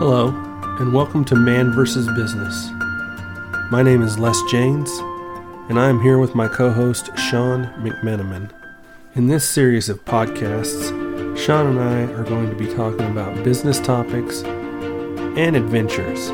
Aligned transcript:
Hello, 0.00 0.28
and 0.78 0.94
welcome 0.94 1.26
to 1.26 1.36
Man 1.36 1.72
vs. 1.72 2.06
Business. 2.16 2.70
My 3.70 3.82
name 3.82 4.00
is 4.00 4.18
Les 4.18 4.40
Janes, 4.50 4.88
and 5.68 5.78
I 5.78 5.90
am 5.90 6.00
here 6.00 6.16
with 6.16 6.34
my 6.34 6.48
co 6.48 6.70
host, 6.70 7.10
Sean 7.18 7.66
McMenamin. 7.82 8.48
In 9.14 9.26
this 9.26 9.46
series 9.46 9.90
of 9.90 10.02
podcasts, 10.06 10.88
Sean 11.36 11.66
and 11.66 11.80
I 11.80 12.10
are 12.14 12.24
going 12.24 12.48
to 12.48 12.56
be 12.56 12.74
talking 12.74 13.10
about 13.10 13.44
business 13.44 13.78
topics 13.78 14.42
and 14.42 15.54
adventures, 15.54 16.28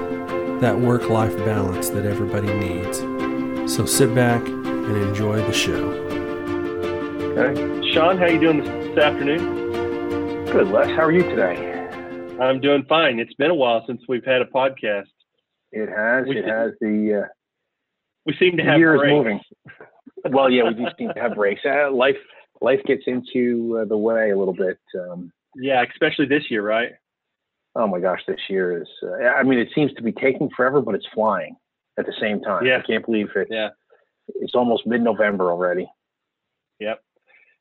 that 0.61 0.79
work 0.79 1.09
life 1.09 1.37
balance 1.39 1.89
that 1.89 2.07
everybody 2.07 2.55
needs. 2.55 2.98
So 3.75 3.85
sit 3.85 4.14
back 4.14 4.46
and 4.46 4.96
enjoy 4.96 5.39
the 5.39 5.53
show. 5.53 5.89
Okay. 7.35 7.91
Sean, 7.93 8.17
how 8.17 8.27
you 8.27 8.39
doing 8.39 8.62
this 8.62 8.96
afternoon? 8.96 10.45
Good, 10.53 10.69
Les. 10.69 10.87
How 10.87 11.03
are 11.03 11.11
you 11.11 11.25
today? 11.25 11.75
I'm 12.41 12.61
doing 12.61 12.84
fine. 12.89 13.18
It's 13.18 13.34
been 13.34 13.50
a 13.50 13.55
while 13.55 13.84
since 13.87 14.02
we've 14.09 14.24
had 14.24 14.42
a 14.42 14.47
podcast. 14.47 15.06
It 15.73 15.88
has. 15.88 16.27
We 16.27 16.38
it 16.38 16.47
has. 16.47 16.73
The 16.80 17.24
uh, 17.24 17.29
we 18.24 18.34
seem 18.38 18.56
to 18.56 18.62
have 18.62 18.79
years 18.79 18.98
breaks. 18.98 19.12
moving. 19.12 19.41
well, 20.30 20.51
yeah, 20.51 20.65
we 20.65 20.74
do 20.74 20.87
seem 20.98 21.12
to 21.15 21.20
have 21.20 21.34
breaks. 21.34 21.60
Uh, 21.65 21.91
life 21.91 22.16
life 22.60 22.80
gets 22.87 23.02
into 23.07 23.79
uh, 23.80 23.84
the 23.84 23.96
way 23.96 24.30
a 24.30 24.38
little 24.38 24.55
bit. 24.55 24.79
Um, 24.98 25.33
yeah, 25.57 25.83
especially 25.91 26.27
this 26.27 26.45
year, 26.51 26.62
right? 26.62 26.93
Oh 27.74 27.87
my 27.87 28.01
gosh, 28.01 28.20
this 28.27 28.41
year 28.48 28.80
is. 28.80 28.88
Uh, 29.02 29.24
I 29.24 29.43
mean, 29.43 29.59
it 29.59 29.68
seems 29.74 29.93
to 29.95 30.02
be 30.02 30.12
taking 30.12 30.51
forever, 30.57 30.80
but 30.80 30.95
it's 30.95 31.07
flying 31.15 31.57
at 31.98 32.07
the 32.07 32.15
same 32.21 32.41
time. 32.41 32.65
Yeah. 32.65 32.79
I 32.79 32.87
can't 32.87 33.05
believe 33.05 33.29
it. 33.34 33.48
Yeah. 33.51 33.71
It's 34.37 34.55
almost 34.55 34.87
mid-November 34.87 35.51
already. 35.51 35.88
Yep 36.80 37.01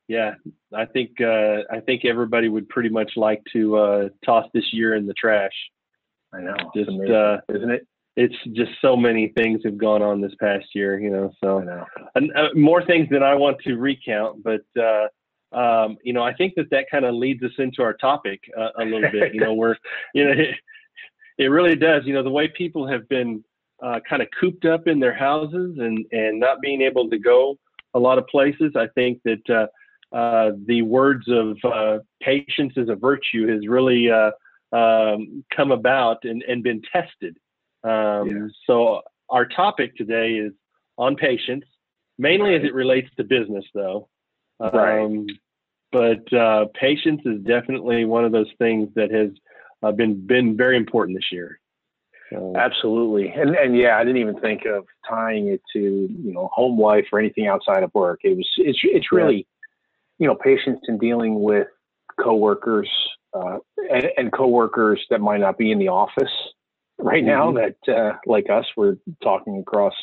yeah, 0.08 0.36
I 0.74 0.86
think 0.86 1.20
uh, 1.22 1.64
I 1.72 1.80
think 1.86 2.06
everybody 2.06 2.48
would 2.48 2.70
pretty 2.70 2.90
much 2.90 3.12
like 3.16 3.42
to 3.54 3.78
uh, 3.78 4.10
toss 4.24 4.46
this 4.54 4.72
year 4.72 4.96
in 4.96 5.08
the 5.08 5.14
trash. 5.14 5.54
I 6.34 6.42
know, 6.42 6.56
just 6.76 6.90
uh, 6.90 7.38
isn't 7.50 7.72
it? 7.72 7.88
It's 8.16 8.36
just 8.54 8.72
so 8.82 8.96
many 8.96 9.34
things 9.36 9.62
have 9.66 9.78
gone 9.78 10.02
on 10.02 10.22
this 10.22 10.34
past 10.40 10.68
year, 10.74 11.00
you 11.00 11.10
know. 11.10 11.32
So 11.44 11.60
know. 11.60 11.86
And, 12.14 12.32
uh, 12.36 12.50
more 12.54 12.86
things 12.86 13.08
than 13.10 13.24
I 13.24 13.34
want 13.36 13.58
to 13.62 13.76
recount, 13.76 14.44
but 14.44 14.62
uh, 14.80 15.08
um, 15.58 15.98
you 16.04 16.14
know, 16.14 16.24
I 16.24 16.34
think 16.34 16.54
that 16.56 16.70
that 16.70 16.86
kind 16.92 17.06
of 17.06 17.16
leads 17.16 17.44
us 17.44 17.52
into 17.58 17.82
our 17.82 17.94
topic 17.94 18.42
uh, 18.58 18.70
a 18.80 18.86
little 18.86 19.10
bit. 19.12 19.34
You 19.34 19.42
know, 19.42 19.54
we're 19.56 19.76
you 20.14 20.26
know, 20.26 20.32
it, 20.32 20.56
it 21.38 21.48
really 21.48 21.76
does. 21.76 22.04
You 22.06 22.14
know, 22.14 22.24
the 22.24 22.30
way 22.30 22.48
people 22.48 22.88
have 22.88 23.10
been 23.10 23.44
uh, 23.82 24.00
kind 24.08 24.22
of 24.22 24.28
cooped 24.40 24.66
up 24.66 24.88
in 24.88 25.00
their 25.00 25.16
houses 25.16 25.78
and 25.80 26.06
and 26.12 26.40
not 26.40 26.62
being 26.62 26.82
able 26.82 27.10
to 27.10 27.18
go 27.18 27.58
a 27.96 28.00
lot 28.00 28.20
of 28.20 28.28
places. 28.28 28.74
I 28.76 28.88
think 28.94 29.22
that 29.24 29.50
uh, 29.50 29.68
uh, 30.16 30.52
the 30.66 30.82
words 30.82 31.26
of 31.28 31.58
uh, 31.66 31.98
patience 32.22 32.72
is 32.78 32.88
a 32.88 32.96
virtue 32.96 33.48
has 33.52 33.68
really 33.68 34.10
uh, 34.10 34.32
um, 34.74 35.44
come 35.54 35.72
about 35.72 36.24
and, 36.24 36.42
and 36.44 36.64
been 36.64 36.82
tested. 36.92 37.38
Um, 37.84 38.28
yeah. 38.30 38.48
So 38.66 39.02
our 39.30 39.46
topic 39.46 39.98
today 39.98 40.36
is 40.36 40.54
on 40.98 41.18
patience, 41.18 41.66
mainly 42.18 42.52
right. 42.52 42.62
as 42.62 42.66
it 42.66 42.74
relates 42.74 43.10
to 43.18 43.26
business, 43.26 43.66
though. 43.74 44.08
Right. 44.58 45.04
Um, 45.04 45.28
but 45.92 46.32
uh, 46.34 46.68
patience 46.80 47.22
is 47.26 47.42
definitely 47.42 48.06
one 48.06 48.24
of 48.24 48.32
those 48.32 48.52
things 48.58 48.88
that 48.96 49.12
has 49.12 49.32
uh, 49.84 49.92
been 49.92 50.26
been 50.26 50.56
very 50.56 50.78
important 50.78 51.18
this 51.18 51.32
year. 51.32 51.60
Absolutely, 52.56 53.30
and 53.30 53.56
and 53.56 53.78
yeah, 53.78 53.98
I 53.98 54.04
didn't 54.04 54.22
even 54.22 54.40
think 54.40 54.66
of 54.66 54.86
tying 55.08 55.50
it 55.50 55.62
to 55.74 55.80
you 55.80 56.34
know 56.34 56.50
home 56.54 56.80
life 56.80 57.06
or 57.12 57.20
anything 57.20 57.48
outside 57.48 57.84
of 57.84 57.94
work. 57.94 58.22
It 58.24 58.36
was 58.36 58.50
it's 58.58 58.80
it's 58.84 59.12
really 59.12 59.46
you 60.20 60.28
know, 60.28 60.36
patience 60.36 60.80
in 60.88 60.98
dealing 60.98 61.42
with 61.42 61.68
coworkers 62.20 62.90
uh, 63.34 63.58
and, 63.92 64.10
and 64.18 64.32
coworkers 64.32 65.06
that 65.10 65.22
might 65.22 65.40
not 65.40 65.58
be 65.58 65.72
in 65.72 65.80
the 65.80 65.90
office 65.90 66.32
right 66.98 67.24
now 67.24 67.52
mm-hmm. 67.52 67.72
that 67.86 67.94
uh, 67.94 68.18
like 68.26 68.50
us 68.50 68.66
we're 68.78 68.96
talking 69.22 69.60
across 69.60 69.94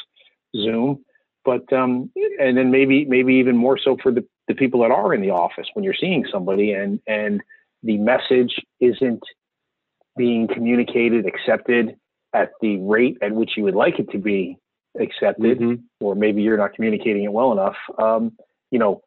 zoom 0.54 1.02
but 1.44 1.70
um, 1.72 2.10
and 2.38 2.56
then 2.56 2.70
maybe 2.70 3.04
maybe 3.06 3.34
even 3.34 3.56
more 3.56 3.78
so 3.78 3.96
for 4.02 4.12
the, 4.12 4.24
the 4.48 4.54
people 4.54 4.82
that 4.82 4.90
are 4.90 5.14
in 5.14 5.22
the 5.22 5.30
office 5.30 5.66
when 5.74 5.84
you're 5.84 5.94
seeing 5.98 6.24
somebody 6.30 6.72
and 6.72 7.00
and 7.06 7.42
the 7.82 7.96
message 7.98 8.54
isn't 8.80 9.22
being 10.16 10.46
communicated 10.46 11.26
accepted 11.26 11.96
at 12.34 12.50
the 12.60 12.78
rate 12.78 13.16
at 13.22 13.32
which 13.32 13.52
you 13.56 13.62
would 13.62 13.74
like 13.74 13.98
it 13.98 14.10
to 14.10 14.18
be 14.18 14.58
accepted 15.00 15.58
mm-hmm. 15.58 15.82
or 16.04 16.14
maybe 16.14 16.42
you're 16.42 16.58
not 16.58 16.74
communicating 16.74 17.24
it 17.24 17.32
well 17.32 17.52
enough 17.52 17.76
um, 17.98 18.32
you 18.70 18.78
know 18.78 19.00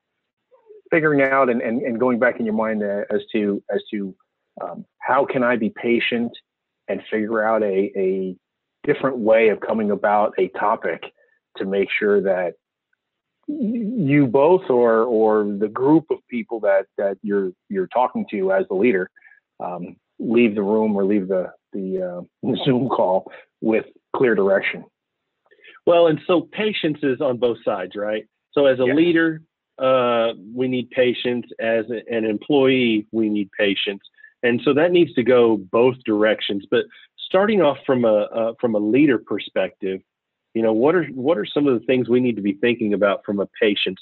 figuring 0.91 1.22
out 1.22 1.50
and, 1.50 1.62
and, 1.62 1.81
and 1.81 2.00
going 2.00 2.19
back 2.19 2.40
in 2.40 2.46
your 2.46 2.56
mind 2.56 2.84
as 2.84 3.22
to 3.31 3.62
as 3.73 3.81
to 3.91 4.16
um, 4.62 4.85
how 5.00 5.25
can 5.25 5.44
I 5.44 5.57
be 5.57 5.69
patient 5.69 6.31
and 6.88 7.01
figure 7.12 7.44
out 7.44 7.63
a, 7.63 7.91
a 7.96 8.35
different 8.84 9.18
way 9.18 9.50
of 9.50 9.59
coming 9.59 9.91
about 9.91 10.34
a 10.38 10.47
topic 10.50 11.03
to 11.57 11.66
make 11.66 11.90
sure 11.97 12.22
that 12.22 12.53
you 13.47 14.25
both 14.25 14.69
or 14.69 15.03
or 15.03 15.44
the 15.59 15.68
group 15.68 16.06
of 16.09 16.18
people 16.29 16.59
that 16.62 16.85
that 16.97 17.17
you're 17.22 17.52
you're 17.69 17.88
talking 17.88 18.25
to 18.31 18.52
as 18.52 18.66
the 18.67 18.75
leader 18.75 19.09
um, 19.63 19.96
leave 20.19 20.56
the 20.56 20.63
room 20.63 20.96
or 20.96 21.06
leave 21.06 21.28
the 21.28 21.52
the 21.73 22.25
uh, 22.44 22.56
Zoom 22.66 22.90
call 22.90 23.31
with 23.62 23.85
clear 24.16 24.35
direction. 24.35 24.85
Well, 25.85 26.07
and 26.07 26.19
so 26.25 26.41
patience 26.41 26.97
is 27.03 27.22
on 27.22 27.38
both 27.38 27.57
sides, 27.63 27.96
right? 27.96 28.25
So 28.53 28.66
as 28.66 28.79
a 28.79 28.85
yes. 28.88 28.96
leader, 28.96 29.41
uh, 29.78 30.34
we 30.53 30.68
need 30.68 30.90
patience. 30.91 31.46
As 31.59 31.86
an 31.90 32.25
employee, 32.25 33.08
we 33.12 33.30
need 33.30 33.50
patience, 33.58 34.02
and 34.44 34.62
so 34.63 34.74
that 34.74 34.91
needs 34.91 35.13
to 35.13 35.24
go 35.24 35.58
both 35.58 35.96
directions. 36.06 36.66
But 36.69 36.86
starting 37.18 37.62
off 37.62 37.78
from 37.85 38.06
a 38.06 38.16
uh, 38.16 38.53
from 38.59 38.75
a 38.75 38.80
leader 38.80 39.18
perspective, 39.18 40.02
you 40.53 40.62
know, 40.62 40.74
what 40.74 40.96
are 40.96 41.06
what 41.08 41.38
are 41.38 41.46
some 41.46 41.68
of 41.68 41.80
the 41.80 41.85
things 41.85 42.08
we 42.08 42.22
need 42.22 42.38
to 42.38 42.41
be 42.41 42.53
thinking 42.53 42.94
about 42.94 43.25
from 43.25 43.40
a 43.40 43.47
patience 43.62 44.00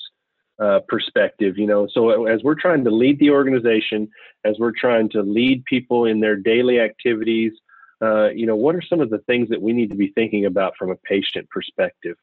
uh, 0.59 0.81
perspective? 0.87 1.57
You 1.57 1.65
know, 1.65 1.87
so 1.91 2.25
as 2.27 2.43
we're 2.43 2.59
trying 2.59 2.83
to 2.83 2.91
lead 2.91 3.17
the 3.19 3.31
organization, 3.31 4.07
as 4.45 4.55
we're 4.59 4.73
trying 4.77 5.09
to 5.09 5.21
lead 5.21 5.65
people 5.65 6.05
in 6.05 6.19
their 6.19 6.35
daily 6.35 6.79
activities. 6.79 7.53
Uh, 8.01 8.27
you 8.31 8.45
know, 8.45 8.55
what 8.55 8.75
are 8.75 8.81
some 8.81 8.99
of 8.99 9.09
the 9.09 9.19
things 9.19 9.47
that 9.47 9.61
we 9.61 9.71
need 9.71 9.89
to 9.89 9.95
be 9.95 10.11
thinking 10.13 10.45
about 10.45 10.73
from 10.77 10.91
a 10.91 10.95
patient 11.07 11.49
perspective? 11.49 12.17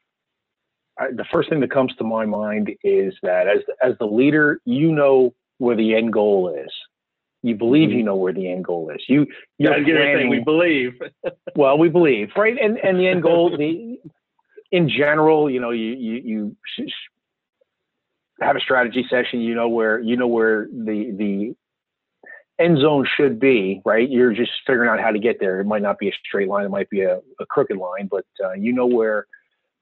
I, 1.01 1.11
the 1.11 1.25
first 1.31 1.49
thing 1.49 1.59
that 1.61 1.71
comes 1.71 1.95
to 1.95 2.03
my 2.03 2.25
mind 2.25 2.71
is 2.83 3.13
that 3.23 3.47
as 3.47 3.59
as 3.83 3.97
the 3.99 4.05
leader, 4.05 4.59
you 4.65 4.91
know 4.91 5.33
where 5.57 5.75
the 5.75 5.95
end 5.95 6.13
goal 6.13 6.53
is. 6.55 6.71
You 7.43 7.55
believe 7.55 7.89
mm-hmm. 7.89 7.97
you 7.97 8.03
know 8.03 8.15
where 8.15 8.33
the 8.33 8.51
end 8.51 8.65
goal 8.65 8.91
is. 8.93 9.03
You 9.07 9.25
you're 9.57 9.77
yeah, 9.77 9.83
planning, 9.83 10.29
we 10.29 10.39
believe. 10.39 10.93
well, 11.55 11.77
we 11.77 11.89
believe, 11.89 12.29
right? 12.37 12.55
And 12.61 12.77
and 12.77 12.99
the 12.99 13.07
end 13.07 13.23
goal, 13.23 13.55
the 13.57 13.97
in 14.71 14.89
general, 14.89 15.49
you 15.49 15.59
know, 15.59 15.71
you 15.71 15.93
you 15.93 16.55
you 16.77 16.87
have 18.39 18.55
a 18.55 18.59
strategy 18.59 19.05
session. 19.09 19.41
You 19.41 19.55
know 19.55 19.69
where 19.69 19.99
you 19.99 20.15
know 20.15 20.27
where 20.27 20.67
the 20.67 21.11
the 21.17 21.55
end 22.63 22.79
zone 22.79 23.07
should 23.17 23.39
be, 23.39 23.81
right? 23.85 24.07
You're 24.07 24.33
just 24.33 24.51
figuring 24.67 24.89
out 24.89 24.99
how 24.99 25.09
to 25.09 25.19
get 25.19 25.39
there. 25.39 25.59
It 25.59 25.65
might 25.65 25.81
not 25.81 25.97
be 25.97 26.09
a 26.09 26.13
straight 26.23 26.47
line. 26.47 26.65
It 26.65 26.69
might 26.69 26.91
be 26.91 27.01
a, 27.01 27.17
a 27.39 27.45
crooked 27.47 27.77
line, 27.77 28.07
but 28.09 28.25
uh, 28.43 28.53
you 28.53 28.71
know 28.71 28.85
where 28.85 29.25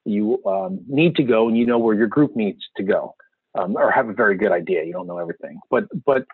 you 0.10 0.44
um, 0.46 0.82
need 0.88 1.16
to 1.16 1.24
go 1.24 1.48
and 1.48 1.58
you 1.58 1.66
know 1.66 1.80
where 1.80 1.96
your 1.96 2.08
group 2.08 2.36
needs 2.36 2.62
to 2.78 2.84
go 2.84 3.16
um, 3.58 3.76
or 3.78 3.92
have 3.92 4.10
a 4.10 4.14
very 4.14 4.38
good 4.38 4.52
idea. 4.52 4.84
You 4.84 4.94
don't 4.94 5.08
know 5.08 5.18
everything. 5.18 5.60
But 5.70 5.86
but 6.06 6.26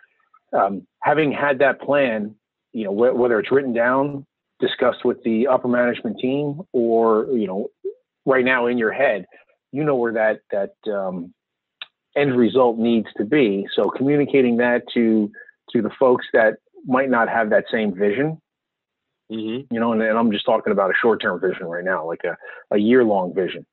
um, 0.54 0.88
having 1.02 1.32
had 1.32 1.60
that 1.60 1.82
plan 1.82 2.36
you 2.74 2.86
know 2.86 2.94
wh- 2.94 3.18
whether 3.18 3.40
it's 3.40 3.52
written 3.52 3.74
down 3.74 4.26
discussed 4.60 5.04
with 5.04 5.22
the 5.24 5.48
upper 5.48 5.68
management 5.68 6.18
team 6.20 6.62
or 6.72 7.28
you 7.32 7.48
know 7.48 7.68
right 8.26 8.46
now 8.46 8.68
in 8.68 8.78
your 8.78 8.92
head 8.92 9.26
you 9.72 9.84
know 9.84 9.96
where 9.96 10.14
that 10.14 10.40
that 10.52 10.92
um, 10.92 11.34
end 12.16 12.36
result 12.38 12.78
needs 12.78 13.08
to 13.18 13.26
be. 13.26 13.68
So 13.76 13.90
communicating 13.90 14.58
that 14.58 14.84
to 14.94 15.32
to 15.72 15.82
the 15.82 15.90
folks 16.00 16.26
that 16.34 16.56
might 16.86 17.10
not 17.10 17.28
have 17.28 17.50
that 17.50 17.66
same 17.72 17.94
vision 17.94 18.42
Mm-hmm. 19.32 19.74
You 19.74 19.80
know, 19.80 19.92
and, 19.92 20.02
and, 20.02 20.18
I'm 20.18 20.32
just 20.32 20.46
talking 20.46 20.72
about 20.72 20.92
a 20.92 20.94
short-term 21.02 21.40
vision 21.42 21.66
right 21.66 21.84
now, 21.84 22.06
like 22.06 22.22
a, 22.24 22.38
a 22.74 22.78
year-long 22.78 23.34
vision. 23.34 23.66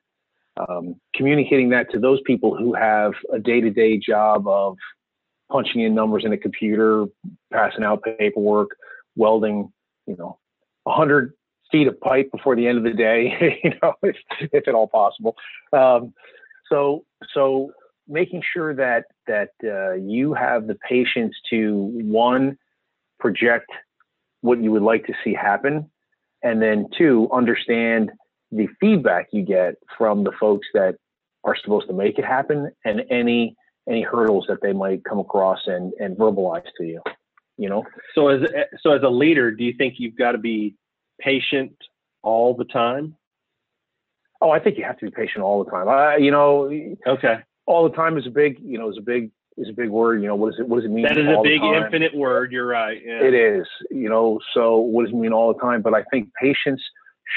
Um, 0.56 0.96
communicating 1.14 1.70
that 1.70 1.90
to 1.92 1.98
those 1.98 2.20
people 2.26 2.56
who 2.56 2.74
have 2.74 3.12
a 3.32 3.38
day-to-day 3.38 3.98
job 3.98 4.46
of 4.46 4.76
punching 5.50 5.82
in 5.82 5.94
numbers 5.94 6.24
in 6.24 6.32
a 6.32 6.38
computer, 6.38 7.06
passing 7.52 7.84
out 7.84 8.02
paperwork, 8.18 8.70
welding, 9.16 9.70
you 10.06 10.16
know, 10.16 10.38
100 10.84 11.34
feet 11.70 11.86
of 11.86 12.00
pipe 12.00 12.30
before 12.32 12.56
the 12.56 12.66
end 12.66 12.78
of 12.78 12.84
the 12.84 12.92
day, 12.92 13.58
you 13.64 13.72
know, 13.82 13.94
if, 14.02 14.16
if 14.52 14.66
at 14.66 14.74
all 14.74 14.88
possible. 14.88 15.36
Um, 15.72 16.14
so, 16.68 17.04
so 17.34 17.72
making 18.08 18.42
sure 18.52 18.74
that 18.74 19.04
that 19.26 19.50
uh, 19.64 19.92
you 19.94 20.34
have 20.34 20.66
the 20.66 20.74
patience 20.74 21.34
to 21.50 21.90
one 21.94 22.58
project 23.20 23.70
what 24.42 24.62
you 24.62 24.70
would 24.72 24.82
like 24.82 25.06
to 25.06 25.14
see 25.24 25.32
happen, 25.32 25.90
and 26.42 26.60
then 26.60 26.88
two, 26.96 27.28
understand 27.32 28.12
the 28.50 28.68
feedback 28.78 29.28
you 29.32 29.42
get 29.42 29.76
from 29.96 30.24
the 30.24 30.32
folks 30.38 30.66
that 30.74 30.96
are 31.44 31.56
supposed 31.56 31.88
to 31.88 31.94
make 31.94 32.18
it 32.18 32.24
happen, 32.24 32.70
and 32.84 33.02
any 33.10 33.56
any 33.88 34.02
hurdles 34.02 34.44
that 34.48 34.62
they 34.62 34.72
might 34.72 35.04
come 35.04 35.18
across 35.18 35.60
and 35.66 35.92
and 35.98 36.16
verbalize 36.16 36.66
to 36.76 36.84
you. 36.84 37.00
You 37.56 37.68
know. 37.68 37.84
So 38.14 38.28
as 38.28 38.40
so 38.80 38.92
as 38.92 39.02
a 39.02 39.08
leader, 39.08 39.50
do 39.50 39.64
you 39.64 39.74
think 39.76 39.94
you've 39.98 40.16
got 40.16 40.32
to 40.32 40.38
be 40.38 40.76
patient 41.20 41.74
all 42.22 42.54
the 42.54 42.64
time? 42.64 43.16
Oh, 44.40 44.50
I 44.50 44.58
think 44.58 44.76
you 44.76 44.84
have 44.84 44.98
to 44.98 45.06
be 45.06 45.12
patient 45.12 45.44
all 45.44 45.64
the 45.64 45.70
time. 45.70 45.88
Uh, 45.88 46.16
you 46.16 46.30
know. 46.30 46.70
Okay. 47.06 47.36
All 47.64 47.88
the 47.88 47.94
time 47.94 48.18
is 48.18 48.26
a 48.26 48.30
big, 48.30 48.58
you 48.60 48.76
know, 48.76 48.90
is 48.90 48.98
a 48.98 49.02
big 49.02 49.30
is 49.56 49.68
a 49.68 49.72
big 49.72 49.90
word. 49.90 50.22
You 50.22 50.28
know, 50.28 50.36
what 50.36 50.52
does 50.52 50.60
it 50.60 50.68
what 50.68 50.76
does 50.76 50.86
it 50.86 50.90
mean? 50.90 51.04
That 51.04 51.18
is 51.18 51.26
a 51.26 51.40
big 51.42 51.62
infinite 51.62 52.14
word. 52.14 52.52
You're 52.52 52.66
right. 52.66 53.00
Yeah. 53.04 53.22
It 53.22 53.34
is. 53.34 53.66
You 53.90 54.08
know, 54.08 54.38
so 54.54 54.76
what 54.78 55.04
does 55.04 55.12
it 55.12 55.16
mean 55.16 55.32
all 55.32 55.52
the 55.52 55.60
time? 55.60 55.82
But 55.82 55.94
I 55.94 56.02
think 56.10 56.28
patience 56.40 56.82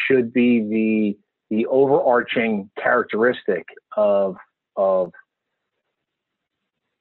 should 0.08 0.34
be 0.34 0.62
the 0.62 1.18
the 1.56 1.66
overarching 1.68 2.70
characteristic 2.82 3.66
of 3.96 4.36
of 4.76 5.12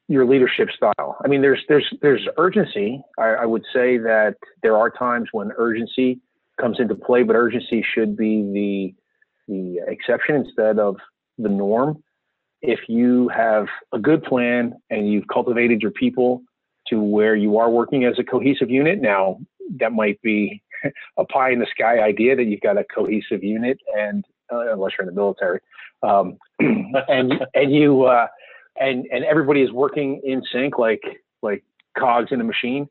your 0.08 0.26
leadership 0.26 0.68
style. 0.70 1.16
I 1.24 1.28
mean, 1.28 1.42
there's 1.42 1.62
there's 1.68 1.88
there's 2.02 2.26
urgency. 2.36 3.00
I, 3.18 3.28
I, 3.28 3.46
would 3.46 3.64
say 3.72 3.96
that 3.98 4.34
there 4.62 4.76
are 4.76 4.90
times 4.90 5.28
when 5.32 5.50
urgency 5.56 6.20
comes 6.60 6.78
into 6.78 6.94
play, 6.94 7.22
but 7.22 7.36
urgency 7.36 7.84
should 7.94 8.16
be 8.16 8.42
the 9.48 9.52
the 9.52 9.80
exception 9.90 10.36
instead 10.36 10.78
of 10.78 10.96
the 11.38 11.48
norm. 11.48 12.02
If 12.66 12.88
you 12.88 13.28
have 13.28 13.66
a 13.92 13.98
good 13.98 14.22
plan 14.22 14.72
and 14.88 15.06
you've 15.12 15.28
cultivated 15.28 15.82
your 15.82 15.90
people 15.90 16.42
to 16.86 16.98
where 16.98 17.36
you 17.36 17.58
are 17.58 17.68
working 17.68 18.04
as 18.06 18.18
a 18.18 18.24
cohesive 18.24 18.70
unit, 18.70 19.02
now 19.02 19.38
that 19.78 19.92
might 19.92 20.18
be 20.22 20.62
a 21.18 21.26
pie 21.26 21.50
in 21.50 21.58
the 21.58 21.66
sky 21.70 21.98
idea 22.00 22.34
that 22.34 22.44
you've 22.44 22.62
got 22.62 22.78
a 22.78 22.84
cohesive 22.84 23.44
unit, 23.44 23.78
and 23.94 24.24
uh, 24.50 24.72
unless 24.72 24.92
you're 24.96 25.06
in 25.06 25.14
the 25.14 25.20
military, 25.20 25.60
um, 26.02 26.38
and 26.58 27.34
and 27.52 27.74
you 27.74 28.04
uh, 28.04 28.28
and 28.80 29.04
and 29.12 29.24
everybody 29.26 29.60
is 29.60 29.70
working 29.70 30.22
in 30.24 30.42
sync 30.50 30.78
like 30.78 31.02
like 31.42 31.62
cogs 31.98 32.32
in 32.32 32.40
a 32.40 32.44
machine. 32.44 32.88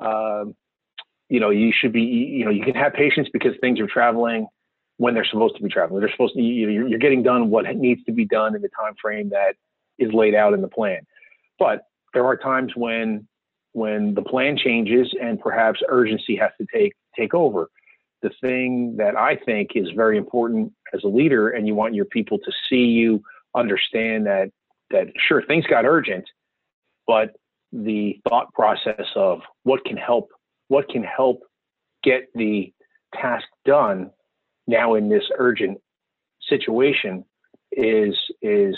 Um, 0.00 0.54
you 1.30 1.40
know, 1.40 1.48
you 1.48 1.72
should 1.74 1.94
be 1.94 2.02
you 2.02 2.44
know 2.44 2.50
you 2.50 2.62
can 2.62 2.74
have 2.74 2.92
patience 2.92 3.28
because 3.32 3.52
things 3.62 3.80
are 3.80 3.86
traveling 3.86 4.48
when 4.96 5.14
they're 5.14 5.24
supposed 5.24 5.56
to 5.56 5.62
be 5.62 5.68
traveling. 5.68 6.00
They're 6.00 6.10
supposed 6.10 6.34
to 6.34 6.40
you 6.40 6.66
know, 6.66 6.86
you're 6.86 6.98
getting 6.98 7.22
done 7.22 7.50
what 7.50 7.64
needs 7.76 8.04
to 8.04 8.12
be 8.12 8.24
done 8.24 8.54
in 8.54 8.62
the 8.62 8.68
time 8.68 8.94
frame 9.00 9.30
that 9.30 9.56
is 9.98 10.12
laid 10.12 10.34
out 10.34 10.54
in 10.54 10.60
the 10.60 10.68
plan. 10.68 11.06
But 11.58 11.82
there 12.12 12.24
are 12.26 12.36
times 12.36 12.72
when 12.76 13.26
when 13.72 14.14
the 14.14 14.22
plan 14.22 14.56
changes 14.56 15.12
and 15.20 15.40
perhaps 15.40 15.80
urgency 15.88 16.36
has 16.36 16.50
to 16.60 16.66
take 16.72 16.94
take 17.16 17.34
over. 17.34 17.70
The 18.22 18.30
thing 18.40 18.96
that 18.96 19.16
I 19.16 19.36
think 19.36 19.72
is 19.74 19.88
very 19.94 20.16
important 20.16 20.72
as 20.94 21.04
a 21.04 21.08
leader, 21.08 21.50
and 21.50 21.66
you 21.66 21.74
want 21.74 21.94
your 21.94 22.06
people 22.06 22.38
to 22.38 22.52
see 22.70 22.84
you 22.84 23.22
understand 23.54 24.26
that 24.26 24.50
that 24.90 25.08
sure 25.28 25.42
things 25.42 25.66
got 25.66 25.84
urgent, 25.84 26.24
but 27.06 27.34
the 27.72 28.20
thought 28.28 28.52
process 28.54 29.06
of 29.16 29.40
what 29.64 29.84
can 29.84 29.96
help 29.96 30.30
what 30.68 30.88
can 30.88 31.02
help 31.02 31.40
get 32.02 32.28
the 32.34 32.72
task 33.12 33.46
done 33.64 34.10
now 34.66 34.94
in 34.94 35.08
this 35.08 35.24
urgent 35.38 35.78
situation 36.48 37.24
is 37.72 38.16
is 38.42 38.76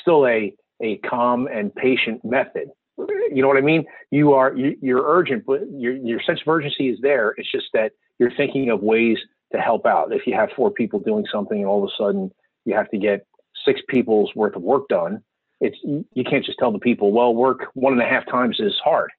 still 0.00 0.26
a 0.26 0.54
a 0.82 0.96
calm 0.98 1.46
and 1.46 1.74
patient 1.74 2.24
method 2.24 2.68
you 2.96 3.42
know 3.42 3.48
what 3.48 3.56
I 3.56 3.62
mean? 3.62 3.84
You 4.10 4.34
are 4.34 4.54
you, 4.54 4.76
you're 4.80 5.02
urgent, 5.04 5.44
but 5.46 5.62
your 5.72 5.94
your 5.94 6.20
sense 6.22 6.40
of 6.40 6.48
urgency 6.48 6.88
is 6.88 6.98
there. 7.02 7.34
It's 7.36 7.50
just 7.50 7.66
that 7.72 7.92
you're 8.18 8.34
thinking 8.36 8.70
of 8.70 8.80
ways 8.82 9.18
to 9.52 9.60
help 9.60 9.86
out. 9.86 10.12
If 10.12 10.26
you 10.26 10.34
have 10.34 10.50
four 10.54 10.70
people 10.70 11.00
doing 11.00 11.24
something, 11.30 11.58
and 11.58 11.66
all 11.66 11.82
of 11.82 11.90
a 11.90 12.02
sudden 12.02 12.30
you 12.64 12.74
have 12.74 12.90
to 12.90 12.98
get 12.98 13.26
six 13.64 13.80
people's 13.88 14.32
worth 14.34 14.54
of 14.54 14.62
work 14.62 14.88
done, 14.88 15.22
it's 15.60 15.76
you 15.82 16.24
can't 16.24 16.44
just 16.44 16.58
tell 16.58 16.70
the 16.70 16.78
people, 16.78 17.12
well, 17.12 17.34
work 17.34 17.66
one 17.74 17.92
and 17.92 18.02
a 18.02 18.06
half 18.06 18.26
times 18.26 18.60
is 18.60 18.74
hard. 18.84 19.10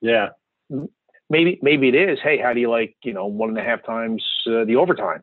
Yeah. 0.00 0.28
Mm-hmm. 0.72 0.86
Maybe 1.30 1.58
maybe 1.62 1.88
it 1.88 1.94
is. 1.94 2.18
Hey, 2.22 2.38
how 2.38 2.52
do 2.52 2.60
you 2.60 2.70
like 2.70 2.96
you 3.02 3.12
know 3.12 3.26
one 3.26 3.50
and 3.50 3.58
a 3.58 3.62
half 3.62 3.84
times 3.84 4.24
uh, 4.46 4.64
the 4.64 4.76
overtime? 4.76 5.22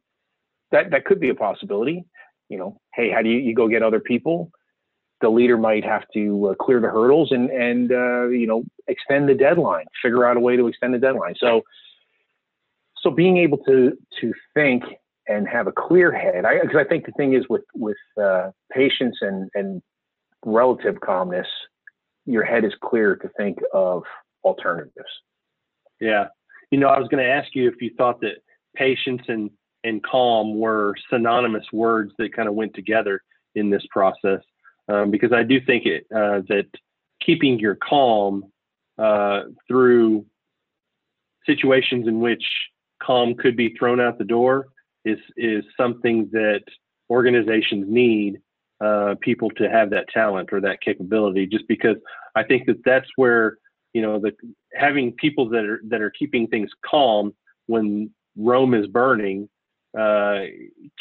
That 0.71 0.91
that 0.91 1.05
could 1.05 1.19
be 1.19 1.29
a 1.29 1.35
possibility. 1.35 2.05
You 2.49 2.57
know, 2.57 2.81
hey, 2.93 3.09
how 3.09 3.21
do 3.21 3.29
you 3.29 3.37
you 3.37 3.55
go 3.55 3.67
get 3.67 3.83
other 3.83 3.99
people? 3.99 4.51
the 5.21 5.29
leader 5.29 5.57
might 5.57 5.83
have 5.83 6.03
to 6.13 6.49
uh, 6.49 6.55
clear 6.55 6.79
the 6.79 6.87
hurdles 6.87 7.31
and 7.31 7.49
and 7.49 7.91
uh, 7.91 8.27
you 8.27 8.47
know 8.47 8.63
extend 8.87 9.29
the 9.29 9.33
deadline, 9.33 9.85
figure 10.01 10.25
out 10.25 10.37
a 10.37 10.39
way 10.39 10.55
to 10.55 10.67
extend 10.67 10.93
the 10.93 10.99
deadline. 10.99 11.35
So 11.39 11.61
so 13.01 13.09
being 13.09 13.37
able 13.37 13.57
to 13.59 13.97
to 14.21 14.33
think 14.53 14.83
and 15.27 15.47
have 15.47 15.67
a 15.67 15.71
clear 15.71 16.11
head, 16.11 16.43
because 16.61 16.75
I, 16.77 16.81
I, 16.81 16.83
think 16.83 17.05
the 17.05 17.11
thing 17.13 17.33
is 17.33 17.45
with 17.49 17.63
with 17.73 17.97
uh, 18.21 18.51
patience 18.71 19.17
and 19.21 19.49
and 19.53 19.81
relative 20.45 20.99
calmness, 21.01 21.47
your 22.25 22.43
head 22.43 22.63
is 22.63 22.73
clear 22.83 23.15
to 23.15 23.29
think 23.37 23.59
of 23.73 24.03
alternatives. 24.43 25.09
Yeah, 25.99 26.25
you 26.71 26.79
know, 26.79 26.87
I 26.87 26.99
was 26.99 27.07
going 27.07 27.23
to 27.23 27.29
ask 27.29 27.55
you 27.55 27.67
if 27.67 27.81
you 27.81 27.91
thought 27.97 28.21
that 28.21 28.37
patience 28.75 29.21
and 29.27 29.49
and 29.83 30.03
calm 30.03 30.57
were 30.57 30.95
synonymous 31.11 31.65
words 31.71 32.11
that 32.17 32.35
kind 32.35 32.49
of 32.49 32.55
went 32.55 32.73
together 32.73 33.21
in 33.53 33.69
this 33.69 33.85
process 33.91 34.41
um, 34.87 35.11
because 35.11 35.31
I 35.31 35.43
do 35.43 35.61
think 35.61 35.85
it 35.85 36.05
uh, 36.13 36.41
that 36.49 36.67
keeping 37.21 37.59
your 37.59 37.75
calm 37.75 38.43
uh, 38.97 39.43
through 39.67 40.25
situations 41.45 42.07
in 42.07 42.19
which 42.19 42.43
calm 43.01 43.35
could 43.35 43.55
be 43.55 43.75
thrown 43.77 43.99
out 43.99 44.17
the 44.17 44.25
door 44.25 44.67
is 45.03 45.19
is 45.37 45.63
something 45.77 46.29
that 46.31 46.63
organizations 47.09 47.85
need 47.87 48.39
uh, 48.83 49.15
people 49.21 49.49
to 49.51 49.69
have 49.69 49.89
that 49.91 50.07
talent 50.09 50.49
or 50.51 50.61
that 50.61 50.81
capability. 50.81 51.45
Just 51.45 51.67
because 51.67 51.97
I 52.35 52.43
think 52.43 52.65
that 52.67 52.83
that's 52.83 53.07
where 53.15 53.57
you 53.95 54.01
know 54.01 54.19
the 54.19 54.33
having 54.73 55.13
people 55.13 55.47
that 55.47 55.63
are 55.63 55.79
that 55.87 56.01
are 56.01 56.11
keeping 56.11 56.47
things 56.47 56.69
calm 56.85 57.33
when 57.67 58.09
Rome 58.35 58.73
is 58.73 58.87
burning 58.87 59.47
uh, 59.97 60.41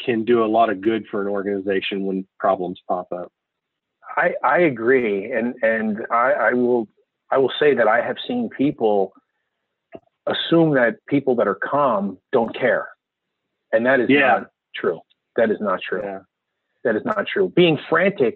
can 0.03 0.23
do 0.23 0.45
a 0.45 0.47
lot 0.47 0.69
of 0.69 0.79
good 0.79 1.03
for 1.11 1.21
an 1.21 1.27
organization 1.27 2.05
when 2.05 2.25
problems 2.39 2.79
pop 2.87 3.11
up. 3.11 3.33
I, 4.15 4.35
I 4.45 4.59
agree, 4.59 5.29
and 5.29 5.55
and 5.61 6.07
I, 6.09 6.31
I 6.31 6.53
will 6.53 6.87
I 7.29 7.37
will 7.37 7.51
say 7.59 7.75
that 7.75 7.85
I 7.85 7.99
have 7.99 8.15
seen 8.25 8.49
people 8.49 9.11
assume 10.25 10.73
that 10.75 11.05
people 11.09 11.35
that 11.35 11.49
are 11.49 11.59
calm 11.71 12.17
don't 12.31 12.57
care, 12.57 12.87
and 13.73 13.85
that 13.85 13.99
is 13.99 14.09
yeah. 14.09 14.19
not 14.19 14.47
true. 14.73 15.01
That 15.35 15.51
is 15.51 15.57
not 15.59 15.81
true. 15.81 16.01
Yeah. 16.01 16.19
That 16.85 16.95
is 16.95 17.03
not 17.03 17.27
true. 17.27 17.51
Being 17.53 17.77
frantic, 17.89 18.35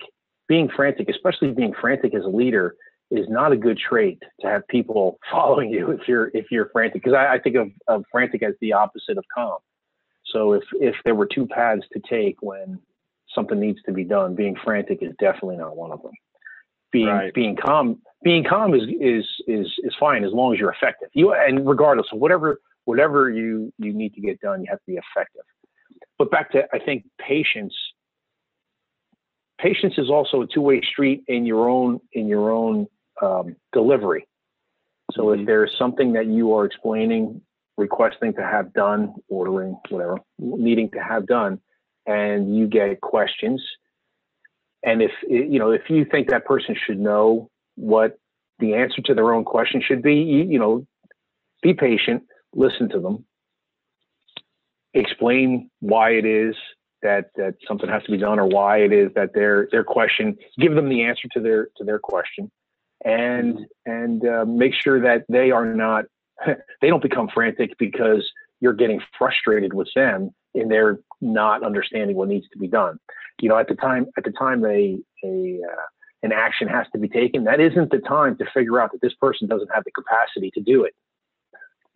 being 0.49 0.67
frantic, 0.67 1.07
especially 1.07 1.51
being 1.51 1.73
frantic 1.79 2.13
as 2.13 2.25
a 2.25 2.29
leader, 2.29 2.75
is 3.11 3.27
not 3.29 3.51
a 3.51 3.57
good 3.57 3.77
trait 3.77 4.21
to 4.41 4.47
have 4.47 4.67
people 4.67 5.19
following 5.31 5.69
you 5.69 5.91
if 5.91 6.07
you're 6.07 6.31
if 6.33 6.45
you're 6.51 6.69
frantic. 6.69 7.03
Because 7.03 7.13
I, 7.13 7.35
I, 7.35 7.39
think 7.39 7.55
of, 7.55 7.69
of 7.87 8.03
frantic 8.11 8.43
as 8.43 8.53
the 8.61 8.73
opposite 8.73 9.17
of 9.17 9.23
calm. 9.33 9.57
So 10.25 10.53
if 10.53 10.63
if 10.73 10.95
there 11.05 11.15
were 11.15 11.27
two 11.27 11.47
paths 11.47 11.83
to 11.93 12.01
take 12.07 12.37
when 12.41 12.79
something 13.33 13.59
needs 13.59 13.79
to 13.85 13.91
be 13.91 14.03
done. 14.03 14.35
Being 14.35 14.55
frantic 14.63 14.99
is 15.01 15.13
definitely 15.19 15.57
not 15.57 15.75
one 15.75 15.91
of 15.91 16.01
them. 16.01 16.11
Being 16.91 17.07
right. 17.07 17.33
being 17.33 17.55
calm 17.55 18.01
being 18.23 18.43
calm 18.43 18.73
is 18.73 18.83
is 18.99 19.25
is 19.47 19.67
is 19.83 19.93
fine 19.99 20.23
as 20.23 20.31
long 20.33 20.53
as 20.53 20.59
you're 20.59 20.71
effective. 20.71 21.09
You 21.13 21.33
and 21.33 21.67
regardless 21.67 22.07
of 22.11 22.19
whatever 22.19 22.59
whatever 22.85 23.29
you 23.29 23.71
you 23.77 23.93
need 23.93 24.13
to 24.15 24.21
get 24.21 24.39
done, 24.41 24.61
you 24.61 24.67
have 24.69 24.79
to 24.79 24.85
be 24.87 24.93
effective. 24.97 25.43
But 26.17 26.31
back 26.31 26.51
to 26.51 26.63
I 26.73 26.79
think 26.79 27.05
patience. 27.19 27.75
Patience 29.59 29.95
is 29.97 30.09
also 30.09 30.41
a 30.41 30.47
two-way 30.47 30.81
street 30.81 31.23
in 31.27 31.45
your 31.45 31.69
own 31.69 31.99
in 32.13 32.27
your 32.27 32.51
own 32.51 32.87
um, 33.21 33.55
delivery. 33.73 34.27
So 35.11 35.25
mm-hmm. 35.25 35.41
if 35.41 35.47
there's 35.47 35.75
something 35.77 36.13
that 36.13 36.27
you 36.27 36.53
are 36.55 36.65
explaining, 36.65 37.41
requesting 37.77 38.33
to 38.33 38.41
have 38.41 38.73
done, 38.73 39.15
ordering, 39.27 39.77
whatever, 39.89 40.17
needing 40.37 40.89
to 40.91 40.99
have 40.99 41.25
done, 41.25 41.59
and 42.05 42.55
you 42.55 42.67
get 42.67 43.01
questions. 43.01 43.63
And 44.83 45.01
if 45.01 45.11
you 45.27 45.59
know 45.59 45.71
if 45.71 45.89
you 45.89 46.05
think 46.05 46.29
that 46.29 46.45
person 46.45 46.75
should 46.85 46.99
know 46.99 47.49
what 47.75 48.17
the 48.59 48.75
answer 48.75 49.01
to 49.05 49.13
their 49.13 49.33
own 49.33 49.45
question 49.45 49.81
should 49.85 50.01
be, 50.01 50.15
you, 50.15 50.43
you 50.43 50.59
know, 50.59 50.85
be 51.61 51.73
patient, 51.73 52.23
listen 52.53 52.89
to 52.89 52.99
them, 52.99 53.25
explain 54.93 55.69
why 55.79 56.11
it 56.11 56.25
is 56.25 56.55
that 57.01 57.31
that 57.35 57.55
something 57.67 57.89
has 57.89 58.03
to 58.03 58.11
be 58.11 58.17
done 58.17 58.39
or 58.39 58.45
why 58.45 58.77
it 58.79 58.91
is 58.91 59.11
that 59.15 59.33
their 59.33 59.67
their 59.71 59.83
question 59.83 60.37
give 60.59 60.75
them 60.75 60.89
the 60.89 61.03
answer 61.03 61.27
to 61.33 61.39
their 61.39 61.67
to 61.77 61.83
their 61.83 61.99
question 61.99 62.51
and 63.05 63.65
and 63.85 64.27
uh, 64.27 64.45
make 64.45 64.73
sure 64.73 65.01
that 65.01 65.25
they 65.29 65.51
are 65.51 65.65
not 65.65 66.05
they 66.81 66.89
don't 66.89 67.03
become 67.03 67.29
frantic 67.33 67.77
because 67.77 68.29
you're 68.61 68.73
getting 68.73 69.01
frustrated 69.17 69.73
with 69.73 69.87
them 69.95 70.31
and 70.53 70.69
they're 70.69 70.99
not 71.21 71.63
understanding 71.63 72.15
what 72.15 72.27
needs 72.27 72.47
to 72.51 72.57
be 72.57 72.67
done. 72.67 72.97
You 73.41 73.49
know, 73.49 73.57
at 73.57 73.67
the 73.67 73.75
time, 73.75 74.07
at 74.17 74.23
the 74.23 74.31
time 74.31 74.65
a 74.65 74.97
a 75.23 75.59
uh, 75.63 75.85
an 76.21 76.33
action 76.33 76.67
has 76.67 76.85
to 76.91 76.99
be 76.99 77.07
taken, 77.07 77.45
that 77.45 77.59
isn't 77.59 77.91
the 77.91 77.99
time 77.99 78.37
to 78.37 78.45
figure 78.53 78.79
out 78.79 78.91
that 78.91 79.01
this 79.01 79.13
person 79.15 79.47
doesn't 79.47 79.69
have 79.73 79.83
the 79.85 79.91
capacity 79.91 80.51
to 80.53 80.61
do 80.61 80.83
it. 80.83 80.93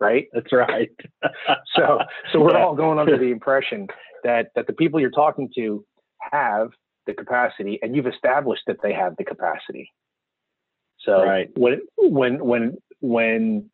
Right? 0.00 0.26
That's 0.32 0.52
right. 0.52 0.90
so 1.74 2.00
so 2.32 2.40
we're 2.40 2.56
all 2.56 2.74
going 2.74 2.98
under 2.98 3.18
the 3.18 3.30
impression 3.30 3.88
that 4.22 4.48
that 4.54 4.66
the 4.66 4.72
people 4.72 5.00
you're 5.00 5.10
talking 5.10 5.50
to 5.56 5.84
have 6.32 6.70
the 7.06 7.12
capacity 7.12 7.78
and 7.82 7.94
you've 7.94 8.06
established 8.06 8.62
that 8.66 8.78
they 8.82 8.92
have 8.92 9.14
the 9.16 9.24
capacity. 9.24 9.92
So 11.04 11.24
right. 11.24 11.50
when 11.56 11.80
when 11.98 12.44
when 12.44 12.78
when 13.00 13.70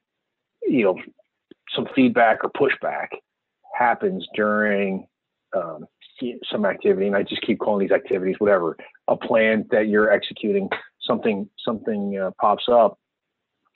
you 0.63 0.85
know, 0.85 0.97
some 1.75 1.87
feedback 1.95 2.41
or 2.45 2.51
pushback 2.51 3.09
happens 3.75 4.27
during 4.35 5.07
um, 5.57 5.87
some 6.51 6.65
activity, 6.65 7.07
and 7.07 7.17
I 7.17 7.23
just 7.23 7.43
keep 7.43 7.59
calling 7.59 7.87
these 7.87 7.95
activities 7.95 8.37
whatever 8.39 8.77
a 9.09 9.17
plan 9.17 9.67
that 9.71 9.89
you're 9.89 10.11
executing. 10.11 10.69
Something 11.03 11.49
something 11.65 12.19
uh, 12.19 12.31
pops 12.41 12.65
up, 12.71 12.99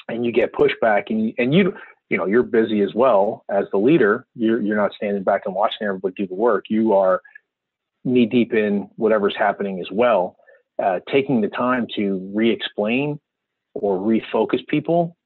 and 0.08 0.25
you 0.25 0.32
get 0.32 0.52
pushback, 0.52 1.04
and 1.08 1.26
you, 1.26 1.34
and 1.38 1.54
you 1.54 1.75
you 2.11 2.18
know 2.18 2.26
you're 2.26 2.42
busy 2.42 2.82
as 2.82 2.94
well 2.94 3.44
as 3.50 3.64
the 3.73 3.78
leader. 3.78 4.26
You're 4.34 4.61
you're 4.61 4.76
not 4.76 4.92
standing 4.94 5.23
back 5.23 5.42
and 5.46 5.54
watching 5.54 5.87
everybody 5.87 6.14
do 6.16 6.26
the 6.26 6.34
work. 6.34 6.66
You 6.68 6.92
are 6.92 7.23
knee 8.04 8.26
deep 8.26 8.52
in 8.52 8.90
whatever's 8.96 9.34
happening 9.37 9.80
as 9.80 9.88
well. 9.90 10.37
Uh, 10.82 10.99
taking 11.11 11.40
the 11.40 11.49
time 11.49 11.87
to 11.94 12.30
re-explain 12.34 13.18
or 13.74 13.98
refocus 13.98 14.66
people 14.68 15.16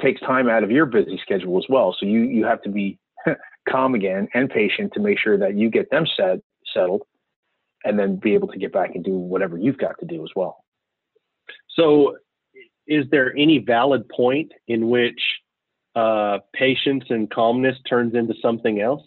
takes 0.00 0.20
time 0.20 0.48
out 0.48 0.62
of 0.62 0.70
your 0.70 0.86
busy 0.86 1.18
schedule 1.22 1.58
as 1.58 1.64
well. 1.68 1.94
So 1.98 2.06
you 2.06 2.20
you 2.20 2.44
have 2.44 2.62
to 2.62 2.70
be 2.70 2.98
calm 3.68 3.94
again 3.94 4.28
and 4.34 4.48
patient 4.48 4.92
to 4.94 5.00
make 5.00 5.18
sure 5.18 5.38
that 5.38 5.56
you 5.56 5.70
get 5.70 5.90
them 5.90 6.06
set 6.16 6.40
settled 6.74 7.02
and 7.84 7.98
then 7.98 8.16
be 8.16 8.34
able 8.34 8.48
to 8.48 8.58
get 8.58 8.72
back 8.72 8.94
and 8.94 9.04
do 9.04 9.12
whatever 9.12 9.56
you've 9.56 9.78
got 9.78 9.98
to 10.00 10.06
do 10.06 10.22
as 10.22 10.30
well. 10.34 10.64
So 11.76 12.16
is 12.86 13.04
there 13.10 13.32
any 13.36 13.58
valid 13.58 14.08
point 14.08 14.52
in 14.66 14.88
which 14.88 15.20
uh, 15.94 16.38
patience 16.54 17.04
and 17.08 17.30
calmness 17.30 17.76
turns 17.88 18.14
into 18.14 18.34
something 18.42 18.80
else? 18.80 19.02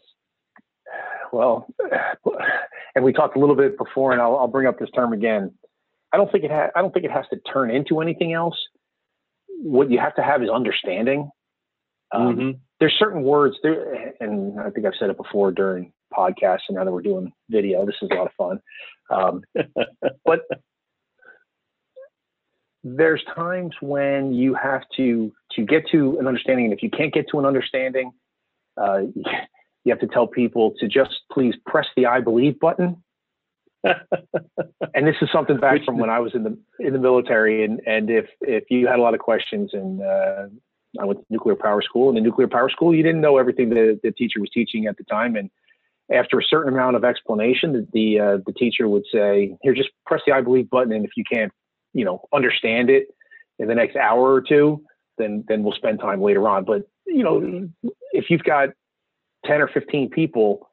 Well, 1.31 1.67
and 2.95 3.03
we 3.03 3.13
talked 3.13 3.35
a 3.35 3.39
little 3.39 3.55
bit 3.55 3.77
before, 3.77 4.11
and 4.11 4.21
I'll, 4.21 4.37
I'll 4.37 4.47
bring 4.47 4.67
up 4.67 4.79
this 4.79 4.89
term 4.95 5.13
again. 5.13 5.53
I 6.13 6.17
don't 6.17 6.31
think 6.31 6.43
it 6.43 6.51
ha- 6.51 6.69
I 6.75 6.81
don't 6.81 6.93
think 6.93 7.05
it 7.05 7.11
has 7.11 7.25
to 7.31 7.39
turn 7.51 7.71
into 7.71 8.01
anything 8.01 8.33
else. 8.33 8.55
What 9.47 9.89
you 9.89 9.99
have 9.99 10.15
to 10.15 10.23
have 10.23 10.43
is 10.43 10.49
understanding. 10.49 11.29
Um, 12.13 12.35
mm-hmm. 12.35 12.51
There's 12.79 12.95
certain 12.97 13.23
words 13.23 13.55
there, 13.63 14.13
and 14.19 14.59
I 14.59 14.69
think 14.71 14.85
I've 14.85 14.93
said 14.99 15.09
it 15.09 15.17
before 15.17 15.51
during 15.51 15.93
podcasts, 16.13 16.61
and 16.67 16.75
now 16.75 16.83
that 16.83 16.91
we're 16.91 17.01
doing 17.01 17.31
video, 17.49 17.85
this 17.85 17.95
is 18.01 18.09
a 18.11 18.15
lot 18.15 18.27
of 18.27 18.33
fun. 18.37 18.59
Um, 19.09 19.43
but 20.25 20.41
there's 22.83 23.23
times 23.35 23.73
when 23.81 24.33
you 24.33 24.55
have 24.55 24.81
to 24.97 25.31
to 25.55 25.65
get 25.65 25.87
to 25.91 26.17
an 26.19 26.27
understanding, 26.27 26.65
and 26.65 26.73
if 26.73 26.83
you 26.83 26.89
can't 26.89 27.13
get 27.13 27.27
to 27.29 27.39
an 27.39 27.45
understanding, 27.45 28.11
uh, 28.81 28.99
you 29.83 29.89
have 29.89 29.99
to 29.99 30.07
tell 30.07 30.27
people 30.27 30.73
to 30.79 30.87
just 30.87 31.11
please 31.31 31.55
press 31.65 31.87
the 31.95 32.07
"I 32.07 32.21
believe" 32.21 32.59
button. 32.59 33.03
and 34.93 35.07
this 35.07 35.15
is 35.21 35.29
something 35.33 35.57
back 35.57 35.83
from 35.85 35.97
when 35.97 36.09
I 36.09 36.19
was 36.19 36.33
in 36.35 36.43
the 36.43 36.57
in 36.79 36.93
the 36.93 36.99
military, 36.99 37.63
and 37.65 37.81
and 37.85 38.09
if 38.09 38.25
if 38.41 38.65
you 38.69 38.87
had 38.87 38.99
a 38.99 39.01
lot 39.01 39.13
of 39.13 39.19
questions, 39.19 39.71
and 39.73 40.01
uh, 40.01 40.47
I 40.99 41.05
went 41.05 41.19
to 41.19 41.25
nuclear 41.29 41.55
power 41.55 41.81
school, 41.81 42.09
and 42.09 42.17
in 42.17 42.23
nuclear 42.23 42.47
power 42.47 42.69
school, 42.69 42.93
you 42.93 43.01
didn't 43.01 43.21
know 43.21 43.37
everything 43.37 43.69
that 43.69 43.99
the 44.03 44.11
teacher 44.11 44.39
was 44.39 44.49
teaching 44.53 44.85
at 44.85 44.97
the 44.97 45.03
time, 45.05 45.35
and 45.35 45.49
after 46.11 46.37
a 46.37 46.43
certain 46.43 46.73
amount 46.73 46.95
of 46.95 47.03
explanation, 47.03 47.73
the 47.73 47.87
the, 47.93 48.19
uh, 48.19 48.37
the 48.45 48.53
teacher 48.53 48.87
would 48.87 49.05
say, 49.11 49.57
"Here, 49.61 49.73
just 49.73 49.89
press 50.05 50.21
the 50.25 50.33
I 50.33 50.41
believe 50.41 50.69
button, 50.69 50.91
and 50.91 51.05
if 51.05 51.11
you 51.15 51.23
can't 51.31 51.51
you 51.93 52.05
know 52.05 52.21
understand 52.33 52.89
it 52.89 53.07
in 53.59 53.67
the 53.67 53.75
next 53.75 53.95
hour 53.95 54.33
or 54.33 54.41
two, 54.41 54.83
then 55.17 55.43
then 55.47 55.63
we'll 55.63 55.73
spend 55.73 55.99
time 55.99 56.21
later 56.21 56.47
on. 56.47 56.65
But 56.65 56.87
you 57.07 57.23
know, 57.23 57.69
if 58.11 58.29
you've 58.29 58.43
got 58.43 58.69
ten 59.45 59.61
or 59.61 59.67
fifteen 59.67 60.09
people, 60.09 60.69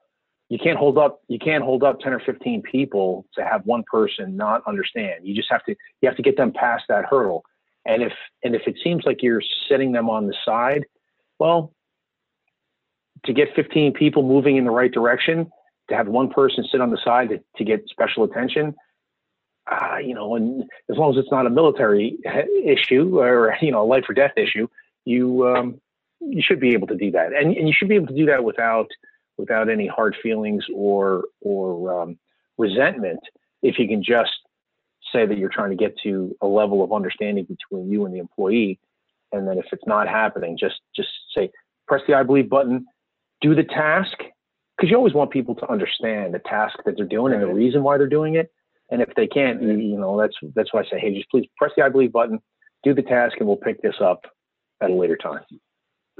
you 0.48 0.58
can't 0.58 0.78
hold 0.78 0.98
up 0.98 1.20
you 1.28 1.38
can't 1.38 1.64
hold 1.64 1.82
up 1.82 2.00
ten 2.00 2.12
or 2.12 2.20
fifteen 2.20 2.62
people 2.62 3.26
to 3.34 3.44
have 3.44 3.64
one 3.66 3.84
person 3.90 4.36
not 4.36 4.62
understand. 4.66 5.26
You 5.26 5.34
just 5.34 5.50
have 5.50 5.64
to 5.64 5.74
you 6.00 6.08
have 6.08 6.16
to 6.16 6.22
get 6.22 6.36
them 6.36 6.52
past 6.52 6.84
that 6.88 7.04
hurdle. 7.04 7.44
And 7.84 8.02
if 8.02 8.12
and 8.42 8.54
if 8.54 8.62
it 8.66 8.76
seems 8.82 9.04
like 9.04 9.22
you're 9.22 9.42
setting 9.68 9.92
them 9.92 10.08
on 10.10 10.26
the 10.26 10.34
side, 10.44 10.84
well, 11.38 11.72
to 13.24 13.32
get 13.32 13.54
15 13.54 13.92
people 13.94 14.22
moving 14.22 14.56
in 14.56 14.64
the 14.64 14.70
right 14.70 14.92
direction, 14.92 15.50
to 15.88 15.96
have 15.96 16.08
one 16.08 16.30
person 16.30 16.64
sit 16.70 16.80
on 16.80 16.90
the 16.90 16.98
side 17.02 17.30
to, 17.30 17.40
to 17.56 17.64
get 17.64 17.88
special 17.88 18.24
attention, 18.24 18.74
uh, 19.70 19.96
you 19.98 20.14
know, 20.14 20.36
and 20.36 20.64
as 20.90 20.96
long 20.96 21.12
as 21.12 21.18
it's 21.18 21.30
not 21.30 21.46
a 21.46 21.50
military 21.50 22.18
issue 22.64 23.18
or 23.18 23.56
you 23.60 23.70
know 23.70 23.82
a 23.82 23.84
life 23.84 24.04
or 24.08 24.14
death 24.14 24.32
issue, 24.36 24.68
you 25.04 25.46
um, 25.46 25.80
you 26.20 26.42
should 26.42 26.60
be 26.60 26.72
able 26.72 26.86
to 26.86 26.96
do 26.96 27.10
that, 27.10 27.32
and, 27.32 27.56
and 27.56 27.68
you 27.68 27.74
should 27.76 27.88
be 27.88 27.94
able 27.94 28.06
to 28.06 28.16
do 28.16 28.26
that 28.26 28.44
without 28.44 28.88
without 29.38 29.68
any 29.68 29.86
hard 29.86 30.16
feelings 30.22 30.64
or 30.74 31.24
or 31.40 32.02
um, 32.02 32.18
resentment. 32.58 33.20
If 33.62 33.78
you 33.78 33.88
can 33.88 34.02
just 34.02 34.32
say 35.12 35.26
that 35.26 35.38
you're 35.38 35.48
trying 35.48 35.70
to 35.70 35.76
get 35.76 35.94
to 36.02 36.36
a 36.42 36.46
level 36.46 36.82
of 36.82 36.92
understanding 36.92 37.44
between 37.44 37.90
you 37.90 38.04
and 38.04 38.14
the 38.14 38.18
employee, 38.18 38.78
and 39.32 39.48
then 39.48 39.58
if 39.58 39.66
it's 39.72 39.86
not 39.86 40.08
happening, 40.08 40.56
just 40.58 40.80
just 40.94 41.08
say 41.34 41.50
press 41.86 42.02
the 42.06 42.14
I 42.14 42.22
believe 42.22 42.50
button, 42.50 42.86
do 43.40 43.54
the 43.54 43.64
task, 43.64 44.16
because 44.76 44.90
you 44.90 44.96
always 44.96 45.14
want 45.14 45.30
people 45.30 45.54
to 45.54 45.70
understand 45.70 46.34
the 46.34 46.40
task 46.40 46.78
that 46.84 46.96
they're 46.96 47.06
doing 47.06 47.32
and 47.32 47.42
the 47.42 47.46
reason 47.46 47.82
why 47.82 47.96
they're 47.96 48.06
doing 48.06 48.34
it 48.34 48.50
and 48.90 49.02
if 49.02 49.14
they 49.16 49.26
can't, 49.26 49.62
you, 49.62 49.72
you 49.72 49.98
know, 49.98 50.18
that's 50.18 50.36
that's 50.54 50.72
why 50.72 50.80
I 50.80 50.84
say, 50.84 50.98
hey, 50.98 51.14
just 51.14 51.30
please 51.30 51.46
press 51.56 51.72
the 51.76 51.84
I 51.84 51.88
believe 51.88 52.12
button, 52.12 52.40
do 52.84 52.94
the 52.94 53.02
task, 53.02 53.36
and 53.38 53.46
we'll 53.46 53.56
pick 53.56 53.82
this 53.82 53.96
up 54.00 54.24
at 54.80 54.90
a 54.90 54.94
later 54.94 55.16
time. 55.16 55.42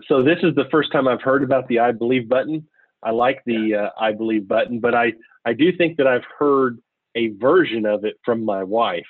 So 0.06 0.22
this 0.22 0.38
is 0.42 0.54
the 0.54 0.66
first 0.70 0.92
time 0.92 1.08
I've 1.08 1.22
heard 1.22 1.42
about 1.42 1.68
the 1.68 1.78
I 1.80 1.92
believe 1.92 2.28
button. 2.28 2.66
I 3.02 3.10
like 3.10 3.42
the 3.46 3.74
uh, 3.74 3.90
I 3.98 4.12
believe 4.12 4.48
button, 4.48 4.80
but 4.80 4.94
I 4.94 5.12
I 5.44 5.52
do 5.52 5.72
think 5.76 5.96
that 5.98 6.06
I've 6.06 6.24
heard 6.38 6.78
a 7.14 7.28
version 7.28 7.86
of 7.86 8.04
it 8.04 8.16
from 8.24 8.44
my 8.44 8.64
wife. 8.64 9.06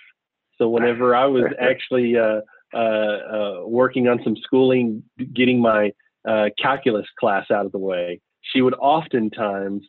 So 0.56 0.68
whenever 0.68 1.14
I 1.14 1.26
was 1.26 1.44
actually 1.60 2.16
uh, 2.16 2.40
uh, 2.74 2.78
uh, 2.78 3.62
working 3.64 4.08
on 4.08 4.20
some 4.22 4.36
schooling, 4.36 5.02
getting 5.32 5.60
my 5.60 5.92
uh, 6.28 6.50
calculus 6.60 7.06
class 7.18 7.50
out 7.50 7.66
of 7.66 7.72
the 7.72 7.78
way, 7.78 8.20
she 8.42 8.60
would 8.60 8.74
oftentimes 8.74 9.84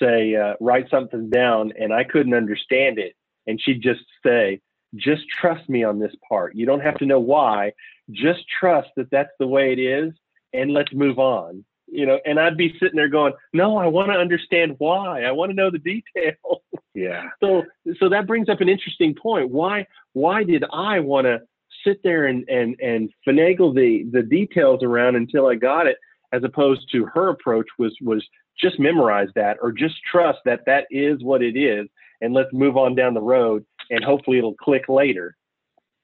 say, 0.00 0.34
uh, 0.34 0.54
write 0.60 0.90
something 0.90 1.30
down, 1.30 1.72
and 1.78 1.92
I 1.92 2.04
couldn't 2.04 2.34
understand 2.34 2.98
it. 2.98 3.14
And 3.46 3.60
she'd 3.60 3.82
just 3.82 4.04
say, 4.24 4.60
just 4.94 5.22
trust 5.28 5.68
me 5.68 5.84
on 5.84 5.98
this 5.98 6.14
part. 6.28 6.54
You 6.54 6.66
don't 6.66 6.80
have 6.80 6.98
to 6.98 7.06
know 7.06 7.20
why. 7.20 7.72
Just 8.10 8.44
trust 8.48 8.88
that 8.96 9.10
that's 9.10 9.32
the 9.38 9.46
way 9.46 9.72
it 9.72 9.78
is, 9.78 10.12
and 10.52 10.72
let's 10.72 10.92
move 10.92 11.18
on. 11.18 11.64
You 11.88 12.04
know, 12.04 12.18
and 12.24 12.40
I'd 12.40 12.56
be 12.56 12.74
sitting 12.80 12.96
there 12.96 13.08
going, 13.08 13.32
"No, 13.52 13.76
I 13.76 13.86
want 13.86 14.10
to 14.10 14.18
understand 14.18 14.74
why. 14.78 15.22
I 15.22 15.32
want 15.32 15.50
to 15.50 15.54
know 15.54 15.70
the 15.70 15.78
details." 15.78 16.62
Yeah. 16.94 17.28
So, 17.42 17.62
so 18.00 18.08
that 18.08 18.26
brings 18.26 18.48
up 18.48 18.60
an 18.60 18.68
interesting 18.68 19.14
point. 19.14 19.50
Why, 19.50 19.86
why 20.14 20.42
did 20.42 20.64
I 20.72 20.98
want 21.00 21.26
to 21.26 21.42
sit 21.84 22.02
there 22.02 22.26
and 22.26 22.48
and 22.48 22.74
and 22.80 23.10
finagle 23.26 23.74
the 23.74 24.04
the 24.10 24.22
details 24.22 24.82
around 24.82 25.16
until 25.16 25.46
I 25.46 25.54
got 25.54 25.86
it, 25.86 25.98
as 26.32 26.42
opposed 26.42 26.90
to 26.92 27.06
her 27.06 27.28
approach 27.28 27.66
was 27.78 27.94
was 28.00 28.26
just 28.58 28.78
memorize 28.78 29.28
that 29.34 29.58
or 29.62 29.72
just 29.72 29.96
trust 30.10 30.38
that 30.44 30.60
that 30.66 30.86
is 30.90 31.22
what 31.22 31.42
it 31.42 31.56
is 31.56 31.86
and 32.20 32.32
let's 32.34 32.52
move 32.52 32.76
on 32.76 32.94
down 32.94 33.14
the 33.14 33.20
road 33.20 33.64
and 33.90 34.02
hopefully 34.02 34.38
it'll 34.38 34.54
click 34.54 34.88
later 34.88 35.36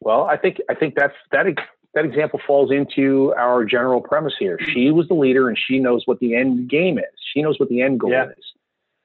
well 0.00 0.24
i 0.24 0.36
think 0.36 0.58
i 0.68 0.74
think 0.74 0.94
that's 0.94 1.14
that 1.30 1.46
that 1.94 2.04
example 2.04 2.40
falls 2.46 2.70
into 2.70 3.34
our 3.36 3.64
general 3.64 4.00
premise 4.00 4.34
here 4.38 4.58
she 4.72 4.90
was 4.90 5.08
the 5.08 5.14
leader 5.14 5.48
and 5.48 5.58
she 5.58 5.78
knows 5.78 6.02
what 6.06 6.18
the 6.20 6.34
end 6.34 6.68
game 6.68 6.98
is 6.98 7.04
she 7.32 7.42
knows 7.42 7.58
what 7.58 7.68
the 7.68 7.80
end 7.80 8.00
goal 8.00 8.10
yeah. 8.10 8.26
is 8.26 8.44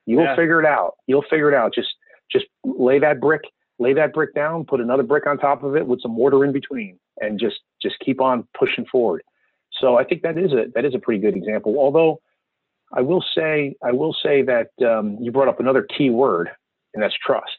you'll 0.06 0.24
yeah. 0.24 0.36
figure 0.36 0.60
it 0.60 0.66
out 0.66 0.96
you'll 1.08 1.26
figure 1.30 1.52
it 1.52 1.56
out 1.56 1.74
just 1.74 1.96
just 2.32 2.46
lay 2.64 3.00
that 3.00 3.20
brick 3.20 3.42
lay 3.80 3.94
that 3.94 4.14
brick 4.14 4.34
down 4.34 4.66
put 4.66 4.82
another 4.82 5.04
brick 5.04 5.28
on 5.28 5.38
top 5.38 5.64
of 5.64 5.76
it 5.76 5.88
with 5.88 6.02
some 6.02 6.12
mortar 6.12 6.44
in 6.44 6.52
between 6.52 6.98
and 7.20 7.40
just 7.40 7.58
just 7.82 7.98
keep 8.00 8.22
on 8.22 8.48
pushing 8.58 8.86
forward 8.86 9.22
so 9.80 9.98
i 9.98 10.04
think 10.04 10.22
that 10.22 10.38
is 10.38 10.52
a 10.52 10.66
that 10.74 10.86
is 10.86 10.96
a 10.96 11.00
pretty 11.00 11.22
good 11.22 11.36
example 11.36 11.78
although 11.78 12.20
I 12.94 13.02
will 13.02 13.24
say, 13.36 13.76
I 13.84 13.92
will 13.92 14.16
say 14.24 14.42
that 14.44 14.70
um, 14.86 15.18
you 15.20 15.32
brought 15.32 15.48
up 15.48 15.60
another 15.60 15.84
key 15.84 16.10
word, 16.10 16.50
and 16.94 17.04
that's 17.04 17.16
trust. 17.16 17.58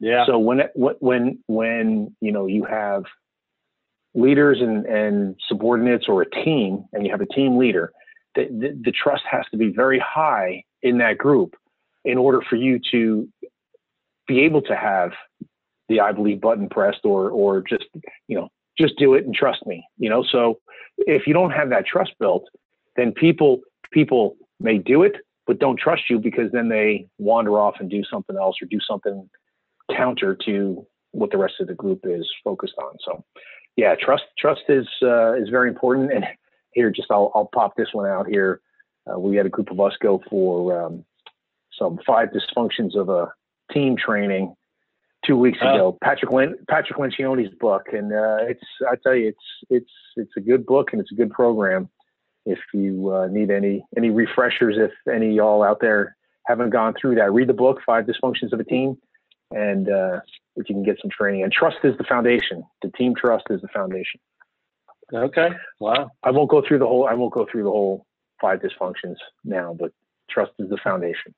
Yeah. 0.00 0.26
So 0.26 0.38
when 0.38 0.60
it, 0.60 0.72
when 0.74 1.38
when 1.48 2.14
you 2.20 2.30
know 2.30 2.46
you 2.46 2.64
have 2.64 3.04
leaders 4.14 4.58
and, 4.60 4.86
and 4.86 5.36
subordinates 5.48 6.06
or 6.08 6.22
a 6.22 6.30
team, 6.30 6.84
and 6.92 7.04
you 7.04 7.12
have 7.12 7.20
a 7.20 7.26
team 7.26 7.58
leader, 7.58 7.92
the, 8.34 8.44
the, 8.44 8.80
the 8.84 8.92
trust 8.92 9.22
has 9.30 9.44
to 9.50 9.56
be 9.56 9.68
very 9.68 9.98
high 9.98 10.62
in 10.82 10.98
that 10.98 11.18
group 11.18 11.54
in 12.04 12.18
order 12.18 12.40
for 12.48 12.56
you 12.56 12.80
to 12.90 13.28
be 14.26 14.40
able 14.40 14.62
to 14.62 14.76
have 14.76 15.12
the 15.88 16.00
I 16.00 16.12
believe 16.12 16.40
button 16.40 16.68
pressed 16.68 17.00
or 17.04 17.30
or 17.30 17.62
just 17.62 17.86
you 18.28 18.36
know 18.36 18.48
just 18.78 18.96
do 18.98 19.14
it 19.14 19.24
and 19.24 19.34
trust 19.34 19.66
me. 19.66 19.84
You 19.96 20.10
know, 20.10 20.22
so 20.22 20.60
if 20.98 21.26
you 21.26 21.32
don't 21.32 21.50
have 21.50 21.70
that 21.70 21.86
trust 21.86 22.12
built, 22.20 22.44
then 22.96 23.12
people 23.12 23.60
people 23.90 24.36
may 24.60 24.78
do 24.78 25.02
it, 25.02 25.16
but 25.46 25.58
don't 25.58 25.78
trust 25.78 26.02
you 26.10 26.18
because 26.18 26.52
then 26.52 26.68
they 26.68 27.08
wander 27.18 27.58
off 27.58 27.76
and 27.80 27.90
do 27.90 28.02
something 28.04 28.36
else 28.36 28.56
or 28.62 28.66
do 28.66 28.78
something 28.86 29.28
counter 29.94 30.36
to 30.44 30.86
what 31.12 31.30
the 31.30 31.38
rest 31.38 31.54
of 31.60 31.66
the 31.66 31.74
group 31.74 32.00
is 32.04 32.28
focused 32.44 32.74
on. 32.78 32.96
So, 33.04 33.24
yeah, 33.78 33.94
trust 33.94 34.24
trust 34.36 34.62
is 34.68 34.88
uh, 35.02 35.34
is 35.34 35.48
very 35.50 35.68
important. 35.68 36.12
And 36.12 36.24
here, 36.72 36.90
just 36.90 37.12
I'll 37.12 37.30
I'll 37.32 37.48
pop 37.54 37.76
this 37.76 37.86
one 37.92 38.10
out 38.10 38.26
here. 38.26 38.60
Uh, 39.08 39.20
we 39.20 39.36
had 39.36 39.46
a 39.46 39.48
group 39.48 39.70
of 39.70 39.78
us 39.78 39.92
go 40.02 40.20
for 40.28 40.84
um, 40.84 41.04
some 41.78 42.00
five 42.04 42.30
dysfunctions 42.30 42.96
of 42.96 43.08
a 43.08 43.32
team 43.72 43.96
training 43.96 44.52
two 45.24 45.36
weeks 45.36 45.58
uh, 45.64 45.68
ago. 45.68 45.98
Patrick 46.02 46.32
Lin- 46.32 46.58
Patrick 46.68 46.98
Lencioni's 46.98 47.54
book, 47.60 47.86
and 47.92 48.12
uh, 48.12 48.38
it's 48.40 48.64
I 48.90 48.96
tell 49.00 49.14
you, 49.14 49.28
it's 49.28 49.38
it's 49.70 49.92
it's 50.16 50.32
a 50.36 50.40
good 50.40 50.66
book 50.66 50.88
and 50.90 51.00
it's 51.00 51.12
a 51.12 51.14
good 51.14 51.30
program. 51.30 51.88
If 52.46 52.58
you 52.74 53.14
uh, 53.14 53.28
need 53.28 53.52
any 53.52 53.84
any 53.96 54.10
refreshers, 54.10 54.74
if 54.76 54.90
any 55.08 55.36
y'all 55.36 55.62
out 55.62 55.78
there 55.80 56.16
haven't 56.46 56.70
gone 56.70 56.94
through 57.00 57.14
that, 57.14 57.32
read 57.32 57.48
the 57.48 57.54
book, 57.54 57.78
Five 57.86 58.06
Dysfunctions 58.06 58.52
of 58.52 58.58
a 58.58 58.64
Team, 58.64 58.98
and 59.52 59.88
uh, 59.88 60.18
if 60.58 60.68
you 60.68 60.74
can 60.74 60.84
get 60.84 60.98
some 61.00 61.10
training. 61.10 61.42
And 61.42 61.52
trust 61.52 61.78
is 61.84 61.96
the 61.96 62.04
foundation. 62.04 62.62
The 62.82 62.90
team 62.90 63.14
trust 63.14 63.44
is 63.50 63.60
the 63.60 63.68
foundation. 63.68 64.20
Okay. 65.14 65.48
Wow. 65.80 66.10
I 66.22 66.30
won't 66.30 66.50
go 66.50 66.62
through 66.66 66.80
the 66.80 66.86
whole. 66.86 67.06
I 67.06 67.14
won't 67.14 67.32
go 67.32 67.46
through 67.50 67.64
the 67.64 67.70
whole 67.70 68.04
five 68.40 68.60
dysfunctions 68.60 69.16
now, 69.44 69.74
but 69.78 69.92
trust 70.30 70.52
is 70.58 70.68
the 70.68 70.78
foundation. 70.82 71.34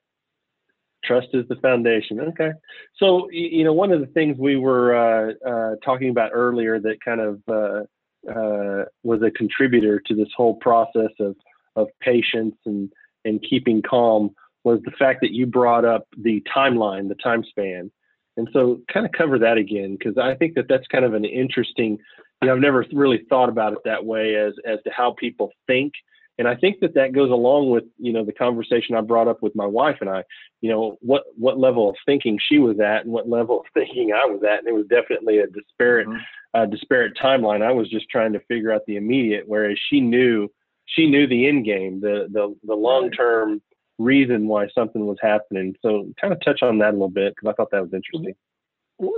Trust 1.05 1.29
is 1.33 1.47
the 1.49 1.57
foundation. 1.57 2.21
Okay. 2.21 2.50
So, 2.97 3.31
you 3.31 3.65
know, 3.65 3.73
one 3.73 3.93
of 3.93 4.00
the 4.00 4.07
things 4.07 4.37
we 4.39 4.57
were 4.57 4.95
uh, 4.95 5.33
uh, 5.49 5.77
talking 5.85 6.11
about 6.11 6.31
earlier 6.35 6.79
that 6.81 6.99
kind 7.05 7.21
of 7.21 7.41
uh, 7.49 8.31
uh, 8.31 8.85
was 9.03 9.23
a 9.23 9.31
contributor 9.31 10.00
to 10.07 10.15
this 10.15 10.29
whole 10.37 10.57
process 10.57 11.11
of, 11.21 11.37
of 11.77 11.89
patience 12.00 12.57
and, 12.67 12.93
and 13.25 13.43
keeping 13.49 13.81
calm 13.83 14.31
was 14.65 14.81
the 14.85 14.91
fact 14.91 15.21
that 15.23 15.33
you 15.33 15.47
brought 15.47 15.87
up 15.87 16.07
the 16.19 16.43
timeline, 16.55 17.09
the 17.09 17.15
time 17.15 17.45
span. 17.45 17.91
And 18.37 18.49
so, 18.52 18.80
kind 18.92 19.04
of 19.04 19.12
cover 19.12 19.38
that 19.38 19.58
again, 19.58 19.96
because 19.99 20.16
I 20.18 20.34
think 20.34 20.54
that 20.54 20.66
that's 20.68 20.87
kind 20.87 21.04
of 21.04 21.14
an 21.14 21.25
interesting, 21.25 21.99
you 22.40 22.49
know, 22.49 22.54
I've 22.54 22.60
never 22.60 22.84
really 22.92 23.25
thought 23.28 23.49
about 23.49 23.72
it 23.72 23.80
that 23.84 24.04
way 24.04 24.37
as, 24.37 24.54
as 24.64 24.78
to 24.84 24.90
how 24.90 25.14
people 25.18 25.52
think 25.66 25.92
and 26.40 26.49
I 26.49 26.56
think 26.56 26.80
that 26.80 26.94
that 26.94 27.12
goes 27.12 27.30
along 27.30 27.68
with 27.68 27.84
you 27.99 28.14
know 28.14 28.25
the 28.25 28.32
conversation 28.32 28.94
I 28.94 29.02
brought 29.02 29.28
up 29.28 29.42
with 29.42 29.54
my 29.54 29.66
wife 29.66 29.99
and 30.00 30.08
I, 30.08 30.25
you 30.62 30.70
know 30.70 30.96
what 31.02 31.25
what 31.37 31.58
level 31.58 31.90
of 31.90 31.96
thinking 32.06 32.38
she 32.49 32.58
was 32.58 32.80
at 32.80 33.04
and 33.04 33.12
what 33.12 33.28
level 33.28 33.60
of 33.60 33.66
thinking 33.75 34.12
I 34.14 34.25
was 34.25 34.40
at, 34.42 34.60
and 34.60 34.68
it 34.68 34.72
was 34.72 34.87
definitely 34.87 35.38
a 35.38 35.46
disparate 35.46 36.08
mm-hmm. 36.08 36.18
uh, 36.54 36.64
disparate 36.64 37.12
timeline. 37.22 37.62
I 37.62 37.72
was 37.72 37.90
just 37.90 38.08
trying 38.08 38.32
to 38.32 38.40
figure 38.49 38.72
out 38.72 38.87
the 38.87 38.96
immediate, 38.96 39.44
whereas 39.46 39.76
she 39.90 40.00
knew 40.00 40.49
she 40.87 41.10
knew 41.10 41.26
the 41.26 41.46
end 41.46 41.66
game, 41.66 42.00
the 42.00 42.26
the 42.32 42.56
the 42.64 42.75
long 42.75 43.10
term 43.10 43.60
reason 44.00 44.49
why 44.49 44.66
something 44.75 45.07
was 45.07 45.19
happening. 45.21 45.75
So 45.83 46.12
kind 46.21 46.33
of 46.33 46.40
touch 46.40 46.62
on 46.62 46.78
that 46.78 46.90
a 46.90 46.92
little 46.92 47.11
bit 47.11 47.35
because 47.35 47.50
I 47.50 47.54
thought 47.54 47.71
that 47.71 47.83
was 47.83 47.92
interesting. 47.92 48.35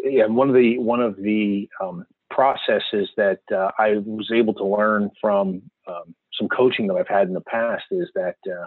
Yeah, 0.05 0.27
one 0.27 0.49
of 0.49 0.55
the 0.55 0.79
one 0.79 1.01
of 1.01 1.17
the 1.17 1.69
um, 1.81 2.05
processes 2.31 3.09
that 3.17 3.41
uh, 3.55 3.71
I 3.79 3.97
was 4.05 4.31
able 4.33 4.55
to 4.55 4.65
learn 4.65 5.11
from 5.21 5.62
um, 5.89 6.15
some 6.39 6.49
coaching 6.49 6.87
that 6.89 6.95
I've 6.95 7.09
had 7.09 7.29
in 7.29 7.35
the 7.35 7.41
past 7.43 7.85
is 7.91 8.09
that 8.15 8.37
uh, 8.47 8.67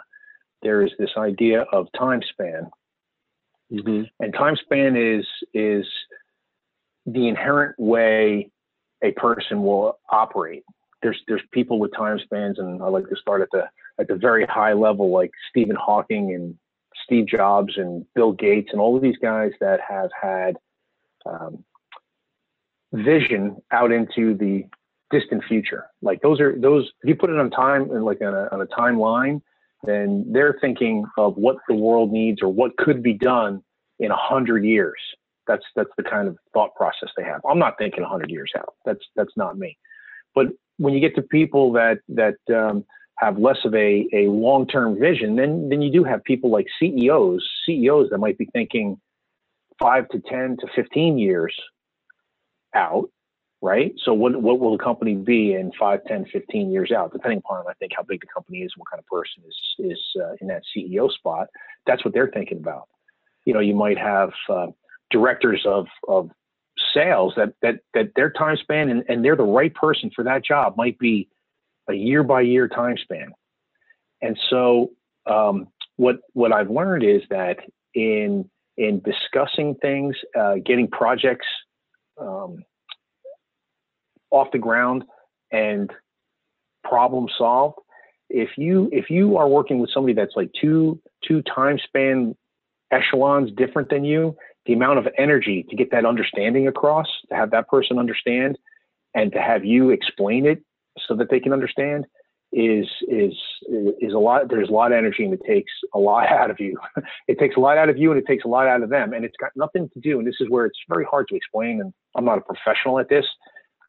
there 0.61 0.81
is 0.81 0.91
this 0.99 1.11
idea 1.17 1.61
of 1.71 1.87
time 1.97 2.21
span, 2.29 2.69
mm-hmm. 3.71 4.03
and 4.19 4.33
time 4.33 4.55
span 4.57 4.95
is 4.97 5.25
is 5.53 5.85
the 7.05 7.27
inherent 7.27 7.75
way 7.77 8.49
a 9.03 9.11
person 9.11 9.63
will 9.63 9.99
operate. 10.09 10.63
There's 11.01 11.21
there's 11.27 11.43
people 11.51 11.79
with 11.79 11.95
time 11.95 12.19
spans, 12.19 12.59
and 12.59 12.81
I 12.81 12.87
like 12.87 13.07
to 13.09 13.15
start 13.15 13.41
at 13.41 13.49
the 13.51 13.69
at 13.99 14.07
the 14.07 14.15
very 14.15 14.45
high 14.45 14.73
level, 14.73 15.11
like 15.11 15.31
Stephen 15.49 15.75
Hawking 15.75 16.33
and 16.33 16.55
Steve 17.03 17.27
Jobs 17.27 17.73
and 17.77 18.05
Bill 18.15 18.31
Gates 18.31 18.69
and 18.71 18.81
all 18.81 18.95
of 18.95 19.01
these 19.01 19.17
guys 19.21 19.51
that 19.59 19.79
have 19.87 20.09
had 20.19 20.57
um, 21.25 21.63
vision 22.93 23.57
out 23.71 23.91
into 23.91 24.35
the 24.35 24.65
distant 25.11 25.43
future. 25.45 25.85
Like 26.01 26.21
those 26.21 26.39
are 26.39 26.57
those. 26.59 26.91
If 27.03 27.09
you 27.09 27.15
put 27.15 27.29
it 27.29 27.39
on 27.39 27.49
time 27.49 27.91
and 27.91 28.03
like 28.03 28.21
on 28.21 28.33
a, 28.33 28.49
on 28.51 28.61
a 28.61 28.65
timeline, 28.65 29.41
then 29.83 30.25
they're 30.31 30.57
thinking 30.59 31.05
of 31.17 31.35
what 31.35 31.57
the 31.67 31.75
world 31.75 32.11
needs 32.11 32.41
or 32.41 32.49
what 32.49 32.75
could 32.77 33.03
be 33.03 33.13
done 33.13 33.63
in 33.99 34.11
a 34.11 34.17
hundred 34.17 34.65
years. 34.65 34.99
That's 35.47 35.63
that's 35.75 35.91
the 35.97 36.03
kind 36.03 36.27
of 36.27 36.37
thought 36.53 36.73
process 36.75 37.09
they 37.15 37.23
have. 37.23 37.41
I'm 37.49 37.59
not 37.59 37.77
thinking 37.77 38.03
a 38.03 38.07
hundred 38.07 38.31
years 38.31 38.51
out. 38.57 38.75
That's 38.85 39.03
that's 39.15 39.35
not 39.35 39.57
me. 39.57 39.77
But 40.33 40.47
when 40.77 40.93
you 40.93 40.99
get 40.99 41.15
to 41.15 41.21
people 41.21 41.71
that 41.73 41.99
that 42.09 42.37
um, 42.53 42.83
have 43.17 43.37
less 43.37 43.57
of 43.63 43.73
a, 43.73 44.07
a 44.13 44.27
long 44.27 44.67
term 44.67 44.99
vision, 44.99 45.35
then 45.35 45.69
then 45.69 45.81
you 45.81 45.91
do 45.91 46.03
have 46.03 46.23
people 46.23 46.49
like 46.49 46.67
CEOs, 46.79 47.47
CEOs 47.65 48.09
that 48.09 48.17
might 48.17 48.37
be 48.37 48.45
thinking 48.45 48.99
five 49.79 50.07
to 50.09 50.19
ten 50.19 50.57
to 50.59 50.67
fifteen 50.75 51.17
years 51.17 51.55
out 52.73 53.09
right? 53.65 53.93
So 54.03 54.13
what 54.13 54.39
what 54.41 54.59
will 54.59 54.77
the 54.77 54.83
company 54.83 55.15
be 55.15 55.53
in 55.53 55.71
5, 55.79 56.05
10, 56.05 56.25
15 56.31 56.71
years 56.71 56.91
out, 56.91 57.11
depending 57.11 57.39
upon 57.39 57.65
I 57.67 57.73
think 57.73 57.93
how 57.97 58.03
big 58.03 58.21
the 58.21 58.27
company 58.27 58.59
is, 58.59 58.71
what 58.77 58.89
kind 58.89 58.99
of 58.99 59.07
person 59.07 59.43
is 59.47 59.57
is 59.79 59.99
uh, 60.21 60.33
in 60.39 60.47
that 60.47 60.61
CEO 60.75 61.11
spot. 61.11 61.47
That's 61.87 62.05
what 62.05 62.13
they're 62.13 62.31
thinking 62.31 62.59
about. 62.59 62.87
You 63.45 63.53
know, 63.53 63.59
you 63.59 63.73
might 63.73 63.97
have 63.97 64.31
uh, 64.49 64.67
directors 65.09 65.63
of 65.65 65.87
of 66.07 66.29
sales 66.93 67.33
that 67.37 67.53
that 67.63 67.79
that 67.95 68.11
their 68.15 68.29
time 68.29 68.57
span 68.57 68.89
and, 68.89 69.03
and 69.09 69.25
they're 69.25 69.35
the 69.35 69.43
right 69.43 69.73
person 69.73 70.11
for 70.15 70.23
that 70.23 70.45
job 70.45 70.75
might 70.77 70.99
be 70.99 71.27
a 71.89 71.93
year 71.93 72.23
by 72.23 72.41
year 72.41 72.67
time 72.67 72.97
span. 72.97 73.31
And 74.21 74.37
so 74.49 74.91
um, 75.25 75.67
what 75.97 76.17
what 76.33 76.51
I've 76.51 76.69
learned 76.69 77.03
is 77.03 77.21
that 77.29 77.57
in 77.93 78.49
in 78.77 79.01
discussing 79.01 79.75
things, 79.75 80.15
uh, 80.37 80.55
getting 80.65 80.87
projects 80.87 81.47
um, 82.19 82.63
off 84.31 84.51
the 84.51 84.59
ground 84.59 85.03
and 85.51 85.91
problem 86.83 87.27
solved 87.37 87.79
if 88.29 88.49
you 88.57 88.89
if 88.91 89.09
you 89.09 89.37
are 89.37 89.47
working 89.47 89.79
with 89.79 89.89
somebody 89.93 90.13
that's 90.13 90.35
like 90.35 90.51
two 90.59 90.99
two 91.23 91.41
time 91.43 91.79
span 91.83 92.35
echelons 92.91 93.51
different 93.55 93.89
than 93.89 94.03
you 94.03 94.35
the 94.65 94.73
amount 94.73 94.99
of 94.99 95.07
energy 95.17 95.65
to 95.69 95.75
get 95.75 95.91
that 95.91 96.05
understanding 96.05 96.67
across 96.67 97.07
to 97.29 97.35
have 97.35 97.51
that 97.51 97.67
person 97.67 97.99
understand 97.99 98.57
and 99.13 99.31
to 99.31 99.39
have 99.39 99.63
you 99.63 99.89
explain 99.89 100.45
it 100.45 100.63
so 101.07 101.15
that 101.15 101.29
they 101.29 101.39
can 101.39 101.53
understand 101.53 102.05
is 102.53 102.87
is 103.07 103.33
is 104.01 104.13
a 104.13 104.17
lot 104.17 104.47
there's 104.49 104.69
a 104.69 104.71
lot 104.71 104.91
of 104.91 104.97
energy 104.97 105.25
and 105.25 105.33
it 105.33 105.41
takes 105.45 105.71
a 105.93 105.99
lot 105.99 106.27
out 106.27 106.49
of 106.49 106.57
you 106.59 106.77
it 107.27 107.37
takes 107.37 107.57
a 107.57 107.59
lot 107.59 107.77
out 107.77 107.89
of 107.89 107.97
you 107.97 108.11
and 108.11 108.19
it 108.19 108.25
takes 108.27 108.45
a 108.45 108.47
lot 108.47 108.67
out 108.67 108.81
of 108.81 108.89
them 108.89 109.13
and 109.13 109.25
it's 109.25 109.35
got 109.37 109.51
nothing 109.55 109.89
to 109.93 109.99
do 109.99 110.19
and 110.19 110.27
this 110.27 110.35
is 110.39 110.49
where 110.49 110.65
it's 110.65 110.79
very 110.87 111.03
hard 111.05 111.27
to 111.27 111.35
explain 111.35 111.81
and 111.81 111.91
i'm 112.15 112.23
not 112.23 112.37
a 112.37 112.41
professional 112.41 112.99
at 112.99 113.09
this 113.09 113.25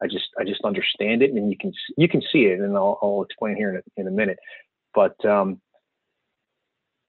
I 0.03 0.07
just 0.07 0.29
I 0.38 0.45
just 0.45 0.62
understand 0.64 1.23
it, 1.23 1.31
and 1.31 1.51
you 1.51 1.57
can 1.59 1.73
you 1.97 2.09
can 2.09 2.21
see 2.21 2.47
it, 2.47 2.61
and 2.61 2.77
I'll, 2.77 2.99
I'll 3.03 3.23
explain 3.23 3.57
here 3.57 3.71
in 3.71 3.77
a, 3.77 4.01
in 4.01 4.07
a 4.07 4.11
minute. 4.11 4.38
But 4.95 5.23
um, 5.25 5.61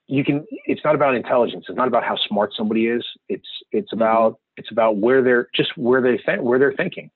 you 0.08 0.24
can. 0.24 0.46
It's 0.66 0.82
not 0.84 0.96
about 0.96 1.16
intelligence. 1.16 1.66
It's 1.68 1.78
not 1.78 1.88
about 1.88 2.04
how 2.04 2.16
smart 2.28 2.52
somebody 2.56 2.88
is. 2.88 3.06
It's 3.30 3.48
it's 3.72 3.92
mm-hmm. 3.92 4.02
about 4.02 4.40
it's 4.56 4.72
about 4.72 4.98
where 4.98 5.22
they're 5.22 5.50
just 5.54 5.78
where 5.78 6.02
they 6.02 6.20
think 6.26 6.42
where 6.42 6.60
they're 6.60 6.74
thinking. 6.74 7.12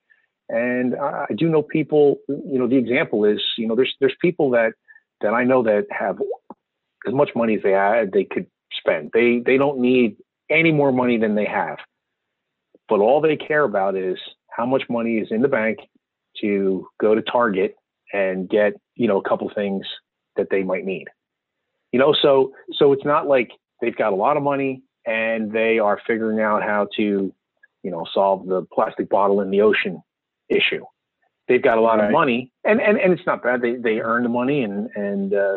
And 0.51 0.95
I, 0.97 1.27
do 1.35 1.47
know 1.47 1.61
people. 1.61 2.17
You 2.27 2.59
know, 2.59 2.67
the 2.67 2.75
example 2.75 3.23
is 3.23 3.41
you 3.57 3.67
know 3.67 3.75
there's 3.75 3.95
there's 4.01 4.15
people 4.21 4.51
that 4.51 4.73
that 5.21 5.33
I 5.33 5.45
know 5.45 5.63
that 5.63 5.87
have 5.89 6.19
as 7.07 7.13
much 7.13 7.29
money 7.35 7.55
as 7.55 7.63
they 7.63 7.71
had 7.71 8.11
they 8.11 8.25
could 8.25 8.47
spend. 8.73 9.11
They 9.13 9.41
they 9.45 9.55
don't 9.55 9.79
need 9.79 10.17
any 10.49 10.73
more 10.73 10.91
money 10.91 11.17
than 11.17 11.35
they 11.35 11.45
have. 11.45 11.77
But 12.89 12.99
all 12.99 13.21
they 13.21 13.37
care 13.37 13.63
about 13.63 13.95
is 13.95 14.17
how 14.49 14.65
much 14.65 14.83
money 14.89 15.19
is 15.19 15.29
in 15.31 15.41
the 15.41 15.47
bank 15.47 15.79
to 16.41 16.85
go 16.99 17.15
to 17.15 17.21
Target 17.21 17.75
and 18.11 18.49
get, 18.49 18.73
you 18.95 19.07
know, 19.07 19.19
a 19.19 19.29
couple 19.29 19.49
things 19.55 19.85
that 20.35 20.47
they 20.51 20.63
might 20.63 20.83
need. 20.83 21.07
You 21.93 21.99
know, 21.99 22.13
so 22.21 22.51
so 22.73 22.91
it's 22.91 23.05
not 23.05 23.25
like 23.25 23.51
they've 23.79 23.95
got 23.95 24.11
a 24.11 24.17
lot 24.17 24.35
of 24.35 24.43
money 24.43 24.83
and 25.05 25.53
they 25.53 25.79
are 25.79 25.97
figuring 26.05 26.41
out 26.41 26.61
how 26.61 26.89
to, 26.97 27.33
you 27.83 27.91
know, 27.91 28.05
solve 28.13 28.47
the 28.47 28.65
plastic 28.73 29.07
bottle 29.07 29.39
in 29.39 29.49
the 29.49 29.61
ocean 29.61 30.03
issue. 30.51 30.85
They've 31.47 31.61
got 31.61 31.77
a 31.77 31.81
lot 31.81 31.97
right. 31.97 32.05
of 32.05 32.11
money, 32.11 32.51
and, 32.63 32.79
and 32.79 32.97
and 32.97 33.13
it's 33.13 33.25
not 33.25 33.43
bad. 33.43 33.61
They 33.61 33.75
they 33.75 33.99
earn 33.99 34.23
the 34.23 34.29
money 34.29 34.63
and 34.63 34.89
and 34.95 35.33
uh, 35.33 35.55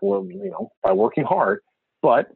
well, 0.00 0.24
you 0.24 0.50
know, 0.50 0.70
by 0.82 0.92
working 0.92 1.24
hard, 1.24 1.60
but 2.00 2.28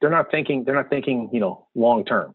they're 0.00 0.10
not 0.10 0.30
thinking 0.30 0.64
they're 0.64 0.74
not 0.74 0.90
thinking 0.90 1.30
you 1.32 1.40
know 1.40 1.66
long 1.74 2.04
term 2.04 2.34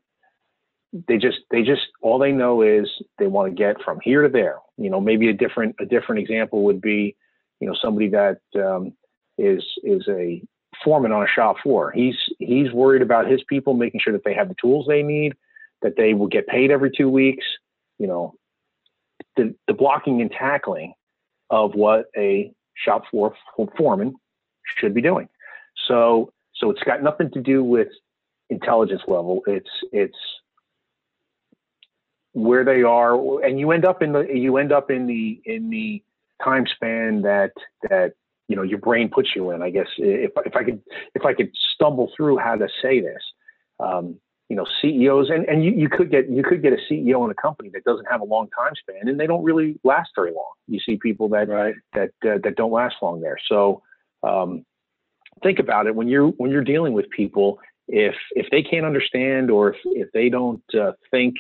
they 1.08 1.18
just 1.18 1.40
they 1.52 1.62
just 1.62 1.82
all 2.02 2.18
they 2.18 2.32
know 2.32 2.62
is 2.62 2.90
they 3.20 3.28
want 3.28 3.50
to 3.50 3.56
get 3.56 3.82
from 3.84 4.00
here 4.04 4.24
to 4.24 4.30
there 4.30 4.58
you 4.78 4.90
know 4.90 5.00
maybe 5.00 5.30
a 5.30 5.34
different 5.34 5.76
a 5.80 5.86
different 5.86 6.20
example 6.20 6.64
would 6.64 6.82
be 6.82 7.16
you 7.60 7.68
know 7.68 7.76
somebody 7.80 8.10
that 8.10 8.40
um, 8.56 8.94
is 9.38 9.64
is 9.84 10.08
a 10.10 10.42
foreman 10.84 11.12
on 11.12 11.24
a 11.24 11.28
shop 11.28 11.58
floor 11.62 11.92
he's 11.92 12.16
he's 12.40 12.72
worried 12.72 13.02
about 13.02 13.30
his 13.30 13.44
people 13.48 13.74
making 13.74 14.00
sure 14.04 14.14
that 14.14 14.24
they 14.24 14.34
have 14.34 14.48
the 14.48 14.56
tools 14.60 14.86
they 14.88 15.04
need 15.04 15.34
that 15.82 15.96
they 15.96 16.14
will 16.14 16.28
get 16.28 16.48
paid 16.48 16.72
every 16.72 16.90
two 16.90 17.10
weeks 17.10 17.46
you 18.00 18.08
know 18.08 18.34
the, 19.38 19.54
the 19.68 19.74
blocking 19.74 20.22
and 20.22 20.32
tackling 20.32 20.94
of 21.50 21.76
what 21.76 22.06
a 22.18 22.52
shop 22.76 23.04
floor 23.12 23.34
foreman 23.78 24.16
should 24.78 24.94
be 24.94 25.02
doing 25.02 25.28
so 25.88 26.32
so 26.56 26.70
it's 26.70 26.84
got 26.84 27.04
nothing 27.04 27.30
to 27.32 27.42
do 27.42 27.64
with 27.64 27.90
intelligence 28.50 29.02
level 29.08 29.42
it's 29.46 29.70
it's 29.92 30.18
where 32.34 32.64
they 32.64 32.84
are, 32.84 33.44
and 33.44 33.60
you 33.60 33.72
end 33.72 33.86
up 33.86 34.02
in 34.02 34.14
the 34.14 34.26
you 34.34 34.58
end 34.58 34.72
up 34.72 34.92
in 34.92 35.08
the 35.08 35.42
in 35.46 35.70
the 35.70 36.04
time 36.44 36.66
span 36.68 37.22
that 37.24 37.52
that 37.90 38.14
you 38.48 38.56
know 38.56 38.64
your 38.64 38.80
brain 38.80 39.10
puts 39.10 39.30
you 39.36 39.52
in. 39.52 39.62
I 39.62 39.70
guess 39.70 39.88
if 39.98 40.32
if 40.46 40.56
I 40.56 40.64
could 40.64 40.82
if 41.16 41.26
I 41.26 41.34
could 41.34 41.52
stumble 41.76 42.12
through 42.16 42.38
how 42.38 42.56
to 42.56 42.68
say 42.82 43.02
this, 43.02 43.22
um, 43.80 44.20
you 44.50 44.56
know 44.56 44.66
CEOs 44.82 45.30
and, 45.30 45.46
and 45.48 45.64
you, 45.64 45.72
you 45.72 45.88
could 45.88 46.10
get 46.10 46.28
you 46.30 46.44
could 46.44 46.62
get 46.62 46.74
a 46.74 46.78
CEO 46.92 47.24
in 47.24 47.32
a 47.32 47.36
company 47.36 47.70
that 47.74 47.84
doesn't 47.84 48.08
have 48.10 48.22
a 48.22 48.26
long 48.26 48.50
time 48.50 48.74
span 48.76 49.08
and 49.08 49.20
they 49.20 49.28
don't 49.28 49.44
really 49.44 49.80
last 49.84 50.10
very 50.16 50.32
long. 50.32 50.52
You 50.68 50.80
see 50.80 50.98
people 50.98 51.30
that 51.30 51.48
right. 51.48 51.76
that 51.94 52.10
uh, 52.26 52.40
that 52.44 52.56
don't 52.56 52.72
last 52.72 52.96
long 53.02 53.22
there. 53.22 53.38
So 53.48 53.84
um, 54.24 54.66
think 55.44 55.60
about 55.60 55.88
it 55.88 55.96
when 55.96 56.08
you're 56.08 56.30
when 56.30 56.52
you're 56.52 56.64
dealing 56.64 56.94
with 56.94 57.10
people. 57.12 57.60
If 57.88 58.16
if 58.32 58.48
they 58.52 58.64
can't 58.64 58.86
understand 58.86 59.52
or 59.52 59.74
if, 59.74 59.78
if 59.86 60.12
they 60.14 60.30
don't 60.30 60.64
uh, 60.74 60.94
think 61.12 61.36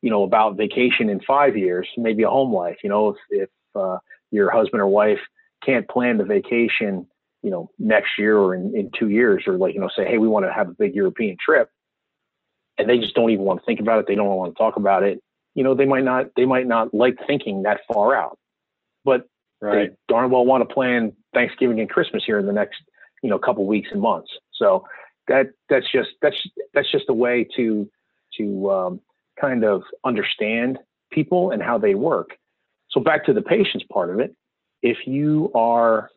you 0.00 0.10
know 0.10 0.22
about 0.22 0.56
vacation 0.56 1.08
in 1.08 1.20
five 1.20 1.56
years, 1.56 1.88
maybe 1.96 2.22
a 2.22 2.30
home 2.30 2.52
life. 2.52 2.78
You 2.84 2.90
know 2.90 3.08
if 3.10 3.16
if 3.30 3.50
uh, 3.74 3.98
your 4.30 4.50
husband 4.50 4.80
or 4.80 4.86
wife 4.86 5.20
can't 5.64 5.88
plan 5.88 6.18
the 6.18 6.24
vacation 6.24 7.06
you 7.42 7.50
know 7.50 7.70
next 7.78 8.10
year 8.16 8.38
or 8.38 8.54
in, 8.54 8.76
in 8.76 8.90
two 8.98 9.08
years 9.08 9.44
or 9.46 9.58
like 9.58 9.74
you 9.74 9.80
know 9.80 9.90
say 9.94 10.04
hey 10.04 10.18
we 10.18 10.28
want 10.28 10.46
to 10.46 10.52
have 10.52 10.68
a 10.68 10.72
big 10.72 10.94
european 10.94 11.36
trip 11.44 11.70
and 12.78 12.88
they 12.88 12.98
just 12.98 13.14
don't 13.14 13.30
even 13.30 13.44
want 13.44 13.60
to 13.60 13.66
think 13.66 13.80
about 13.80 14.00
it. 14.00 14.06
They 14.06 14.14
don't 14.14 14.28
want 14.28 14.54
to 14.54 14.58
talk 14.58 14.76
about 14.76 15.02
it. 15.02 15.22
You 15.54 15.62
know, 15.62 15.74
they 15.74 15.86
might 15.86 16.04
not 16.04 16.26
they 16.36 16.46
might 16.46 16.66
not 16.66 16.92
like 16.92 17.16
thinking 17.26 17.62
that 17.62 17.80
far 17.92 18.14
out, 18.14 18.38
but 19.04 19.26
right. 19.60 19.90
they 19.90 19.96
darn 20.08 20.30
well 20.30 20.44
want 20.44 20.68
to 20.68 20.74
plan 20.74 21.12
Thanksgiving 21.32 21.80
and 21.80 21.88
Christmas 21.88 22.24
here 22.24 22.38
in 22.38 22.46
the 22.46 22.52
next 22.52 22.80
you 23.22 23.30
know 23.30 23.38
couple 23.38 23.66
weeks 23.66 23.88
and 23.92 24.00
months. 24.00 24.30
So 24.52 24.84
that 25.28 25.46
that's 25.68 25.90
just 25.90 26.10
that's 26.22 26.36
that's 26.72 26.90
just 26.90 27.04
a 27.08 27.14
way 27.14 27.46
to 27.56 27.88
to 28.38 28.70
um, 28.70 29.00
kind 29.40 29.64
of 29.64 29.82
understand 30.04 30.78
people 31.12 31.50
and 31.50 31.62
how 31.62 31.78
they 31.78 31.94
work. 31.94 32.30
So 32.90 33.00
back 33.00 33.24
to 33.26 33.32
the 33.32 33.42
patience 33.42 33.84
part 33.92 34.10
of 34.10 34.20
it, 34.20 34.34
if 34.82 34.98
you 35.06 35.50
are 35.54 36.10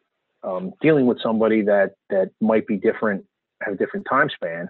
um, 0.43 0.73
dealing 0.81 1.05
with 1.05 1.21
somebody 1.21 1.61
that 1.63 1.93
that 2.09 2.31
might 2.41 2.67
be 2.67 2.77
different, 2.77 3.25
have 3.61 3.75
a 3.75 3.77
different 3.77 4.07
time 4.09 4.29
span, 4.29 4.69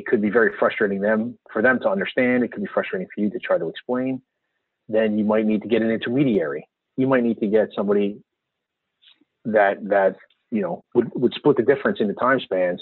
it 0.00 0.06
could 0.06 0.22
be 0.22 0.30
very 0.30 0.50
frustrating 0.58 1.02
them 1.02 1.38
for 1.52 1.60
them 1.60 1.78
to 1.80 1.88
understand. 1.90 2.42
It 2.42 2.52
could 2.52 2.62
be 2.62 2.70
frustrating 2.72 3.06
for 3.14 3.20
you 3.20 3.28
to 3.28 3.38
try 3.38 3.58
to 3.58 3.68
explain. 3.68 4.22
Then 4.88 5.18
you 5.18 5.24
might 5.24 5.44
need 5.44 5.60
to 5.60 5.68
get 5.68 5.82
an 5.82 5.90
intermediary. 5.90 6.66
You 6.96 7.06
might 7.06 7.22
need 7.22 7.38
to 7.40 7.46
get 7.46 7.68
somebody 7.76 8.22
that 9.44 9.76
that 9.88 10.16
you 10.50 10.62
know 10.62 10.82
would, 10.94 11.10
would 11.14 11.34
split 11.34 11.58
the 11.58 11.62
difference 11.62 11.98
in 12.00 12.08
the 12.08 12.14
time 12.14 12.40
spans 12.40 12.80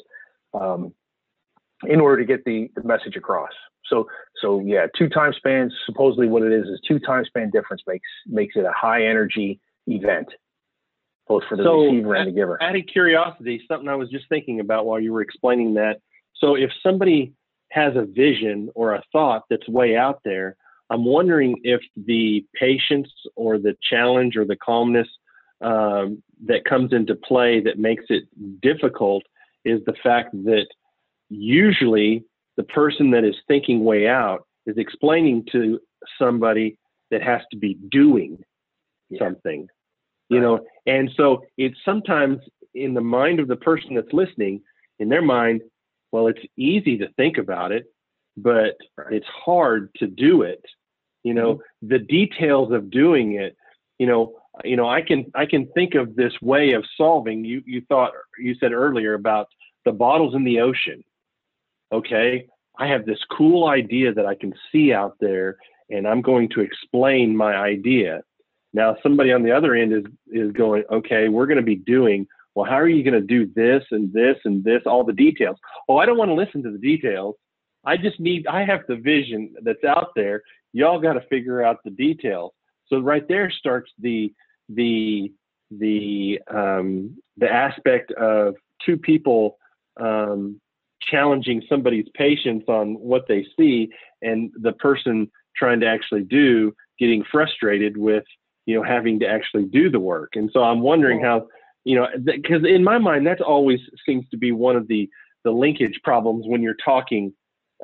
um, 0.55 0.95
in 1.87 2.01
order 2.01 2.23
to 2.23 2.25
get 2.25 2.45
the, 2.45 2.71
the 2.77 2.85
message 2.85 3.17
across. 3.17 3.53
So 3.87 4.07
so 4.41 4.61
yeah, 4.61 4.87
two 4.97 5.09
time 5.09 5.33
spans. 5.37 5.73
Supposedly, 5.87 6.29
what 6.29 6.45
it 6.45 6.53
is 6.53 6.67
is 6.67 6.81
two 6.87 7.01
time 7.01 7.25
span 7.25 7.51
difference 7.51 7.83
makes 7.85 8.09
makes 8.29 8.55
it 8.55 8.65
a 8.65 8.73
high 8.73 9.05
energy 9.05 9.61
event, 9.89 10.29
both 11.27 11.43
for 11.49 11.57
the 11.57 11.65
so, 11.65 11.83
receiver 11.83 12.15
and 12.15 12.29
the 12.29 12.33
giver. 12.33 12.63
Out 12.63 12.77
of 12.77 12.83
curiosity, 12.87 13.61
something 13.67 13.89
I 13.89 13.97
was 13.97 14.09
just 14.09 14.29
thinking 14.29 14.61
about 14.61 14.87
while 14.87 15.01
you 15.01 15.13
were 15.13 15.23
explaining 15.23 15.75
that 15.75 16.01
so 16.41 16.55
if 16.55 16.71
somebody 16.83 17.33
has 17.71 17.95
a 17.97 18.05
vision 18.05 18.71
or 18.75 18.95
a 18.95 19.03
thought 19.13 19.45
that's 19.51 19.69
way 19.69 19.97
out 19.97 20.21
there, 20.25 20.57
I'm 20.91 21.05
wondering 21.05 21.61
if 21.65 21.81
the 21.97 22.45
patience 22.55 23.09
or 23.37 23.59
the 23.59 23.77
challenge 23.89 24.37
or 24.37 24.45
the 24.45 24.57
calmness 24.57 25.09
um, 25.61 26.23
that 26.47 26.65
comes 26.65 26.93
into 26.93 27.15
play 27.15 27.61
that 27.61 27.79
makes 27.79 28.05
it 28.09 28.25
difficult 28.63 29.25
is 29.65 29.81
the 29.85 29.95
fact 30.03 30.33
that 30.45 30.67
usually 31.29 32.25
the 32.57 32.63
person 32.63 33.11
that 33.11 33.25
is 33.25 33.35
thinking 33.49 33.85
way 33.85 34.09
out 34.09 34.47
is 34.67 34.77
explaining 34.79 35.45
to 35.53 35.79
somebody 36.19 36.79
that 37.11 37.23
has 37.23 37.41
to 37.51 37.59
be 37.59 37.75
doing 37.91 38.39
yeah. 39.11 39.19
something 39.19 39.67
you 40.29 40.41
know 40.41 40.61
and 40.87 41.11
so 41.17 41.43
it's 41.57 41.77
sometimes 41.85 42.39
in 42.75 42.95
the 42.95 43.01
mind 43.01 43.41
of 43.41 43.49
the 43.49 43.57
person 43.57 43.95
that's 43.95 44.13
listening 44.13 44.61
in 44.99 45.09
their 45.09 45.23
mind 45.23 45.61
well, 46.13 46.29
it's 46.29 46.43
easy 46.57 46.99
to 46.99 47.09
think 47.17 47.39
about 47.39 47.73
it, 47.73 47.87
but 48.37 48.77
it's 49.11 49.27
hard 49.27 49.91
to 49.97 50.07
do 50.07 50.43
it. 50.43 50.65
You 51.25 51.35
know, 51.35 51.55
mm-hmm. 51.55 51.89
the 51.89 51.99
details 51.99 52.73
of 52.73 52.91
doing 52.91 53.35
it, 53.35 53.57
you 53.99 54.07
know, 54.07 54.37
you 54.65 54.77
know, 54.77 54.89
I 54.89 55.03
can 55.03 55.27
I 55.35 55.47
can 55.47 55.67
think 55.73 55.95
of 55.95 56.17
this 56.17 56.33
way 56.41 56.73
of 56.73 56.85
solving. 56.97 57.45
You 57.45 57.63
you 57.67 57.83
thought 57.89 58.13
you 58.39 58.55
said 58.55 58.73
earlier 58.73 59.15
about 59.15 59.49
the 59.85 59.93
bottles 59.93 60.35
in 60.35 60.45
the 60.45 60.61
ocean. 60.61 61.05
Okay, 61.93 62.47
I 62.79 62.87
have 62.87 63.07
this 63.07 63.21
cool 63.31 63.69
idea 63.69 64.13
that 64.15 64.27
I 64.27 64.35
can 64.35 64.55
see 64.71 64.93
out 64.93 65.17
there, 65.21 65.57
and 65.91 66.07
I'm 66.07 66.23
going 66.23 66.49
to 66.51 66.61
explain 66.61 67.37
my 67.37 67.57
idea. 67.57 68.23
Now, 68.73 68.97
somebody 69.03 69.33
on 69.33 69.43
the 69.43 69.53
other 69.53 69.75
end 69.75 69.93
is 69.93 70.05
is 70.31 70.53
going, 70.53 70.85
okay, 70.91 71.29
we're 71.29 71.47
going 71.47 71.57
to 71.57 71.63
be 71.63 71.77
doing 71.77 72.27
well, 72.59 72.69
how 72.69 72.75
are 72.75 72.89
you 72.89 73.05
going 73.05 73.15
to 73.15 73.21
do 73.21 73.49
this 73.55 73.85
and 73.93 74.13
this 74.13 74.35
and 74.45 74.65
this, 74.65 74.83
all 74.85 75.05
the 75.05 75.13
details? 75.13 75.57
Oh, 75.89 75.99
I 75.99 76.07
don't 76.07 76.19
want 76.19 76.31
to 76.31 76.35
listen 76.35 76.61
to 76.65 76.73
the 76.73 76.79
details. 76.79 77.37
I 77.85 77.97
just 77.97 78.19
need, 78.19 78.49
I 78.49 78.65
have 78.65 78.81
the 78.89 78.97
vision 78.97 79.55
that's 79.63 79.85
out 79.85 80.09
there. 80.17 80.43
Y'all 80.73 81.01
got 81.01 81.13
to 81.13 81.21
figure 81.31 81.63
out 81.63 81.77
the 81.85 81.93
details. 81.93 82.51
So 82.89 82.99
right 82.99 83.23
there 83.29 83.49
starts 83.49 83.93
the, 84.01 84.33
the, 84.69 85.33
the, 85.71 86.41
um, 86.53 87.17
the 87.37 87.49
aspect 87.49 88.11
of 88.15 88.57
two 88.85 88.97
people, 88.97 89.57
um, 90.01 90.61
challenging 91.01 91.63
somebody's 91.69 92.09
patience 92.15 92.65
on 92.67 92.95
what 92.95 93.29
they 93.29 93.47
see 93.57 93.89
and 94.21 94.51
the 94.61 94.73
person 94.73 95.31
trying 95.55 95.79
to 95.79 95.87
actually 95.87 96.25
do 96.25 96.75
getting 96.99 97.23
frustrated 97.31 97.97
with 97.97 98.25
you 98.67 98.75
know 98.75 98.83
having 98.83 99.21
to 99.21 99.27
actually 99.29 99.65
do 99.65 99.89
the 99.89 100.01
work 100.01 100.33
and 100.35 100.51
so 100.53 100.63
i'm 100.63 100.81
wondering 100.81 101.23
how 101.23 101.47
you 101.85 101.97
know, 101.97 102.07
because 102.25 102.65
in 102.65 102.85
my 102.85 102.99
mind, 102.99 103.27
that 103.27 103.41
always 103.41 103.81
seems 104.05 104.29
to 104.31 104.37
be 104.37 104.53
one 104.53 104.77
of 104.77 104.89
the 104.89 105.09
the 105.45 105.51
linkage 105.51 106.01
problems 106.03 106.45
when 106.47 106.63
you're 106.63 106.77
talking, 106.85 107.33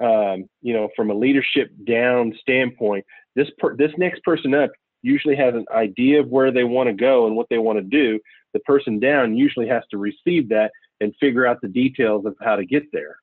um, 0.02 0.44
you 0.61 0.74
know, 0.74 0.88
from 0.96 1.11
a 1.11 1.14
leadership 1.14 1.70
down 1.87 2.35
standpoint. 2.40 3.04
This 3.37 3.48
per, 3.59 3.76
this 3.76 3.92
next 3.96 4.22
person 4.22 4.54
up 4.54 4.70
usually 5.02 5.37
has 5.37 5.54
an 5.54 5.66
idea 5.74 6.20
of 6.20 6.28
where 6.28 6.50
they 6.50 6.64
want 6.64 6.88
to 6.88 6.94
go 6.94 7.26
and 7.26 7.37
what 7.37 7.46
they 7.50 7.59
want 7.59 7.78
to 7.78 7.83
do. 7.83 8.18
The 8.52 8.61
person 8.61 8.98
down 8.98 9.37
usually 9.37 9.68
has 9.68 9.83
to 9.90 9.98
receive 9.98 10.48
that 10.48 10.70
and 11.00 11.14
figure 11.20 11.46
out 11.46 11.61
the 11.61 11.68
details 11.68 12.24
of 12.26 12.35
how 12.40 12.57
to 12.57 12.64
get 12.64 12.85
there. 12.92 13.16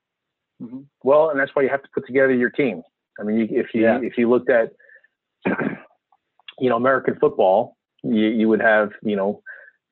Mm-hmm. 0.61 0.81
Well, 1.03 1.29
and 1.29 1.39
that's 1.39 1.51
why 1.53 1.63
you 1.63 1.69
have 1.69 1.83
to 1.83 1.89
put 1.93 2.05
together 2.05 2.33
your 2.33 2.49
team. 2.49 2.83
I 3.19 3.23
mean, 3.23 3.47
if 3.51 3.67
you 3.73 3.83
yeah. 3.83 3.99
if 4.01 4.17
you 4.17 4.29
looked 4.29 4.49
at, 4.49 4.71
you 6.59 6.69
know, 6.69 6.75
American 6.75 7.17
football, 7.19 7.77
you, 8.03 8.27
you 8.27 8.47
would 8.47 8.61
have 8.61 8.91
you 9.01 9.15
know 9.15 9.41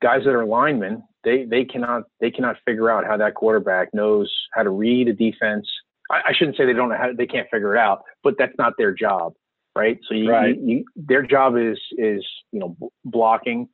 guys 0.02 0.22
that 0.24 0.34
are 0.34 0.44
linemen, 0.44 1.02
they 1.24 1.44
they 1.44 1.64
cannot 1.64 2.04
they 2.20 2.30
cannot 2.30 2.56
figure 2.64 2.90
out 2.90 3.04
how 3.04 3.16
that 3.16 3.34
quarterback 3.34 3.92
knows 3.92 4.32
how 4.54 4.62
to 4.62 4.70
read 4.70 5.08
a 5.08 5.12
defense. 5.12 5.68
I, 6.10 6.20
I 6.28 6.32
shouldn't 6.32 6.56
say 6.56 6.66
they 6.66 6.72
don't 6.72 6.88
know 6.88 6.96
how 6.96 7.12
they 7.16 7.26
can't 7.26 7.48
figure 7.50 7.76
it 7.76 7.78
out, 7.78 8.02
but 8.22 8.34
that's 8.38 8.56
not 8.58 8.74
their 8.78 8.92
job, 8.92 9.34
right? 9.76 9.98
So 10.08 10.14
you, 10.14 10.30
right. 10.30 10.56
you, 10.56 10.66
you 10.66 10.84
their 10.96 11.22
job 11.22 11.56
is 11.56 11.78
is 11.98 12.24
you 12.52 12.60
know 12.60 12.76
blocking. 13.04 13.68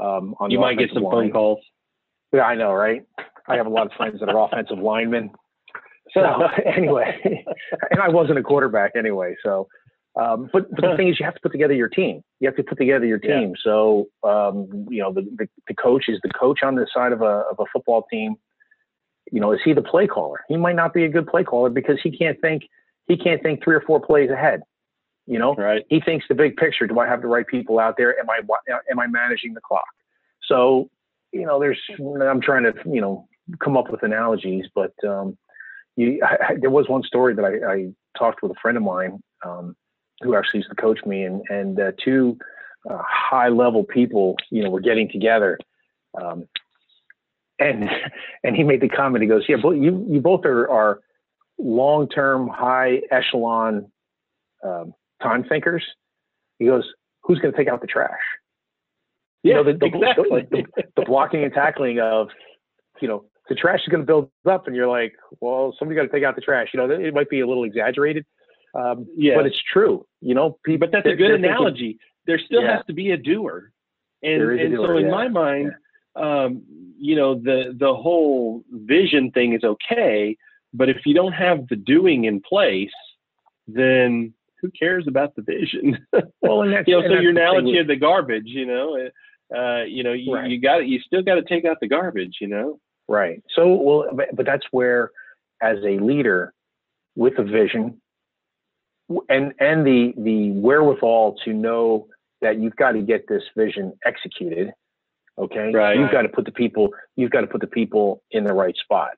Um, 0.00 0.34
on 0.40 0.50
you 0.50 0.58
might 0.58 0.78
get 0.78 0.90
some 0.92 1.02
line. 1.02 1.12
phone 1.12 1.32
calls. 1.32 1.58
Yeah, 2.32 2.42
I 2.42 2.54
know, 2.54 2.72
right? 2.72 3.02
I 3.46 3.56
have 3.56 3.66
a 3.66 3.70
lot 3.70 3.86
of 3.86 3.92
friends 3.92 4.20
that 4.20 4.28
are 4.28 4.46
offensive 4.46 4.78
linemen. 4.78 5.30
So 6.14 6.22
anyway, 6.76 7.44
and 7.90 8.00
I 8.00 8.08
wasn't 8.08 8.38
a 8.38 8.42
quarterback 8.42 8.92
anyway, 8.96 9.36
so 9.44 9.68
um, 10.14 10.50
but, 10.52 10.70
but 10.70 10.82
the 10.82 10.94
thing 10.96 11.08
is, 11.08 11.18
you 11.18 11.24
have 11.24 11.34
to 11.34 11.40
put 11.40 11.52
together 11.52 11.74
your 11.74 11.88
team. 11.88 12.22
You 12.40 12.48
have 12.48 12.56
to 12.56 12.62
put 12.62 12.78
together 12.78 13.06
your 13.06 13.18
team. 13.18 13.50
Yeah. 13.50 13.62
So, 13.64 14.08
um, 14.22 14.86
you 14.90 15.02
know, 15.02 15.12
the, 15.12 15.22
the, 15.36 15.48
the, 15.68 15.74
coach 15.74 16.04
is 16.08 16.18
the 16.22 16.30
coach 16.30 16.60
on 16.62 16.74
the 16.74 16.86
side 16.92 17.12
of 17.12 17.22
a, 17.22 17.44
of 17.50 17.56
a 17.58 17.64
football 17.72 18.06
team. 18.10 18.36
You 19.30 19.40
know, 19.40 19.52
is 19.52 19.60
he 19.64 19.72
the 19.72 19.82
play 19.82 20.06
caller? 20.06 20.40
He 20.48 20.56
might 20.56 20.76
not 20.76 20.92
be 20.92 21.04
a 21.04 21.08
good 21.08 21.26
play 21.26 21.44
caller 21.44 21.70
because 21.70 21.98
he 22.02 22.16
can't 22.16 22.38
think, 22.40 22.64
he 23.06 23.16
can't 23.16 23.42
think 23.42 23.64
three 23.64 23.74
or 23.74 23.80
four 23.80 24.00
plays 24.00 24.30
ahead. 24.30 24.60
You 25.26 25.38
know, 25.38 25.54
right. 25.54 25.84
he 25.88 26.00
thinks 26.00 26.26
the 26.28 26.34
big 26.34 26.56
picture. 26.56 26.86
Do 26.86 26.98
I 26.98 27.06
have 27.06 27.22
the 27.22 27.28
right 27.28 27.46
people 27.46 27.78
out 27.78 27.94
there? 27.96 28.18
Am 28.18 28.28
I, 28.28 28.40
am 28.90 28.98
I 28.98 29.06
managing 29.06 29.54
the 29.54 29.60
clock? 29.60 29.84
So, 30.48 30.90
you 31.32 31.46
know, 31.46 31.60
there's, 31.60 31.80
I'm 31.98 32.40
trying 32.40 32.64
to, 32.64 32.74
you 32.84 33.00
know, 33.00 33.28
come 33.62 33.76
up 33.76 33.90
with 33.90 34.02
analogies, 34.02 34.66
but, 34.74 34.92
um, 35.06 35.38
you, 35.96 36.20
I, 36.24 36.56
there 36.60 36.70
was 36.70 36.88
one 36.88 37.02
story 37.02 37.34
that 37.34 37.44
I, 37.44 37.72
I 37.72 37.92
talked 38.18 38.42
with 38.42 38.50
a 38.50 38.60
friend 38.60 38.76
of 38.76 38.82
mine, 38.82 39.22
um, 39.44 39.76
who 40.22 40.34
actually 40.36 40.58
used 40.58 40.70
to 40.70 40.76
coach 40.76 41.00
me, 41.04 41.24
and 41.24 41.42
and 41.48 41.80
uh, 41.80 41.92
two 42.02 42.38
uh, 42.88 42.98
high 43.06 43.48
level 43.48 43.84
people, 43.84 44.36
you 44.50 44.62
know, 44.62 44.70
were 44.70 44.80
getting 44.80 45.08
together. 45.10 45.58
Um, 46.20 46.48
and 47.58 47.88
and 48.44 48.56
he 48.56 48.62
made 48.62 48.80
the 48.80 48.88
comment. 48.88 49.22
He 49.22 49.28
goes, 49.28 49.44
"Yeah, 49.48 49.56
but 49.62 49.72
you 49.72 50.06
you 50.08 50.20
both 50.20 50.44
are 50.44 50.68
are 50.70 51.00
long 51.58 52.08
term, 52.08 52.48
high 52.48 53.02
echelon 53.10 53.90
um, 54.64 54.94
time 55.22 55.44
thinkers." 55.44 55.84
He 56.58 56.66
goes, 56.66 56.84
"Who's 57.22 57.38
going 57.38 57.52
to 57.52 57.58
take 57.58 57.68
out 57.68 57.80
the 57.80 57.86
trash?" 57.86 58.20
Yeah, 59.42 59.58
you 59.58 59.64
know, 59.64 59.72
the, 59.72 59.78
the, 59.78 59.86
exactly. 59.86 60.46
the, 60.50 60.64
the, 60.76 60.82
the 60.96 61.02
blocking 61.04 61.42
and 61.42 61.52
tackling 61.52 61.98
of, 61.98 62.28
you 63.00 63.08
know, 63.08 63.24
the 63.48 63.56
trash 63.56 63.80
is 63.80 63.88
going 63.88 64.00
to 64.00 64.06
build 64.06 64.30
up, 64.48 64.68
and 64.68 64.76
you're 64.76 64.88
like, 64.88 65.14
well, 65.40 65.74
somebody 65.78 65.96
got 65.96 66.02
to 66.02 66.08
take 66.08 66.22
out 66.22 66.36
the 66.36 66.40
trash. 66.40 66.68
You 66.72 66.78
know, 66.78 66.90
it 66.90 67.12
might 67.12 67.28
be 67.28 67.40
a 67.40 67.46
little 67.46 67.64
exaggerated, 67.64 68.24
um, 68.74 69.06
yeah. 69.16 69.34
But 69.36 69.46
it's 69.46 69.60
true, 69.72 70.06
you 70.20 70.34
know. 70.34 70.58
People, 70.64 70.86
but 70.86 70.92
that's 70.92 71.06
a 71.06 71.16
good 71.16 71.32
analogy. 71.32 71.76
Thinking, 71.76 71.98
there 72.26 72.38
still 72.38 72.62
yeah. 72.62 72.76
has 72.76 72.86
to 72.86 72.92
be 72.92 73.10
a 73.10 73.16
doer, 73.16 73.72
and 74.22 74.42
and 74.42 74.74
doer, 74.74 74.86
so 74.86 74.96
in 74.96 75.06
yeah. 75.06 75.10
my 75.10 75.28
mind, 75.28 75.72
um, 76.16 76.62
you 76.98 77.16
know, 77.16 77.34
the 77.34 77.76
the 77.78 77.94
whole 77.94 78.64
vision 78.70 79.30
thing 79.32 79.54
is 79.54 79.64
okay, 79.64 80.36
But 80.72 80.88
if 80.88 80.98
you 81.04 81.14
don't 81.14 81.32
have 81.32 81.68
the 81.68 81.76
doing 81.76 82.24
in 82.24 82.40
place, 82.40 82.90
then 83.66 84.32
who 84.60 84.70
cares 84.70 85.06
about 85.08 85.34
the 85.36 85.42
vision? 85.42 85.98
Well, 86.40 86.62
and 86.62 86.72
that's, 86.72 86.88
you 86.88 87.00
know, 87.00 87.06
so 87.06 87.20
your 87.20 87.30
analogy 87.30 87.78
of 87.78 87.86
the 87.86 87.96
garbage, 87.96 88.46
you 88.46 88.66
know, 88.66 89.08
uh, 89.56 89.84
you 89.84 90.02
know, 90.02 90.12
you, 90.12 90.34
right. 90.34 90.50
you 90.50 90.60
got 90.60 90.86
you 90.86 90.98
still 91.00 91.22
got 91.22 91.36
to 91.36 91.42
take 91.42 91.64
out 91.64 91.78
the 91.80 91.88
garbage, 91.88 92.38
you 92.40 92.48
know. 92.48 92.80
Right. 93.08 93.42
So, 93.54 93.74
well, 93.74 94.06
but, 94.12 94.34
but 94.34 94.46
that's 94.46 94.66
where, 94.70 95.10
as 95.62 95.78
a 95.84 95.98
leader, 95.98 96.52
with 97.14 97.38
a 97.38 97.44
vision, 97.44 98.00
and 99.28 99.52
and 99.58 99.86
the 99.86 100.12
the 100.16 100.52
wherewithal 100.52 101.36
to 101.44 101.52
know 101.52 102.08
that 102.40 102.60
you've 102.60 102.76
got 102.76 102.92
to 102.92 103.00
get 103.00 103.28
this 103.28 103.42
vision 103.56 103.92
executed. 104.04 104.72
Okay. 105.38 105.72
Right. 105.72 105.98
You've 105.98 106.10
got 106.10 106.22
to 106.22 106.28
put 106.28 106.44
the 106.44 106.52
people. 106.52 106.90
You've 107.16 107.30
got 107.30 107.40
to 107.40 107.46
put 107.46 107.60
the 107.60 107.66
people 107.66 108.22
in 108.30 108.44
the 108.44 108.52
right 108.52 108.76
spot, 108.76 109.10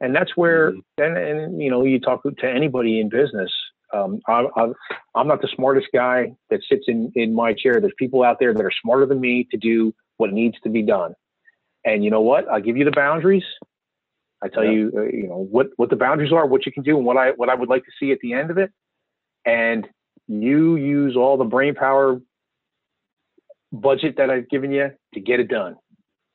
and 0.00 0.14
that's 0.14 0.36
where. 0.36 0.72
Mm-hmm. 0.72 1.02
And 1.02 1.16
and 1.18 1.62
you 1.62 1.70
know, 1.70 1.84
you 1.84 2.00
talk 2.00 2.22
to 2.22 2.48
anybody 2.48 3.00
in 3.00 3.08
business. 3.08 3.50
Um, 3.92 4.20
I, 4.28 4.44
I, 4.54 4.66
I'm 5.14 5.26
not 5.28 5.40
the 5.40 5.48
smartest 5.54 5.86
guy 5.94 6.34
that 6.50 6.60
sits 6.68 6.84
in 6.88 7.12
in 7.14 7.34
my 7.34 7.54
chair. 7.54 7.80
There's 7.80 7.92
people 7.98 8.22
out 8.22 8.38
there 8.38 8.52
that 8.52 8.62
are 8.62 8.72
smarter 8.82 9.06
than 9.06 9.20
me 9.20 9.46
to 9.50 9.56
do 9.56 9.94
what 10.18 10.32
needs 10.32 10.56
to 10.62 10.68
be 10.68 10.82
done. 10.82 11.14
And 11.84 12.04
you 12.04 12.10
know 12.10 12.20
what? 12.20 12.48
I'll 12.48 12.60
give 12.60 12.76
you 12.76 12.84
the 12.84 12.90
boundaries. 12.90 13.44
I 14.42 14.48
tell 14.48 14.64
yeah. 14.64 14.70
you, 14.72 14.92
uh, 14.96 15.02
you 15.02 15.28
know 15.28 15.46
what 15.50 15.68
what 15.76 15.90
the 15.90 15.96
boundaries 15.96 16.32
are, 16.32 16.46
what 16.46 16.66
you 16.66 16.72
can 16.72 16.82
do, 16.82 16.96
and 16.96 17.06
what 17.06 17.16
I 17.16 17.30
what 17.32 17.48
I 17.48 17.54
would 17.54 17.68
like 17.68 17.84
to 17.84 17.90
see 17.98 18.12
at 18.12 18.18
the 18.20 18.32
end 18.34 18.50
of 18.50 18.58
it. 18.58 18.70
And 19.48 19.88
you 20.26 20.76
use 20.76 21.16
all 21.16 21.36
the 21.36 21.44
brain 21.44 21.74
power 21.74 22.20
budget 23.72 24.16
that 24.18 24.30
I've 24.30 24.48
given 24.48 24.70
you 24.70 24.90
to 25.14 25.20
get 25.20 25.40
it 25.40 25.48
done. 25.48 25.76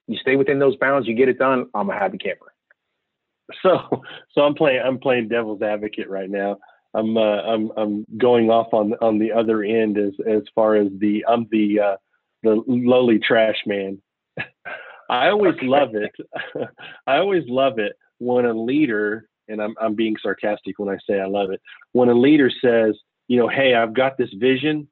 You 0.07 0.17
stay 0.17 0.35
within 0.35 0.59
those 0.59 0.75
bounds, 0.77 1.07
you 1.07 1.15
get 1.15 1.29
it 1.29 1.39
done. 1.39 1.67
I'm 1.73 1.89
a 1.89 1.93
happy 1.93 2.17
camper. 2.17 2.53
So, 3.61 4.01
so 4.31 4.41
I'm 4.41 4.55
playing 4.55 4.81
I'm 4.83 4.99
playing 4.99 5.27
devil's 5.27 5.61
advocate 5.61 6.09
right 6.09 6.29
now. 6.29 6.57
I'm 6.93 7.17
uh, 7.17 7.41
I'm 7.41 7.71
I'm 7.75 8.05
going 8.17 8.49
off 8.49 8.73
on 8.73 8.93
on 9.01 9.19
the 9.19 9.31
other 9.31 9.63
end 9.63 9.97
as 9.97 10.13
as 10.27 10.43
far 10.55 10.75
as 10.75 10.87
the 10.97 11.25
I'm 11.27 11.47
the 11.51 11.79
uh, 11.79 11.95
the 12.41 12.63
lowly 12.67 13.19
trash 13.19 13.57
man. 13.65 14.01
I 15.09 15.27
always 15.27 15.55
love 15.61 15.89
it. 15.93 16.11
I 17.07 17.17
always 17.17 17.43
love 17.47 17.79
it 17.79 17.93
when 18.19 18.45
a 18.45 18.53
leader, 18.53 19.27
and 19.47 19.61
I'm, 19.61 19.75
I'm 19.79 19.95
being 19.95 20.15
sarcastic 20.21 20.79
when 20.79 20.93
I 20.93 20.97
say 21.07 21.19
I 21.19 21.27
love 21.27 21.51
it, 21.51 21.61
when 21.91 22.09
a 22.09 22.13
leader 22.13 22.49
says, 22.61 22.95
you 23.27 23.37
know, 23.37 23.47
hey, 23.47 23.75
I've 23.75 23.93
got 23.93 24.17
this 24.17 24.31
vision, 24.33 24.87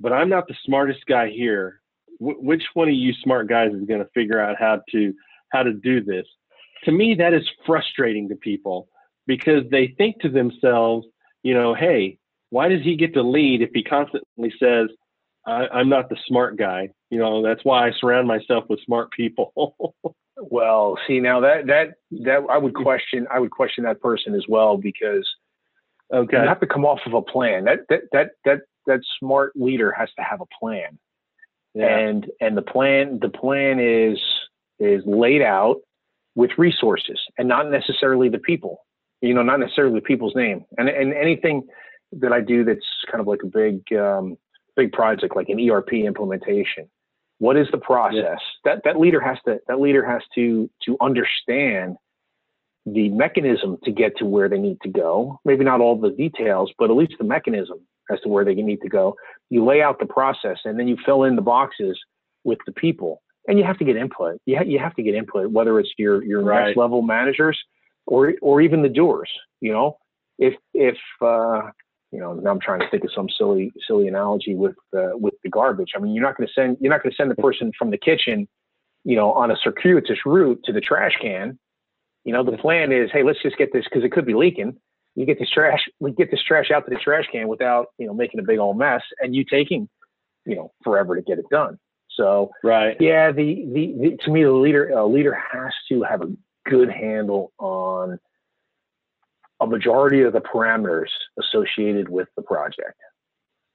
but 0.00 0.12
I'm 0.12 0.28
not 0.28 0.48
the 0.48 0.54
smartest 0.64 1.00
guy 1.06 1.30
here. 1.30 1.80
Wh- 2.18 2.42
which 2.42 2.62
one 2.74 2.88
of 2.88 2.94
you 2.94 3.12
smart 3.22 3.48
guys 3.48 3.72
is 3.72 3.86
going 3.86 4.00
to 4.00 4.10
figure 4.14 4.40
out 4.40 4.56
how 4.58 4.80
to 4.92 5.14
how 5.52 5.62
to 5.62 5.72
do 5.72 6.02
this? 6.02 6.26
To 6.84 6.92
me, 6.92 7.14
that 7.14 7.34
is 7.34 7.48
frustrating 7.64 8.28
to 8.28 8.36
people 8.36 8.88
because 9.26 9.62
they 9.70 9.94
think 9.98 10.20
to 10.20 10.28
themselves, 10.28 11.06
you 11.42 11.54
know, 11.54 11.74
hey, 11.74 12.18
why 12.50 12.68
does 12.68 12.82
he 12.82 12.96
get 12.96 13.14
to 13.14 13.22
lead 13.22 13.62
if 13.62 13.70
he 13.72 13.82
constantly 13.82 14.52
says, 14.58 14.88
I, 15.46 15.80
am 15.80 15.88
not 15.88 16.08
the 16.08 16.16
smart 16.26 16.56
guy. 16.56 16.90
You 17.10 17.18
know, 17.18 17.42
that's 17.42 17.64
why 17.64 17.86
I 17.86 17.92
surround 18.00 18.26
myself 18.26 18.64
with 18.68 18.80
smart 18.84 19.12
people. 19.12 19.94
well, 20.36 20.98
see 21.06 21.20
now 21.20 21.40
that 21.40 21.66
that 21.66 21.94
that 22.24 22.44
I 22.50 22.58
would 22.58 22.74
question 22.74 23.26
I 23.32 23.38
would 23.38 23.52
question 23.52 23.84
that 23.84 24.00
person 24.00 24.34
as 24.34 24.44
well 24.48 24.76
because 24.76 25.26
okay. 26.12 26.42
you 26.42 26.48
have 26.48 26.60
to 26.60 26.66
come 26.66 26.84
off 26.84 27.00
of 27.06 27.14
a 27.14 27.22
plan. 27.22 27.64
That 27.64 27.80
that 27.88 28.02
that 28.12 28.30
that 28.44 28.60
that 28.86 29.00
smart 29.20 29.52
leader 29.54 29.92
has 29.92 30.08
to 30.16 30.22
have 30.22 30.40
a 30.40 30.46
plan. 30.60 30.98
Yeah. 31.74 31.96
And 31.96 32.26
and 32.40 32.56
the 32.56 32.62
plan 32.62 33.20
the 33.20 33.28
plan 33.28 33.78
is 33.78 34.18
is 34.78 35.02
laid 35.06 35.42
out 35.42 35.76
with 36.34 36.50
resources 36.58 37.20
and 37.38 37.48
not 37.48 37.70
necessarily 37.70 38.28
the 38.28 38.38
people. 38.38 38.80
You 39.22 39.32
know, 39.32 39.42
not 39.42 39.60
necessarily 39.60 39.94
the 39.94 40.04
people's 40.04 40.34
name. 40.34 40.64
And 40.76 40.88
and 40.88 41.14
anything 41.14 41.68
that 42.12 42.32
I 42.32 42.40
do 42.40 42.64
that's 42.64 42.86
kind 43.10 43.20
of 43.20 43.26
like 43.26 43.42
a 43.42 43.46
big 43.46 43.80
um, 43.92 44.36
big 44.76 44.92
project 44.92 45.34
like 45.34 45.48
an 45.48 45.70
ERP 45.70 45.94
implementation. 45.94 46.88
What 47.38 47.56
is 47.56 47.66
the 47.70 47.78
process? 47.78 48.22
Yeah. 48.24 48.36
That 48.64 48.82
that 48.84 48.98
leader 48.98 49.20
has 49.20 49.38
to 49.46 49.58
that 49.68 49.80
leader 49.80 50.04
has 50.04 50.22
to 50.34 50.70
to 50.84 50.96
understand 51.00 51.96
the 52.86 53.08
mechanism 53.08 53.78
to 53.84 53.90
get 53.90 54.16
to 54.18 54.24
where 54.24 54.48
they 54.48 54.58
need 54.58 54.80
to 54.82 54.88
go. 54.88 55.40
Maybe 55.44 55.64
not 55.64 55.80
all 55.80 56.00
the 56.00 56.10
details, 56.10 56.72
but 56.78 56.90
at 56.90 56.96
least 56.96 57.14
the 57.18 57.24
mechanism 57.24 57.80
as 58.10 58.20
to 58.20 58.28
where 58.28 58.44
they 58.44 58.54
need 58.54 58.80
to 58.82 58.88
go. 58.88 59.16
You 59.50 59.64
lay 59.64 59.82
out 59.82 59.98
the 59.98 60.06
process 60.06 60.58
and 60.64 60.78
then 60.78 60.86
you 60.86 60.96
fill 61.04 61.24
in 61.24 61.36
the 61.36 61.42
boxes 61.42 61.98
with 62.44 62.58
the 62.64 62.72
people. 62.72 63.22
And 63.48 63.58
you 63.58 63.64
have 63.64 63.78
to 63.78 63.84
get 63.84 63.96
input. 63.96 64.40
You, 64.46 64.56
ha- 64.56 64.64
you 64.64 64.78
have 64.78 64.94
to 64.96 65.02
get 65.02 65.14
input, 65.14 65.52
whether 65.52 65.78
it's 65.78 65.92
your 65.98 66.24
your 66.24 66.42
right. 66.42 66.66
next 66.66 66.76
level 66.76 67.02
managers 67.02 67.58
or 68.06 68.34
or 68.42 68.60
even 68.60 68.82
the 68.82 68.88
doers. 68.88 69.30
You 69.60 69.72
know, 69.72 69.98
if 70.38 70.54
if 70.74 70.96
uh, 71.20 71.70
you 72.12 72.20
know, 72.20 72.34
now 72.34 72.50
I'm 72.50 72.60
trying 72.60 72.80
to 72.80 72.88
think 72.90 73.04
of 73.04 73.10
some 73.14 73.28
silly, 73.28 73.72
silly 73.86 74.08
analogy 74.08 74.54
with 74.54 74.76
uh, 74.96 75.10
with 75.14 75.34
the 75.42 75.50
garbage. 75.50 75.92
I 75.96 75.98
mean, 75.98 76.14
you're 76.14 76.24
not 76.24 76.36
going 76.36 76.46
to 76.46 76.52
send 76.52 76.76
you're 76.80 76.92
not 76.92 77.02
going 77.02 77.10
to 77.10 77.16
send 77.16 77.30
the 77.30 77.36
person 77.36 77.72
from 77.78 77.90
the 77.90 77.98
kitchen, 77.98 78.48
you 79.04 79.16
know, 79.16 79.32
on 79.32 79.50
a 79.50 79.56
circuitous 79.56 80.18
route 80.24 80.60
to 80.64 80.72
the 80.72 80.80
trash 80.80 81.16
can. 81.20 81.58
You 82.24 82.32
know, 82.32 82.42
the 82.42 82.56
plan 82.56 82.92
is, 82.92 83.10
hey, 83.12 83.22
let's 83.22 83.42
just 83.42 83.56
get 83.56 83.72
this 83.72 83.84
because 83.84 84.04
it 84.04 84.12
could 84.12 84.26
be 84.26 84.34
leaking. 84.34 84.76
You 85.14 85.26
get 85.26 85.38
this 85.38 85.50
trash, 85.50 85.88
we 85.98 86.12
get 86.12 86.30
this 86.30 86.42
trash 86.42 86.70
out 86.70 86.84
to 86.84 86.90
the 86.90 87.00
trash 87.00 87.24
can 87.32 87.48
without, 87.48 87.86
you 87.98 88.06
know, 88.06 88.14
making 88.14 88.40
a 88.40 88.42
big 88.42 88.58
old 88.58 88.76
mess, 88.76 89.02
and 89.20 89.34
you 89.34 89.44
taking, 89.44 89.88
you 90.44 90.56
know, 90.56 90.72
forever 90.84 91.16
to 91.16 91.22
get 91.22 91.38
it 91.38 91.46
done. 91.50 91.78
So, 92.10 92.50
right, 92.62 92.96
yeah, 93.00 93.32
the 93.32 93.66
the, 93.72 93.94
the 93.98 94.16
to 94.24 94.30
me, 94.30 94.44
the 94.44 94.52
leader 94.52 94.88
a 94.90 95.06
leader 95.06 95.34
has 95.34 95.72
to 95.88 96.02
have 96.02 96.22
a 96.22 96.32
good 96.68 96.90
handle 96.90 97.52
on 97.58 98.18
a 99.60 99.66
majority 99.66 100.22
of 100.22 100.32
the 100.32 100.40
parameters 100.40 101.08
associated 101.38 102.08
with 102.08 102.28
the 102.36 102.42
project. 102.42 102.98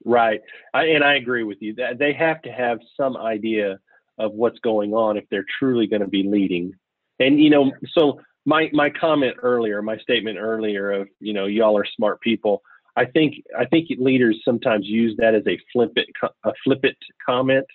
Right, 0.04 0.42
I, 0.74 0.86
and 0.86 1.04
I 1.04 1.16
agree 1.16 1.44
with 1.44 1.62
you 1.62 1.76
that 1.76 2.00
they 2.00 2.14
have 2.14 2.42
to 2.44 2.52
have 2.52 2.80
some 2.98 3.16
idea 3.18 3.80
of 4.18 4.34
what's 4.34 4.60
going 4.60 4.94
on 4.94 5.18
if 5.18 5.26
they're 5.30 5.46
truly 5.60 5.88
going 5.88 6.02
to 6.02 6.08
be 6.08 6.24
leading. 6.24 6.74
And 7.20 7.40
you 7.40 7.50
know, 7.50 7.72
so 7.94 8.20
my 8.46 8.70
my 8.74 8.90
comment 8.90 9.36
earlier, 9.42 9.82
my 9.82 9.98
statement 9.98 10.38
earlier 10.40 10.92
of 10.92 11.08
you 11.20 11.34
know 11.34 11.46
y'all 11.46 11.78
are 11.78 11.86
smart 11.86 12.20
people. 12.22 12.62
I 12.96 13.06
think 13.06 13.36
I 13.58 13.66
think 13.66 13.90
leaders 14.00 14.42
sometimes 14.44 14.86
use 14.86 15.16
that 15.18 15.36
as 15.36 15.44
a 15.48 15.58
flippant 15.72 16.08
a 16.44 16.52
flippant 16.64 16.98
comment. 17.26 17.66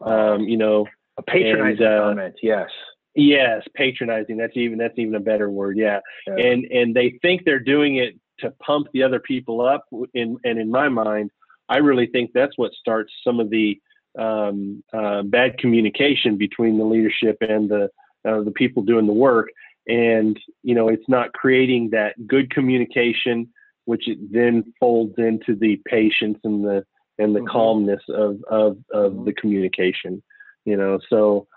Um, 0.00 0.42
you 0.42 0.56
know, 0.56 0.86
a 1.16 1.22
patronizing 1.22 1.84
and, 1.84 1.94
uh, 1.94 2.00
comment. 2.02 2.34
Yes. 2.42 2.70
Yes, 3.18 3.64
patronizing. 3.74 4.36
That's 4.36 4.56
even 4.56 4.78
that's 4.78 4.96
even 4.96 5.16
a 5.16 5.20
better 5.20 5.50
word. 5.50 5.76
Yeah. 5.76 5.98
yeah. 6.28 6.34
And 6.36 6.64
and 6.66 6.94
they 6.94 7.18
think 7.20 7.44
they're 7.44 7.58
doing 7.58 7.96
it 7.96 8.14
to 8.38 8.52
pump 8.62 8.86
the 8.92 9.02
other 9.02 9.18
people 9.18 9.60
up. 9.60 9.86
In 10.14 10.36
and 10.44 10.60
in 10.60 10.70
my 10.70 10.88
mind, 10.88 11.32
I 11.68 11.78
really 11.78 12.06
think 12.06 12.30
that's 12.32 12.56
what 12.56 12.72
starts 12.74 13.12
some 13.24 13.40
of 13.40 13.50
the 13.50 13.80
um, 14.16 14.84
uh, 14.92 15.22
bad 15.22 15.58
communication 15.58 16.38
between 16.38 16.78
the 16.78 16.84
leadership 16.84 17.38
and 17.40 17.68
the 17.68 17.90
uh, 18.24 18.42
the 18.42 18.52
people 18.52 18.84
doing 18.84 19.08
the 19.08 19.12
work. 19.12 19.48
And 19.88 20.38
you 20.62 20.76
know, 20.76 20.86
it's 20.86 21.08
not 21.08 21.32
creating 21.32 21.90
that 21.90 22.14
good 22.24 22.52
communication, 22.52 23.48
which 23.86 24.06
it 24.06 24.18
then 24.30 24.72
folds 24.78 25.14
into 25.18 25.56
the 25.56 25.80
patience 25.88 26.38
and 26.44 26.64
the 26.64 26.84
and 27.18 27.34
the 27.34 27.40
mm-hmm. 27.40 27.48
calmness 27.48 28.02
of 28.10 28.38
of 28.48 28.78
of 28.92 29.12
mm-hmm. 29.12 29.24
the 29.24 29.32
communication. 29.32 30.22
You 30.64 30.76
know, 30.76 31.00
so 31.10 31.48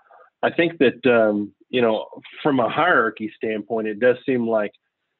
I 0.42 0.50
think 0.50 0.78
that 0.78 1.06
um, 1.06 1.52
you 1.70 1.80
know, 1.80 2.06
from 2.42 2.60
a 2.60 2.68
hierarchy 2.68 3.32
standpoint, 3.36 3.88
it 3.88 4.00
does 4.00 4.16
seem 4.26 4.46
like 4.46 4.72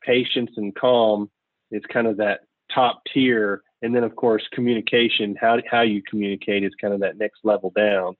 patience 0.03 0.51
and 0.57 0.75
calm 0.75 1.31
is 1.71 1.83
kind 1.93 2.07
of 2.07 2.17
that 2.19 2.41
top 2.75 3.03
tier, 3.13 3.63
and 3.81 3.95
then 3.95 4.05
of 4.05 4.17
course 4.17 4.43
communication, 4.53 5.37
how 5.41 5.59
how 5.71 5.83
you 5.83 6.03
communicate 6.09 6.65
is 6.65 6.73
kind 6.81 6.93
of 6.93 7.01
that 7.01 7.19
next 7.19 7.41
level 7.45 7.73
down. 7.75 8.15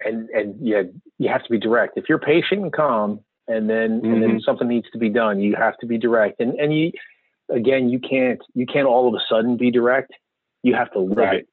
And 0.00 0.28
and 0.30 0.56
yeah, 0.60 0.82
you 1.18 1.28
have 1.28 1.42
to 1.44 1.50
be 1.50 1.58
direct. 1.58 1.96
If 1.96 2.08
you're 2.08 2.18
patient 2.18 2.62
and 2.62 2.72
calm, 2.72 3.20
and 3.48 3.68
then 3.68 4.00
mm-hmm. 4.00 4.12
and 4.12 4.22
then 4.22 4.30
mm-hmm. 4.30 4.38
something 4.40 4.68
needs 4.68 4.90
to 4.92 4.98
be 4.98 5.08
done, 5.08 5.40
you 5.40 5.56
have 5.56 5.78
to 5.78 5.86
be 5.86 5.96
direct. 5.96 6.40
And 6.40 6.54
and 6.60 6.76
you 6.76 6.92
again, 7.50 7.88
you 7.88 7.98
can't 7.98 8.40
you 8.54 8.66
can't 8.66 8.86
all 8.86 9.08
of 9.08 9.14
a 9.14 9.24
sudden 9.28 9.56
be 9.56 9.70
direct. 9.70 10.12
You 10.62 10.74
have 10.74 10.92
to 10.92 11.00
live 11.00 11.16
right. 11.16 11.38
it. 11.40 11.48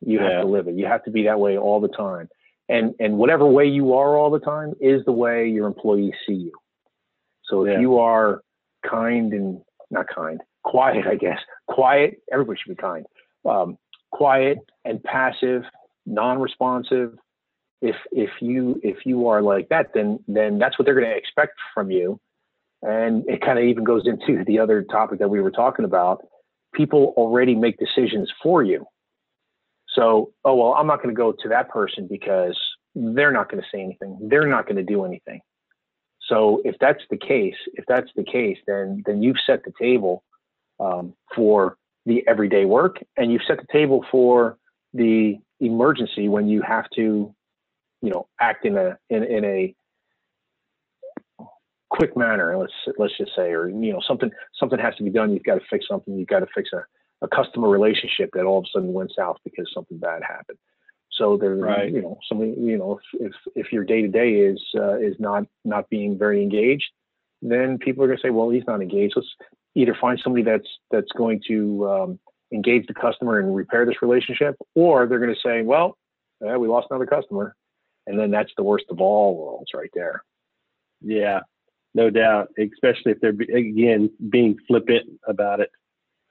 You 0.00 0.20
yeah. 0.20 0.30
have 0.30 0.42
to 0.42 0.48
live 0.48 0.68
it. 0.68 0.74
You 0.76 0.86
have 0.86 1.04
to 1.04 1.10
be 1.10 1.24
that 1.24 1.40
way 1.40 1.58
all 1.58 1.80
the 1.80 1.88
time 1.88 2.28
and 2.68 2.94
and 2.98 3.16
whatever 3.16 3.46
way 3.46 3.66
you 3.66 3.94
are 3.94 4.16
all 4.16 4.30
the 4.30 4.38
time 4.38 4.74
is 4.80 5.04
the 5.04 5.12
way 5.12 5.48
your 5.48 5.66
employees 5.66 6.14
see 6.26 6.34
you. 6.34 6.52
So 7.44 7.64
if 7.64 7.72
yeah. 7.72 7.80
you 7.80 7.98
are 7.98 8.42
kind 8.88 9.32
and 9.32 9.60
not 9.90 10.06
kind 10.14 10.40
quiet 10.64 11.06
i 11.06 11.14
guess. 11.14 11.38
Quiet 11.66 12.20
everybody 12.32 12.58
should 12.62 12.76
be 12.76 12.80
kind. 12.80 13.06
Um, 13.48 13.78
quiet 14.12 14.58
and 14.84 15.02
passive 15.02 15.62
non-responsive. 16.06 17.18
If 17.80 17.96
if 18.10 18.30
you 18.40 18.80
if 18.82 18.98
you 19.04 19.28
are 19.28 19.40
like 19.40 19.68
that 19.68 19.88
then 19.94 20.18
then 20.28 20.58
that's 20.58 20.78
what 20.78 20.84
they're 20.84 20.94
going 20.94 21.10
to 21.10 21.16
expect 21.16 21.54
from 21.74 21.90
you. 21.90 22.20
And 22.82 23.28
it 23.28 23.40
kind 23.40 23.58
of 23.58 23.64
even 23.64 23.82
goes 23.82 24.02
into 24.06 24.44
the 24.44 24.58
other 24.58 24.82
topic 24.82 25.18
that 25.18 25.28
we 25.28 25.40
were 25.40 25.50
talking 25.50 25.84
about. 25.84 26.24
People 26.74 27.12
already 27.16 27.54
make 27.54 27.76
decisions 27.78 28.30
for 28.42 28.62
you 28.62 28.86
so, 29.98 30.32
oh, 30.44 30.54
well, 30.54 30.74
I'm 30.74 30.86
not 30.86 31.02
going 31.02 31.14
to 31.14 31.18
go 31.18 31.32
to 31.32 31.48
that 31.48 31.68
person 31.70 32.06
because 32.08 32.56
they're 32.94 33.32
not 33.32 33.50
going 33.50 33.62
to 33.62 33.68
say 33.72 33.82
anything. 33.82 34.18
They're 34.30 34.46
not 34.46 34.64
going 34.64 34.76
to 34.76 34.84
do 34.84 35.04
anything. 35.04 35.40
So 36.28 36.60
if 36.64 36.76
that's 36.80 37.02
the 37.10 37.16
case, 37.16 37.56
if 37.74 37.84
that's 37.88 38.10
the 38.14 38.24
case, 38.24 38.58
then 38.66 39.02
then 39.06 39.22
you've 39.22 39.38
set 39.46 39.64
the 39.64 39.72
table 39.80 40.22
um, 40.78 41.14
for 41.34 41.76
the 42.06 42.22
everyday 42.28 42.64
work, 42.64 42.98
and 43.16 43.32
you've 43.32 43.42
set 43.48 43.58
the 43.58 43.66
table 43.72 44.04
for 44.10 44.58
the 44.92 45.36
emergency 45.60 46.28
when 46.28 46.48
you 46.48 46.62
have 46.62 46.88
to, 46.96 47.34
you 48.02 48.10
know, 48.10 48.28
act 48.40 48.66
in 48.66 48.76
a 48.76 48.98
in, 49.08 49.24
in 49.24 49.44
a 49.44 49.74
quick 51.90 52.16
manner. 52.16 52.56
Let's 52.58 52.72
let's 52.98 53.16
just 53.16 53.32
say, 53.34 53.50
or 53.52 53.68
you 53.68 53.92
know, 53.92 54.00
something 54.06 54.30
something 54.60 54.78
has 54.78 54.94
to 54.96 55.02
be 55.02 55.10
done. 55.10 55.32
You've 55.32 55.44
got 55.44 55.56
to 55.56 55.64
fix 55.70 55.86
something. 55.88 56.16
You've 56.16 56.28
got 56.28 56.40
to 56.40 56.46
fix 56.54 56.70
a, 56.74 56.84
a 57.22 57.28
customer 57.28 57.68
relationship 57.68 58.30
that 58.34 58.44
all 58.44 58.58
of 58.58 58.64
a 58.64 58.68
sudden 58.72 58.92
went 58.92 59.12
south 59.16 59.38
because 59.44 59.70
something 59.74 59.98
bad 59.98 60.22
happened. 60.22 60.58
So 61.12 61.36
there, 61.36 61.56
right. 61.56 61.92
you 61.92 62.00
know, 62.00 62.18
something, 62.28 62.54
you 62.58 62.78
know, 62.78 63.00
if 63.12 63.20
if, 63.20 63.32
if 63.66 63.72
your 63.72 63.84
day 63.84 64.02
to 64.02 64.08
day 64.08 64.34
is 64.34 64.62
uh, 64.76 64.98
is 64.98 65.16
not 65.18 65.44
not 65.64 65.88
being 65.90 66.16
very 66.16 66.42
engaged, 66.42 66.86
then 67.42 67.78
people 67.78 68.04
are 68.04 68.06
going 68.06 68.18
to 68.18 68.22
say, 68.22 68.30
well, 68.30 68.50
he's 68.50 68.66
not 68.66 68.80
engaged. 68.80 69.14
Let's 69.16 69.28
either 69.74 69.96
find 70.00 70.20
somebody 70.22 70.44
that's 70.44 70.68
that's 70.90 71.10
going 71.16 71.42
to 71.48 71.88
um, 71.88 72.18
engage 72.52 72.86
the 72.86 72.94
customer 72.94 73.38
and 73.40 73.54
repair 73.54 73.84
this 73.84 74.00
relationship, 74.00 74.56
or 74.74 75.06
they're 75.06 75.18
going 75.18 75.34
to 75.34 75.40
say, 75.44 75.62
well, 75.62 75.96
eh, 76.46 76.56
we 76.56 76.68
lost 76.68 76.88
another 76.90 77.06
customer, 77.06 77.54
and 78.06 78.18
then 78.18 78.30
that's 78.30 78.52
the 78.56 78.62
worst 78.62 78.84
of 78.90 79.00
all 79.00 79.36
worlds, 79.36 79.70
right 79.74 79.90
there. 79.94 80.22
Yeah, 81.00 81.40
no 81.94 82.10
doubt. 82.10 82.48
Especially 82.58 83.12
if 83.12 83.20
they're 83.20 83.30
again 83.30 84.10
being 84.30 84.56
flippant 84.68 85.08
about 85.26 85.60
it, 85.60 85.70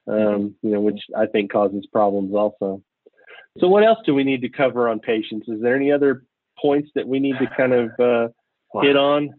um, 0.08 0.54
you 0.62 0.70
know, 0.70 0.80
which 0.80 1.00
I 1.16 1.26
think 1.26 1.52
causes 1.52 1.86
problems 1.92 2.34
also. 2.34 2.82
So, 3.58 3.68
what 3.68 3.84
else 3.84 3.98
do 4.06 4.14
we 4.14 4.24
need 4.24 4.42
to 4.42 4.48
cover 4.48 4.88
on 4.88 5.00
patience? 5.00 5.44
Is 5.48 5.60
there 5.60 5.76
any 5.76 5.92
other 5.92 6.24
points 6.60 6.90
that 6.94 7.06
we 7.06 7.20
need 7.20 7.36
to 7.38 7.46
kind 7.56 7.72
of 7.72 7.90
uh, 7.98 8.28
wow. 8.72 8.82
hit 8.82 8.96
on? 8.96 9.34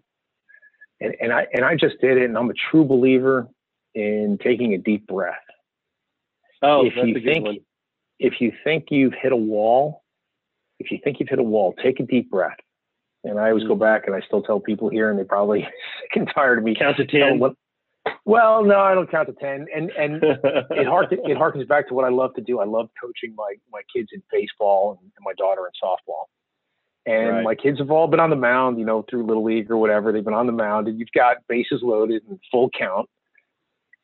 And, 1.02 1.16
and 1.22 1.34
I 1.34 1.48
and 1.54 1.64
I 1.64 1.76
just 1.76 2.00
did 2.02 2.18
it, 2.18 2.26
and 2.26 2.38
I'm 2.38 2.50
a 2.50 2.56
true 2.72 2.84
believer 2.84 3.48
in 3.96 4.38
taking 4.44 4.74
a 4.74 4.78
deep 4.78 5.08
breath. 5.08 5.36
Oh, 6.62 6.86
if 6.86 6.94
you 6.96 7.20
think 7.24 7.46
one. 7.46 7.58
if 8.20 8.42
you 8.42 8.52
think 8.64 8.86
you've 8.90 9.14
hit 9.20 9.32
a 9.32 9.38
wall, 9.38 10.04
if 10.80 10.92
you 10.92 11.00
think 11.04 11.20
you've 11.20 11.30
hit 11.30 11.40
a 11.40 11.44
wall, 11.44 11.74
take 11.82 12.00
a 12.00 12.04
deep 12.04 12.30
breath. 12.30 12.58
And 13.24 13.38
I 13.40 13.50
always 13.50 13.64
mm-hmm. 13.64 13.74
go 13.74 13.76
back 13.76 14.04
and 14.06 14.16
I 14.16 14.22
still 14.22 14.42
tell 14.42 14.60
people 14.60 14.90
here, 14.90 15.10
and 15.10 15.20
they 15.20 15.24
probably 15.24 15.62
sick 16.02 16.16
and 16.16 16.30
tired 16.34 16.58
of 16.58 16.64
me. 16.64 16.76
Count 16.78 16.98
to 16.98 17.06
ten. 17.06 17.40
Well, 18.30 18.64
no, 18.64 18.80
I 18.80 18.94
don't 18.94 19.10
count 19.10 19.28
to 19.28 19.34
ten, 19.34 19.66
and 19.76 19.90
and 19.98 20.24
it 20.24 20.42
harkens 20.88 21.28
it 21.28 21.36
harkens 21.36 21.68
back 21.68 21.88
to 21.88 21.96
what 21.96 22.06
I 22.06 22.10
love 22.10 22.36
to 22.36 22.42
do. 22.42 22.60
I 22.60 22.66
love 22.66 22.90
coaching 23.02 23.34
my 23.36 23.56
my 23.72 23.82
kids 23.92 24.10
in 24.14 24.22
baseball 24.32 25.00
and, 25.02 25.12
and 25.18 25.24
my 25.26 25.34
daughter 25.34 25.64
in 25.66 25.72
softball. 25.84 26.26
And 27.08 27.38
right. 27.38 27.44
my 27.44 27.56
kids 27.56 27.80
have 27.80 27.90
all 27.90 28.08
been 28.08 28.20
on 28.20 28.30
the 28.30 28.36
mound, 28.36 28.78
you 28.78 28.86
know, 28.86 29.04
through 29.10 29.26
little 29.26 29.44
league 29.44 29.72
or 29.72 29.78
whatever. 29.78 30.12
They've 30.12 30.24
been 30.24 30.36
on 30.36 30.46
the 30.46 30.52
mound, 30.52 30.88
and 30.88 31.00
you've 31.00 31.12
got 31.16 31.38
bases 31.48 31.80
loaded 31.82 32.22
and 32.30 32.40
full 32.52 32.70
count. 32.78 33.10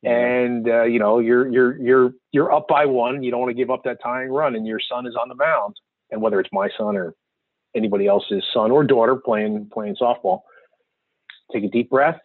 And 0.01 0.67
uh, 0.67 0.85
you 0.85 0.97
know, 0.97 1.19
you're 1.19 1.47
you're 1.47 1.77
you're 1.77 2.13
you're 2.31 2.51
up 2.51 2.67
by 2.67 2.87
one. 2.87 3.21
You 3.21 3.29
don't 3.29 3.41
want 3.41 3.51
to 3.51 3.55
give 3.55 3.69
up 3.69 3.83
that 3.83 3.99
tying 4.01 4.29
run, 4.31 4.55
and 4.55 4.65
your 4.65 4.79
son 4.79 5.05
is 5.05 5.15
on 5.15 5.29
the 5.29 5.35
mound. 5.35 5.75
And 6.09 6.19
whether 6.19 6.39
it's 6.39 6.49
my 6.51 6.69
son 6.75 6.97
or 6.97 7.13
anybody 7.75 8.07
else's 8.07 8.43
son 8.51 8.71
or 8.71 8.83
daughter 8.83 9.17
playing 9.17 9.69
playing 9.71 9.97
softball, 10.01 10.39
take 11.53 11.63
a 11.63 11.69
deep 11.69 11.91
breath 11.91 12.17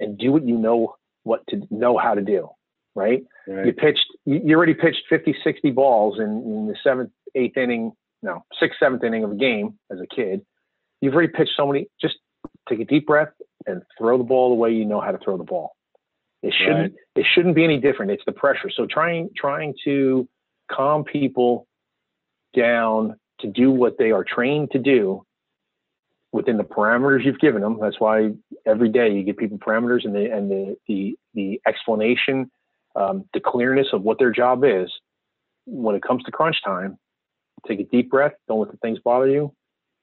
and 0.00 0.18
do 0.18 0.32
what 0.32 0.46
you 0.46 0.58
know 0.58 0.96
what 1.26 1.46
to 1.48 1.60
know 1.70 1.98
how 1.98 2.14
to 2.14 2.22
do, 2.22 2.48
right? 2.94 3.24
right. 3.48 3.66
You 3.66 3.72
pitched, 3.72 4.06
you 4.24 4.56
already 4.56 4.74
pitched 4.74 5.02
50, 5.10 5.36
60 5.42 5.70
balls 5.72 6.18
in, 6.18 6.24
in 6.24 6.66
the 6.68 6.76
seventh, 6.82 7.10
eighth 7.34 7.56
inning, 7.56 7.92
no, 8.22 8.44
sixth, 8.60 8.78
seventh 8.78 9.02
inning 9.02 9.24
of 9.24 9.32
a 9.32 9.34
game 9.34 9.78
as 9.90 9.98
a 10.00 10.06
kid. 10.06 10.42
You've 11.00 11.14
already 11.14 11.32
pitched 11.32 11.52
so 11.56 11.66
many, 11.66 11.88
just 12.00 12.14
take 12.68 12.80
a 12.80 12.84
deep 12.84 13.06
breath 13.06 13.32
and 13.66 13.82
throw 13.98 14.16
the 14.16 14.24
ball 14.24 14.50
the 14.50 14.54
way 14.54 14.70
you 14.72 14.84
know 14.84 15.00
how 15.00 15.10
to 15.10 15.18
throw 15.18 15.36
the 15.36 15.44
ball. 15.44 15.72
It 16.42 16.54
shouldn't, 16.56 16.92
right. 16.92 16.92
it 17.16 17.26
shouldn't 17.34 17.56
be 17.56 17.64
any 17.64 17.80
different. 17.80 18.12
It's 18.12 18.24
the 18.24 18.32
pressure. 18.32 18.70
So 18.70 18.86
trying, 18.86 19.30
trying 19.36 19.74
to 19.84 20.28
calm 20.70 21.02
people 21.02 21.66
down 22.54 23.16
to 23.40 23.48
do 23.48 23.72
what 23.72 23.98
they 23.98 24.12
are 24.12 24.24
trained 24.24 24.70
to 24.70 24.78
do 24.78 25.25
within 26.32 26.56
the 26.56 26.64
parameters 26.64 27.24
you've 27.24 27.38
given 27.38 27.62
them. 27.62 27.78
That's 27.80 28.00
why 28.00 28.30
every 28.66 28.88
day 28.88 29.10
you 29.10 29.22
give 29.22 29.36
people 29.36 29.58
parameters 29.58 30.04
and 30.04 30.14
the 30.14 30.30
and 30.30 30.50
the 30.50 30.76
the, 30.86 31.16
the 31.34 31.60
explanation, 31.66 32.50
um, 32.94 33.24
the 33.32 33.40
clearness 33.40 33.88
of 33.92 34.02
what 34.02 34.18
their 34.18 34.32
job 34.32 34.64
is. 34.64 34.90
When 35.66 35.96
it 35.96 36.02
comes 36.02 36.22
to 36.24 36.30
crunch 36.30 36.56
time, 36.64 36.98
take 37.66 37.80
a 37.80 37.84
deep 37.84 38.10
breath. 38.10 38.32
Don't 38.46 38.60
let 38.60 38.70
the 38.70 38.76
things 38.78 38.98
bother 39.04 39.28
you, 39.28 39.52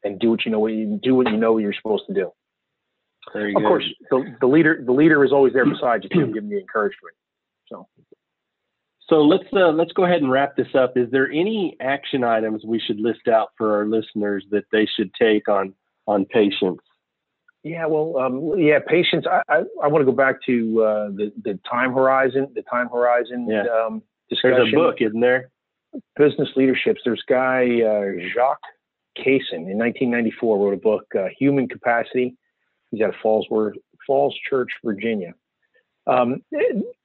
and 0.04 0.20
do 0.20 0.32
what 0.32 0.46
you 0.46 0.52
know 0.52 0.60
what 0.60 0.74
you 0.74 1.00
do 1.02 1.16
what 1.16 1.30
you 1.30 1.38
know 1.38 1.58
you're 1.58 1.74
supposed 1.74 2.04
to 2.08 2.14
do. 2.14 2.32
Of 3.28 3.34
good. 3.34 3.56
course, 3.56 3.86
the, 4.10 4.36
the 4.42 4.48
leader 4.48 4.84
the 4.86 4.92
leader 4.92 5.24
is 5.24 5.32
always 5.32 5.54
there 5.54 5.66
beside 5.66 6.04
you 6.04 6.10
too, 6.10 6.34
giving 6.34 6.50
you 6.50 6.60
encouragement. 6.60 7.16
So. 7.68 7.88
So 9.10 9.22
let's 9.22 9.44
uh, 9.54 9.72
let's 9.72 9.92
go 9.92 10.06
ahead 10.06 10.22
and 10.22 10.32
wrap 10.32 10.56
this 10.56 10.74
up. 10.76 10.94
Is 10.96 11.12
there 11.12 11.30
any 11.30 11.76
action 11.82 12.24
items 12.24 12.64
we 12.66 12.80
should 12.80 13.00
list 13.02 13.28
out 13.28 13.50
for 13.58 13.76
our 13.76 13.86
listeners 13.86 14.46
that 14.52 14.64
they 14.72 14.88
should 14.96 15.14
take 15.14 15.50
on 15.50 15.74
on 16.08 16.26
patience? 16.26 16.80
Yeah, 17.64 17.86
well, 17.86 18.18
um, 18.18 18.60
yeah, 18.60 18.80
patience. 18.86 19.26
I, 19.30 19.42
I, 19.48 19.64
I, 19.84 19.88
want 19.88 20.02
to 20.02 20.06
go 20.06 20.12
back 20.12 20.44
to 20.48 20.84
uh, 20.84 21.08
the 21.10 21.32
the 21.44 21.58
time 21.70 21.94
horizon, 21.94 22.50
the 22.54 22.62
time 22.64 22.90
horizon 22.90 23.48
yeah. 23.50 23.64
um, 23.64 24.04
discussion. 24.30 24.58
There's 24.58 24.74
a 24.74 24.76
book, 24.76 24.98
isn't 25.00 25.22
there? 25.22 25.50
Business 26.18 26.50
leaderships. 26.58 27.02
There's 27.06 27.24
guy 27.28 27.82
uh, 27.82 28.20
Jacques 28.34 28.60
Cason 29.18 29.70
in 29.72 29.78
1994 29.78 30.58
wrote 30.60 30.74
a 30.74 30.78
book, 30.78 31.06
uh, 31.18 31.28
Human 31.40 31.70
Capacity. 31.70 32.36
He's 32.92 33.02
out 33.02 33.10
of 33.10 33.16
Fallsworth, 33.24 33.74
Falls 34.06 34.36
Church, 34.50 34.70
Virginia. 34.84 35.34
Um, 36.06 36.44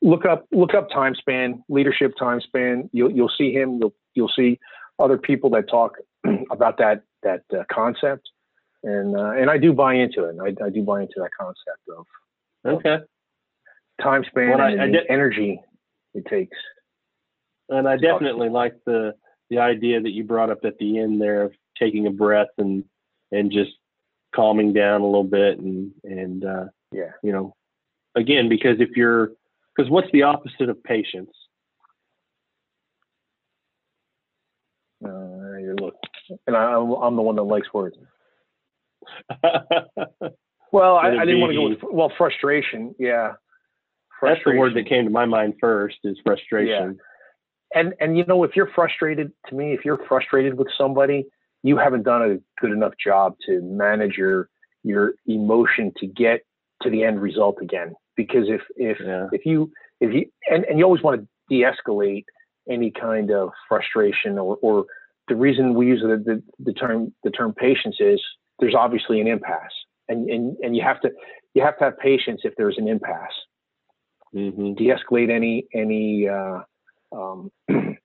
look 0.03 0.25
up 0.25 0.47
look 0.51 0.75
up 0.75 0.91
time 0.91 1.15
span, 1.15 1.63
leadership 1.69 2.15
time 2.19 2.41
span. 2.41 2.91
You'll 2.93 3.13
you'll 3.13 3.33
see 3.39 3.53
him. 3.53 3.79
You'll 3.79 3.95
you'll 4.15 4.33
see 4.35 4.59
other 4.99 5.19
people 5.19 5.51
that 5.51 5.69
talk 5.69 5.99
about 6.51 6.79
that 6.79 7.03
that 7.23 7.43
uh, 7.57 7.63
concept 7.71 8.29
and 8.83 9.17
uh, 9.17 9.33
and 9.33 9.51
I 9.51 9.59
do 9.59 9.73
buy 9.73 9.95
into 9.95 10.25
it. 10.25 10.37
I, 10.41 10.65
I 10.65 10.71
do 10.71 10.83
buy 10.83 11.03
into 11.03 11.15
that 11.17 11.31
concept 11.39 11.89
of 11.97 12.07
okay 12.65 12.99
time 14.01 14.25
span 14.25 14.51
well, 14.51 14.61
and 14.61 14.81
I, 14.81 14.85
I 14.85 14.91
de- 14.91 15.11
energy 15.11 15.61
it 16.15 16.25
takes. 16.27 16.57
And 17.69 17.89
I 17.89 17.97
definitely 17.97 18.49
like 18.49 18.75
the 18.87 19.15
the 19.51 19.59
idea 19.59 20.01
that 20.01 20.11
you 20.11 20.25
brought 20.25 20.51
up 20.51 20.65
at 20.65 20.79
the 20.79 20.99
end 20.99 21.21
there 21.21 21.43
of 21.43 21.53
taking 21.79 22.07
a 22.07 22.11
breath 22.11 22.49
and 22.59 22.85
and 23.31 23.51
just 23.53 23.73
calming 24.35 24.73
down 24.73 25.01
a 25.01 25.07
little 25.07 25.25
bit 25.25 25.59
and 25.59 25.93
and 26.05 26.45
uh, 26.45 26.65
yeah 26.93 27.11
you 27.23 27.33
know 27.33 27.55
again 28.15 28.49
because 28.49 28.81
if 28.81 28.91
you're 28.97 29.33
because 29.77 29.91
what's 29.91 30.11
the 30.13 30.23
opposite 30.23 30.69
of 30.69 30.83
patience? 30.83 31.31
Uh, 35.05 35.09
look, 35.81 35.95
and 36.47 36.57
I, 36.57 36.73
I'm 36.75 37.15
the 37.15 37.23
one 37.23 37.37
that 37.37 37.45
likes 37.45 37.73
words. 37.73 37.97
well, 40.73 40.97
I, 40.97 41.09
I, 41.09 41.25
didn't 41.25 41.41
want 41.41 41.53
to 41.53 41.57
go 41.57 41.69
with 41.69 41.79
well 41.93 42.13
frustration. 42.17 42.95
Yeah, 42.99 43.33
frustration. 44.19 44.45
that's 44.45 44.45
the 44.45 44.59
word 44.59 44.75
that 44.75 44.89
came 44.89 45.05
to 45.05 45.11
my 45.11 45.27
mind 45.27 45.55
first 45.61 45.97
is 46.05 46.19
frustration. 46.25 46.99
Yeah. 46.99 47.81
And 47.81 47.95
and 48.01 48.17
you 48.17 48.25
know 48.27 48.45
if 48.45 48.57
you're 48.57 48.71
frustrated, 48.75 49.33
to 49.49 49.55
me, 49.55 49.73
if 49.75 49.85
you're 49.85 50.01
frustrated 50.09 50.55
with 50.55 50.69
somebody, 50.77 51.27
you 51.63 51.77
haven't 51.77 52.05
done 52.05 52.23
a 52.23 52.61
good 52.61 52.73
enough 52.73 52.95
job 53.03 53.35
to 53.47 53.61
manage 53.63 54.17
your 54.17 54.49
your 54.85 55.15
emotion 55.27 55.93
to 55.99 56.07
get 56.07 56.41
to 56.83 56.91
the 56.91 57.05
end 57.05 57.21
result 57.21 57.59
again. 57.61 57.95
Because 58.17 58.49
if 58.49 58.63
if 58.77 58.99
yeah. 59.05 59.29
if 59.33 59.45
you 59.45 59.71
if 60.01 60.13
you 60.13 60.27
and, 60.51 60.65
and 60.65 60.79
you 60.79 60.85
always 60.85 61.03
want 61.03 61.21
to 61.21 61.29
de-escalate 61.49 62.25
any 62.71 62.91
kind 62.91 63.31
of 63.31 63.51
frustration 63.69 64.39
or, 64.39 64.59
or 64.61 64.85
the 65.29 65.37
reason 65.37 65.75
we 65.75 65.87
use 65.87 66.03
the, 66.03 66.23
the, 66.25 66.43
the 66.59 66.73
term 66.73 67.13
the 67.25 67.31
term 67.31 67.53
patience 67.55 67.97
is 68.01 68.21
there's 68.59 68.75
obviously 68.75 69.21
an 69.21 69.27
impasse, 69.27 69.73
and 70.09 70.29
and 70.29 70.57
and 70.63 70.77
you 70.77 70.83
have 70.83 71.01
to 71.03 71.11
you 71.55 71.63
have 71.63 71.79
to 71.79 71.85
have 71.85 71.99
patience 71.99 72.43
if 72.45 72.55
there's 72.57 72.79
an 72.79 72.89
impasse. 72.89 73.33
Mm-hmm. 74.35 74.75
De-escalate 74.75 75.31
any 75.31 75.67
any 75.75 76.29
uh, 76.29 76.61
um, 77.13 77.51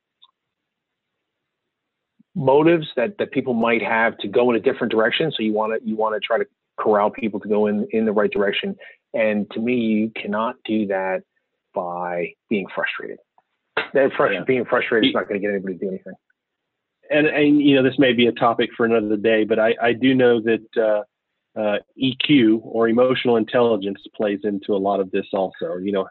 motives 2.36 2.88
that 2.96 3.18
that 3.18 3.32
people 3.32 3.54
might 3.54 3.82
have 3.82 4.18
to 4.20 4.28
go 4.28 4.50
in 4.50 4.56
a 4.56 4.60
different 4.60 4.92
direction. 4.92 5.32
So 5.36 5.44
you 5.44 5.54
want 5.54 5.74
to 5.74 5.88
you 5.88 5.96
want 5.96 6.16
to 6.16 6.26
try 6.26 6.38
to 6.38 6.46
corral 6.78 7.10
people 7.10 7.40
to 7.42 7.48
go 7.48 7.68
in 7.68 7.88
in 7.92 8.06
the 8.06 8.12
right 8.12 8.32
direction. 8.32 8.76
And 9.14 9.50
to 9.52 9.60
me, 9.60 9.76
you 9.76 10.12
cannot 10.16 10.56
do 10.66 10.88
that 10.88 11.24
by 11.76 12.34
being 12.50 12.68
frustrated. 12.74 13.18
That 13.94 14.12
frust- 14.12 14.34
yeah. 14.34 14.44
being 14.46 14.66
frustrated 14.66 15.10
is 15.10 15.14
not 15.14 15.28
going 15.28 15.40
to 15.40 15.46
get 15.46 15.54
anybody 15.54 15.76
to 15.76 15.80
do 15.80 15.90
anything 15.90 16.14
and, 17.14 17.28
and 17.28 17.62
you 17.62 17.76
know 17.76 17.84
this 17.84 18.00
may 18.00 18.14
be 18.14 18.28
a 18.28 18.32
topic 18.32 18.72
for 18.76 18.86
another 18.86 19.18
day, 19.18 19.44
but 19.44 19.60
I, 19.60 19.76
I 19.82 19.94
do 19.94 20.14
know 20.14 20.42
that 20.42 20.66
uh, 20.78 21.60
uh, 21.60 21.78
EQ 22.02 22.60
or 22.64 22.90
emotional 22.90 23.38
intelligence 23.38 24.00
plays 24.16 24.40
into 24.44 24.74
a 24.74 24.78
lot 24.78 25.00
of 25.00 25.12
this 25.12 25.28
also. 25.34 25.78
You 25.82 25.92
know, 25.92 26.08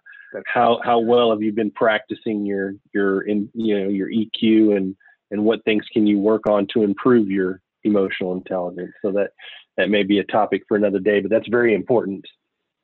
how 0.47 0.81
how 0.85 1.01
well 1.01 1.31
have 1.31 1.43
you 1.43 1.53
been 1.53 1.71
practicing 1.71 2.47
your 2.47 2.75
your 2.95 3.23
in 3.23 3.49
you 3.55 3.79
know 3.79 3.89
your 3.89 4.09
EQ 4.09 4.77
and 4.77 4.97
and 5.31 5.45
what 5.45 5.65
things 5.65 5.85
can 5.93 6.07
you 6.07 6.19
work 6.19 6.47
on 6.47 6.67
to 6.75 6.83
improve 6.83 7.29
your 7.29 7.61
emotional 7.85 8.33
intelligence? 8.35 8.93
So 9.03 9.11
that 9.13 9.31
that 9.77 9.91
may 9.91 10.03
be 10.03 10.19
a 10.19 10.25
topic 10.25 10.63
for 10.69 10.77
another 10.77 11.01
day, 11.01 11.21
but 11.21 11.31
that's 11.31 11.49
very 11.49 11.75
important. 11.75 12.25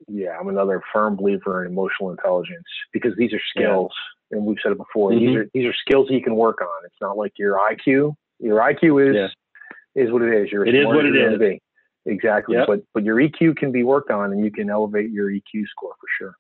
yeah, 0.09 0.37
I'm 0.39 0.49
another 0.49 0.83
firm 0.93 1.17
believer 1.17 1.65
in 1.65 1.73
emotional 1.73 2.11
intelligence 2.11 2.67
because 2.93 3.13
these 3.17 3.33
are 3.33 3.41
skills, 3.55 3.93
yeah. 3.95 4.18
And 4.31 4.45
we've 4.45 4.59
said 4.63 4.73
it 4.73 4.79
before. 4.79 5.11
Mm-hmm. 5.11 5.27
These 5.27 5.37
are 5.37 5.51
these 5.55 5.67
are 5.67 5.75
skills 5.75 6.09
you 6.11 6.23
can 6.23 6.37
work 6.37 6.61
on. 6.61 6.85
It's 6.85 7.01
not 7.01 7.17
like 7.17 7.33
your 7.39 7.59
IQ. 7.59 8.15
Your 8.39 8.59
IQ 8.59 9.11
is 9.11 9.17
yeah. 9.17 10.03
is 10.03 10.13
what 10.13 10.23
it 10.23 10.35
is. 10.35 10.53
You're 10.53 10.67
it 10.67 10.75
is 10.75 10.87
what 10.87 11.05
it 11.05 11.17
is. 11.17 11.39
Be. 11.39 11.61
Exactly. 12.07 12.57
Yep. 12.57 12.67
But 12.67 12.81
but 12.95 13.05
your 13.05 13.17
EQ 13.17 13.57
can 13.57 13.73
be 13.73 13.83
worked 13.83 14.11
on, 14.11 14.33
and 14.33 14.45
you 14.45 14.51
can 14.51 14.71
elevate 14.71 15.11
your 15.11 15.31
EQ 15.31 15.67
score 15.71 15.95
for 16.01 16.07
sure. 16.19 16.35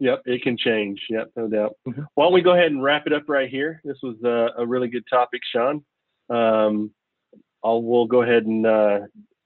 Yep, 0.00 0.22
it 0.26 0.42
can 0.42 0.56
change. 0.58 1.00
Yep, 1.08 1.30
no 1.36 1.48
doubt. 1.48 1.76
Mm-hmm. 1.86 2.02
Why 2.14 2.24
don't 2.24 2.32
we 2.32 2.42
go 2.42 2.52
ahead 2.52 2.72
and 2.72 2.82
wrap 2.82 3.06
it 3.06 3.12
up 3.12 3.28
right 3.28 3.48
here? 3.48 3.80
This 3.84 3.96
was 4.02 4.16
a, 4.24 4.60
a 4.60 4.66
really 4.66 4.88
good 4.88 5.04
topic, 5.08 5.40
Sean. 5.50 5.84
Um, 6.28 6.90
I'll 7.62 7.82
we'll 7.82 8.06
go 8.06 8.22
ahead 8.22 8.44
and 8.44 8.66
uh, 8.66 9.00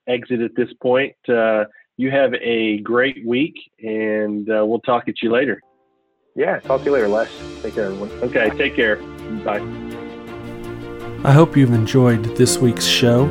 exit 0.07 0.41
at 0.41 0.55
this 0.55 0.69
point. 0.81 1.15
Uh, 1.27 1.65
you 1.97 2.11
have 2.11 2.33
a 2.35 2.79
great 2.79 3.25
week, 3.25 3.55
and 3.79 4.49
uh, 4.49 4.65
we'll 4.65 4.81
talk 4.81 5.07
at 5.07 5.21
you 5.21 5.31
later. 5.31 5.61
Yeah, 6.39 6.61
talk 6.61 6.79
to 6.79 6.85
you 6.85 6.91
later, 6.93 7.09
Les. 7.09 7.29
Take 7.61 7.75
care, 7.75 7.87
everyone. 7.87 8.09
Okay, 8.23 8.49
take 8.51 8.73
care. 8.73 8.95
Bye. 9.43 9.59
I 11.25 11.33
hope 11.33 11.57
you've 11.57 11.73
enjoyed 11.73 12.23
this 12.37 12.57
week's 12.57 12.85
show. 12.85 13.27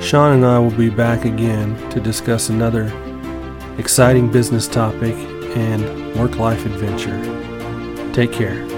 Sean 0.00 0.32
and 0.36 0.46
I 0.46 0.58
will 0.58 0.70
be 0.70 0.88
back 0.88 1.26
again 1.26 1.76
to 1.90 2.00
discuss 2.00 2.48
another 2.48 2.86
exciting 3.76 4.32
business 4.32 4.66
topic 4.66 5.14
and 5.54 6.18
work 6.18 6.38
life 6.38 6.64
adventure. 6.64 7.20
Take 8.14 8.32
care. 8.32 8.77